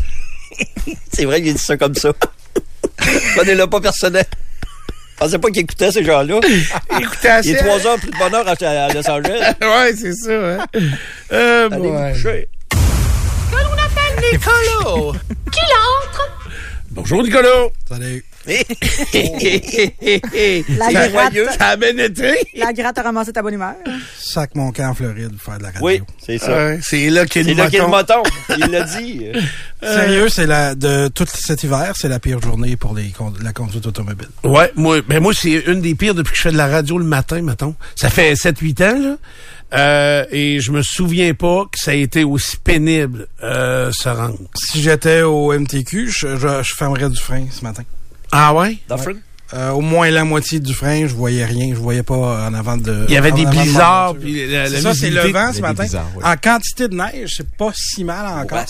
C'est 1.12 1.24
vrai 1.26 1.40
qu'il 1.42 1.50
a 1.50 1.52
dit 1.52 1.58
ça 1.58 1.76
comme 1.76 1.94
ça. 1.94 2.12
Prenez-le 3.36 3.66
pas 3.66 3.80
personnel. 3.80 4.24
Je 5.12 5.26
pensais 5.26 5.38
pas 5.38 5.48
qu'il 5.50 5.60
écoutait 5.60 5.92
ces 5.92 6.02
gens-là. 6.02 6.40
Écoutez 6.98 7.28
assez. 7.28 7.50
Il 7.50 7.56
est 7.56 7.58
trois 7.58 7.86
heures 7.86 7.98
plus 7.98 8.10
de 8.10 8.16
bonheur 8.16 8.48
à, 8.48 8.52
à 8.52 8.92
Los 8.94 9.06
Angeles. 9.10 9.54
ouais, 9.60 9.94
c'est 9.94 10.14
ça, 10.14 10.32
hein. 10.32 10.66
Euh, 11.32 11.68
Allez 11.70 12.46
vous 14.20 14.38
boy. 14.38 15.18
coucher. 15.46 15.64
Bonjour, 16.92 17.22
Nicolas. 17.22 17.68
Salut. 17.88 18.24
La 18.46 18.56
gratte. 21.08 21.34
Ça 21.58 21.66
a 21.68 21.76
bien 21.76 21.96
été. 21.98 22.32
la 22.56 22.72
gratte 22.72 22.98
a 22.98 23.02
ramassé 23.02 23.32
ta 23.32 23.42
bonne 23.42 23.54
humeur. 23.54 23.74
Sac 24.18 24.54
mon 24.54 24.72
camp 24.72 24.90
en 24.90 24.94
Floride 24.94 25.32
pour 25.36 25.42
faire 25.42 25.58
de 25.58 25.62
la 25.62 25.68
radio. 25.68 25.86
Oui, 25.86 26.02
c'est 26.24 26.38
ça. 26.38 26.80
C'est 26.82 27.10
là 27.10 27.26
qu'il 27.26 27.48
a 27.48 27.54
là 27.54 27.68
le 27.70 27.86
moton. 27.86 27.88
moton. 27.88 28.22
Il 28.58 28.66
l'a 28.70 28.84
dit. 28.84 29.26
Sérieux, 29.82 30.28
c'est 30.28 30.46
la 30.46 30.74
de 30.74 31.08
tout 31.08 31.26
cet 31.32 31.62
hiver, 31.62 31.92
c'est 31.96 32.08
la 32.08 32.18
pire 32.18 32.40
journée 32.40 32.76
pour 32.76 32.94
les 32.94 33.12
la 33.42 33.52
conduite 33.52 33.86
automobile. 33.86 34.28
Ouais, 34.42 34.72
moi, 34.74 35.00
ben 35.02 35.22
moi 35.22 35.32
c'est 35.34 35.64
une 35.66 35.80
des 35.80 35.94
pires 35.94 36.14
depuis 36.14 36.32
que 36.32 36.38
je 36.38 36.42
fais 36.42 36.52
de 36.52 36.56
la 36.56 36.66
radio 36.66 36.98
le 36.98 37.04
matin, 37.04 37.40
mettons. 37.42 37.74
Ça 37.94 38.10
fait 38.10 38.34
7-8 38.34 38.84
ans, 38.84 38.98
là. 38.98 39.16
Euh, 39.72 40.24
et 40.32 40.60
je 40.60 40.72
me 40.72 40.82
souviens 40.82 41.32
pas 41.34 41.64
que 41.70 41.78
ça 41.78 41.92
a 41.92 41.94
été 41.94 42.24
aussi 42.24 42.56
pénible, 42.56 43.28
euh, 43.42 43.90
se 43.92 44.08
rendre. 44.08 44.38
Si 44.54 44.82
j'étais 44.82 45.22
au 45.22 45.52
MTQ, 45.52 46.10
je, 46.10 46.36
je, 46.36 46.62
je 46.62 46.74
fermerais 46.74 47.08
du 47.08 47.18
frein 47.20 47.46
ce 47.50 47.62
matin. 47.62 47.84
Ah 48.32 48.52
ouais? 48.54 48.78
Dufferin? 48.90 49.14
Euh, 49.52 49.70
au 49.70 49.80
moins 49.80 50.08
la 50.10 50.24
moitié 50.24 50.60
du 50.60 50.72
frein, 50.72 51.08
je 51.08 51.14
voyais 51.14 51.44
rien, 51.44 51.74
je 51.74 51.80
voyais 51.80 52.04
pas 52.04 52.46
en 52.48 52.54
avant 52.54 52.76
de. 52.76 53.04
Il 53.08 53.14
y 53.14 53.16
avait 53.16 53.32
des 53.32 53.44
de 53.44 53.50
blizzards, 53.50 54.14
puis 54.14 54.46
la, 54.48 54.68
ça, 54.68 54.94
c'est 54.94 55.10
le 55.10 55.22
vent 55.32 55.52
ce 55.52 55.60
matin. 55.60 55.86
oui. 56.16 56.22
En 56.24 56.36
quantité 56.36 56.86
de 56.86 56.94
neige, 56.94 57.34
c'est 57.36 57.50
pas 57.56 57.72
si 57.74 58.04
mal 58.04 58.26
encore. 58.26 58.58
Ouais. 58.58 58.64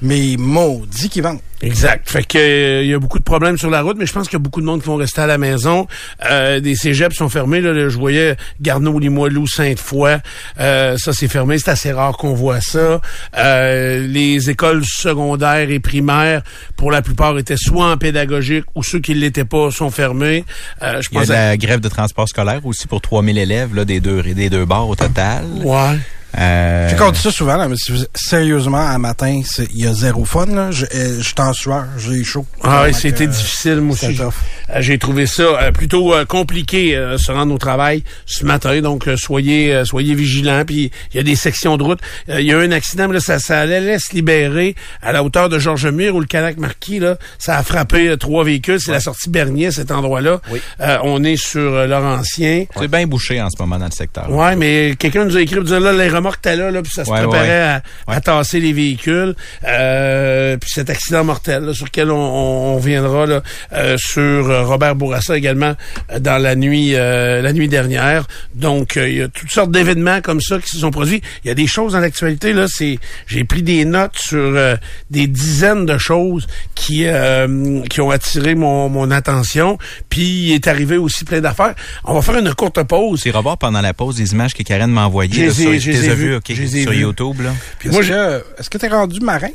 Mais 0.00 0.36
maudit 0.38 1.08
qui 1.08 1.20
vente. 1.20 1.42
Exact. 1.62 2.10
Fait 2.10 2.24
que 2.24 2.38
euh, 2.38 2.82
il 2.82 2.90
y 2.90 2.94
a 2.94 2.98
beaucoup 2.98 3.20
de 3.20 3.24
problèmes 3.24 3.56
sur 3.56 3.70
la 3.70 3.82
route, 3.82 3.96
mais 3.96 4.06
je 4.06 4.12
pense 4.12 4.26
qu'il 4.26 4.34
y 4.34 4.36
a 4.36 4.42
beaucoup 4.42 4.60
de 4.60 4.66
monde 4.66 4.80
qui 4.80 4.88
vont 4.88 4.96
rester 4.96 5.20
à 5.20 5.26
la 5.26 5.38
maison. 5.38 5.86
Euh, 6.28 6.58
des 6.58 6.74
cégeps 6.74 7.14
sont 7.14 7.28
fermés. 7.28 7.60
Là, 7.60 7.88
je 7.88 7.96
voyais 7.96 8.36
Garneau, 8.60 8.98
Limoilou, 8.98 9.46
Sainte-Foy. 9.46 10.18
Euh, 10.58 10.96
ça, 10.98 11.12
c'est 11.12 11.28
fermé. 11.28 11.58
C'est 11.58 11.70
assez 11.70 11.92
rare 11.92 12.16
qu'on 12.16 12.34
voit 12.34 12.60
ça. 12.60 13.00
Euh, 13.36 14.06
les 14.06 14.50
écoles 14.50 14.82
secondaires 14.84 15.70
et 15.70 15.78
primaires, 15.78 16.42
pour 16.76 16.90
la 16.90 17.00
plupart, 17.00 17.38
étaient 17.38 17.56
soit 17.56 17.92
en 17.92 17.96
pédagogique 17.96 18.64
ou 18.74 18.82
ceux 18.82 18.98
qui 18.98 19.14
ne 19.14 19.20
l'étaient 19.20 19.44
pas 19.44 19.70
sont 19.70 19.90
fermés. 19.90 20.44
Euh, 20.82 21.00
je 21.00 21.08
Il 21.12 21.14
y 21.14 21.18
a 21.18 21.20
pense 21.20 21.30
à... 21.30 21.50
la 21.50 21.56
grève 21.56 21.80
de 21.80 21.88
transport 21.88 22.28
scolaire 22.28 22.66
aussi 22.66 22.88
pour 22.88 23.00
3000 23.00 23.38
élèves 23.38 23.74
là, 23.74 23.84
des 23.84 24.00
deux 24.00 24.22
des 24.22 24.50
deux 24.50 24.64
bars 24.64 24.88
au 24.88 24.96
total. 24.96 25.44
Ouais. 25.62 25.98
Euh, 26.38 26.88
J'ai 26.88 26.96
compté 26.96 27.18
ça 27.18 27.30
souvent, 27.30 27.56
là, 27.56 27.68
mais 27.68 27.76
si 27.76 27.92
vous- 27.92 28.04
sérieusement, 28.14 28.86
à 28.88 28.96
matin, 28.98 29.42
c'est- 29.44 29.68
il 29.74 29.84
y 29.84 29.86
a 29.86 29.92
zéro 29.92 30.24
fun. 30.24 30.46
Là. 30.46 30.70
Je, 30.70 30.86
euh, 30.86 31.16
je 31.18 31.22
suis 31.22 31.34
en 31.38 31.52
sueur, 31.52 31.84
j'ai 31.98 32.24
chaud. 32.24 32.46
Ah 32.62 32.84
oui, 32.86 32.94
c'était 32.94 33.24
euh, 33.24 33.28
difficile, 33.28 33.80
moi 33.80 33.94
aussi. 33.94 34.18
Euh, 34.18 34.30
J'ai 34.80 34.96
trouvé 34.96 35.26
ça 35.26 35.42
euh, 35.42 35.72
plutôt 35.72 36.14
euh, 36.14 36.24
compliqué 36.24 36.96
euh, 36.96 37.18
se 37.18 37.30
rendre 37.30 37.52
au 37.54 37.58
travail 37.58 38.02
ce 38.24 38.46
matin. 38.46 38.80
Donc 38.80 39.06
euh, 39.06 39.16
soyez 39.18 39.74
euh, 39.74 39.84
soyez 39.84 40.14
vigilants. 40.14 40.64
Puis 40.64 40.90
il 41.12 41.16
y 41.18 41.20
a 41.20 41.22
des 41.22 41.36
sections 41.36 41.76
de 41.76 41.82
route. 41.82 41.98
Euh, 42.30 42.40
Il 42.40 42.46
y 42.46 42.52
a 42.52 42.56
eu 42.62 42.66
un 42.66 42.72
accident, 42.72 43.08
mais 43.08 43.14
là, 43.14 43.20
ça, 43.20 43.38
ça 43.38 43.60
allait 43.60 43.98
se 43.98 44.14
libérer 44.14 44.74
à 45.02 45.12
la 45.12 45.22
hauteur 45.22 45.50
de 45.50 45.58
Georges 45.58 45.86
Mur 45.88 46.14
où 46.14 46.20
le 46.20 46.26
Canac 46.26 46.56
Marquis 46.56 46.98
là, 47.00 47.16
ça 47.38 47.58
a 47.58 47.62
frappé 47.62 48.08
euh, 48.08 48.16
trois 48.16 48.44
véhicules. 48.44 48.80
C'est 48.80 48.92
la 48.92 49.00
sortie 49.00 49.28
Bernier, 49.28 49.70
cet 49.70 49.90
endroit-là. 49.90 50.40
Oui. 50.50 50.60
Euh, 50.80 50.96
on 51.02 51.22
est 51.24 51.36
sur 51.36 51.60
euh, 51.74 51.86
Laurentien. 51.86 52.64
c'est 52.78 52.88
bien 52.88 53.06
bouché 53.06 53.42
en 53.42 53.48
ce 53.50 53.60
moment 53.60 53.78
dans 53.78 53.84
le 53.86 53.90
secteur. 53.90 54.30
Ouais, 54.30 54.56
mais 54.56 54.94
quelqu'un 54.98 55.24
nous 55.26 55.36
a 55.36 55.40
écrit 55.42 55.56
pour 55.56 55.64
dire 55.64 55.80
là, 55.80 55.92
les 55.92 56.08
étaient 56.30 56.56
là, 56.56 56.70
là, 56.70 56.82
puis 56.82 56.92
ça 56.92 57.04
se 57.04 57.10
Ouais, 57.10 57.18
préparait 57.22 57.48
ouais. 57.48 57.80
À, 58.06 58.12
à 58.14 58.20
tasser 58.20 58.60
les 58.60 58.72
véhicules. 58.72 59.34
Euh, 59.64 60.56
puis 60.56 60.70
cet 60.72 60.90
accident 60.90 61.24
mortel 61.24 61.64
là, 61.64 61.74
sur 61.74 61.84
lequel 61.86 62.10
on, 62.10 62.16
on, 62.16 62.74
on 62.74 62.78
viendra 62.78 63.26
là, 63.26 63.42
euh, 63.72 63.96
sur 63.98 64.20
euh, 64.22 64.62
Robert 64.64 64.94
Bourassa 64.94 65.36
également 65.36 65.74
euh, 66.10 66.18
dans 66.18 66.38
la 66.40 66.54
nuit 66.54 66.94
euh, 66.94 67.42
la 67.42 67.52
nuit 67.52 67.68
dernière. 67.68 68.26
Donc 68.54 68.94
il 68.96 69.16
y 69.16 69.22
a 69.22 69.28
toutes 69.28 69.50
sortes 69.50 69.70
d'événements 69.70 70.20
comme 70.20 70.40
ça 70.40 70.58
qui 70.58 70.68
se 70.68 70.78
sont 70.78 70.90
produits. 70.90 71.22
Il 71.44 71.48
y 71.48 71.50
a 71.50 71.54
des 71.54 71.66
choses 71.66 71.92
dans 71.92 72.00
l'actualité 72.00 72.52
là. 72.52 72.66
C'est 72.68 72.98
j'ai 73.26 73.44
pris 73.44 73.62
des 73.62 73.84
notes 73.84 74.16
sur 74.18 74.38
euh, 74.38 74.76
des 75.10 75.26
dizaines 75.26 75.86
de 75.86 75.98
choses 75.98 76.46
qui 76.74 77.04
euh, 77.06 77.80
qui 77.90 78.00
ont 78.00 78.10
attiré 78.10 78.54
mon, 78.54 78.88
mon 78.88 79.10
attention. 79.10 79.78
Puis 80.08 80.22
il 80.48 80.52
est 80.54 80.66
arrivé 80.68 80.96
aussi 80.96 81.24
plein 81.24 81.40
d'affaires. 81.40 81.74
On 82.04 82.14
va 82.14 82.22
faire 82.22 82.38
une 82.38 82.52
courte 82.54 82.82
pause. 82.82 83.20
C'est 83.22 83.30
revoir 83.30 83.58
pendant 83.58 83.80
la 83.80 83.94
pause 83.94 84.16
des 84.16 84.32
images 84.32 84.54
que 84.54 84.62
Karen 84.62 84.90
m'a 84.90 85.06
envoyées 85.06 85.48
je 86.16 86.22
tu 86.26 86.34
ok, 86.34 86.44
Je 86.56 86.62
les 86.62 86.76
ai 86.78 86.82
sur. 86.82 86.92
YouTube 86.92 87.40
là. 87.42 87.50
Puis 87.78 87.88
Est-ce 87.88 87.94
moi, 87.96 88.02
je- 88.02 88.12
que 88.12 88.44
est-ce 88.58 88.70
que 88.70 88.78
t'es 88.78 88.88
rendu 88.88 89.20
marin? 89.20 89.50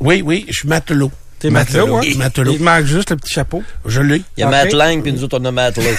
oui, 0.00 0.22
oui, 0.24 0.44
je 0.48 0.52
suis 0.60 0.68
matelot. 0.68 1.10
T'es 1.38 1.50
matelot, 1.50 1.96
hein? 1.96 2.00
Je 2.04 2.10
suis 2.10 2.18
matelot. 2.18 2.52
Il 2.52 2.62
manque 2.62 2.84
juste 2.86 3.10
le 3.10 3.16
petit 3.16 3.32
chapeau. 3.34 3.62
Je 3.84 4.00
l'ai. 4.00 4.22
Il 4.36 4.40
y 4.40 4.42
a 4.44 4.46
Ok. 4.46 4.52
Matt 4.52 4.72
Lang, 4.72 5.02
puis 5.02 5.12
nous 5.12 5.24
autres, 5.24 5.38
on 5.40 5.44
a 5.44 5.50
Matt 5.50 5.76
Lang. 5.76 5.86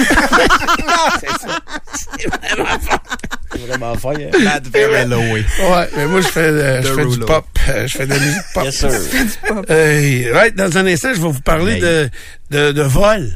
C'est 3.51 3.59
vraiment 3.67 3.95
fort. 3.95 4.13
hein? 4.15 4.37
Matt 4.43 4.67
Verello, 4.67 5.19
oui. 5.33 5.43
Ouais, 5.61 5.89
mais 5.95 6.07
moi, 6.07 6.21
je 6.21 6.27
fais, 6.27 6.39
euh, 6.39 6.81
je 6.81 6.87
The 6.87 6.95
fais 6.95 7.05
du 7.05 7.19
pop. 7.19 7.45
Euh, 7.69 7.87
Je 7.87 7.97
fais 7.97 8.05
de 8.05 8.11
la 8.13 8.19
musique 8.19 8.41
pop. 8.53 8.63
Yes, 8.63 8.75
sir. 8.77 8.89
Euh, 9.69 10.33
ouais, 10.33 10.51
dans 10.51 10.77
un 10.77 10.85
instant, 10.87 11.09
je 11.13 11.21
vais 11.21 11.27
vous 11.27 11.41
parler 11.41 11.79
de, 11.79 12.09
de, 12.51 12.71
de 12.71 12.81
vol. 12.81 13.29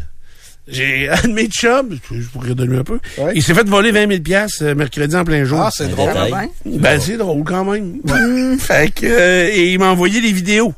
J'ai 0.68 1.10
un 1.10 1.28
de 1.28 1.34
mes 1.34 1.48
chums, 1.48 1.98
je 2.12 2.26
pourrais 2.28 2.54
donner 2.54 2.78
un 2.78 2.84
peu, 2.84 3.00
Ouais. 3.18 3.32
il 3.36 3.42
s'est 3.44 3.54
fait 3.54 3.68
voler 3.68 3.92
20 3.92 4.08
000 4.10 4.22
piastres, 4.22 4.64
euh, 4.64 4.76
mercredi 4.76 5.16
en 5.16 5.24
plein 5.24 5.44
jour. 5.46 5.60
Ah, 5.62 5.70
c'est 5.74 5.88
drôle. 5.90 6.10
Ouais. 6.10 6.50
Ben, 6.66 7.00
c'est 7.00 7.18
drôle 7.18 7.44
quand 7.44 7.64
même. 7.66 8.02
fait 8.60 8.94
que, 8.94 9.06
euh, 9.06 9.50
et 9.52 9.72
il 9.72 9.80
m'a 9.80 9.88
envoyé 9.88 10.20
les 10.22 10.32
vidéos. 10.32 10.74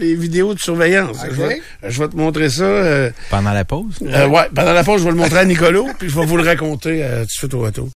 Les 0.00 0.14
vidéos 0.14 0.54
de 0.54 0.60
surveillance. 0.60 1.16
Je, 1.28 1.34
vais, 1.42 1.60
je 1.88 2.00
vais 2.00 2.08
te 2.08 2.16
montrer 2.16 2.50
ça. 2.50 2.62
Euh, 2.62 3.10
Pendant 3.30 3.52
la 3.52 3.64
pause? 3.64 3.96
euh, 4.02 4.28
ouais, 4.28 4.42
pendant 4.54 4.72
la 4.72 4.84
pause, 4.84 5.00
je 5.00 5.04
vais 5.06 5.10
le 5.10 5.16
montrer 5.16 5.38
à 5.40 5.44
Nicolas, 5.44 5.82
puis 5.98 6.08
je 6.08 6.14
vais 6.18 6.24
vous 6.26 6.36
le 6.36 6.44
raconter 6.44 7.02
euh, 7.02 7.20
tout 7.20 7.26
de 7.26 7.30
suite 7.30 7.54
au 7.54 7.60
retour. 7.60 7.86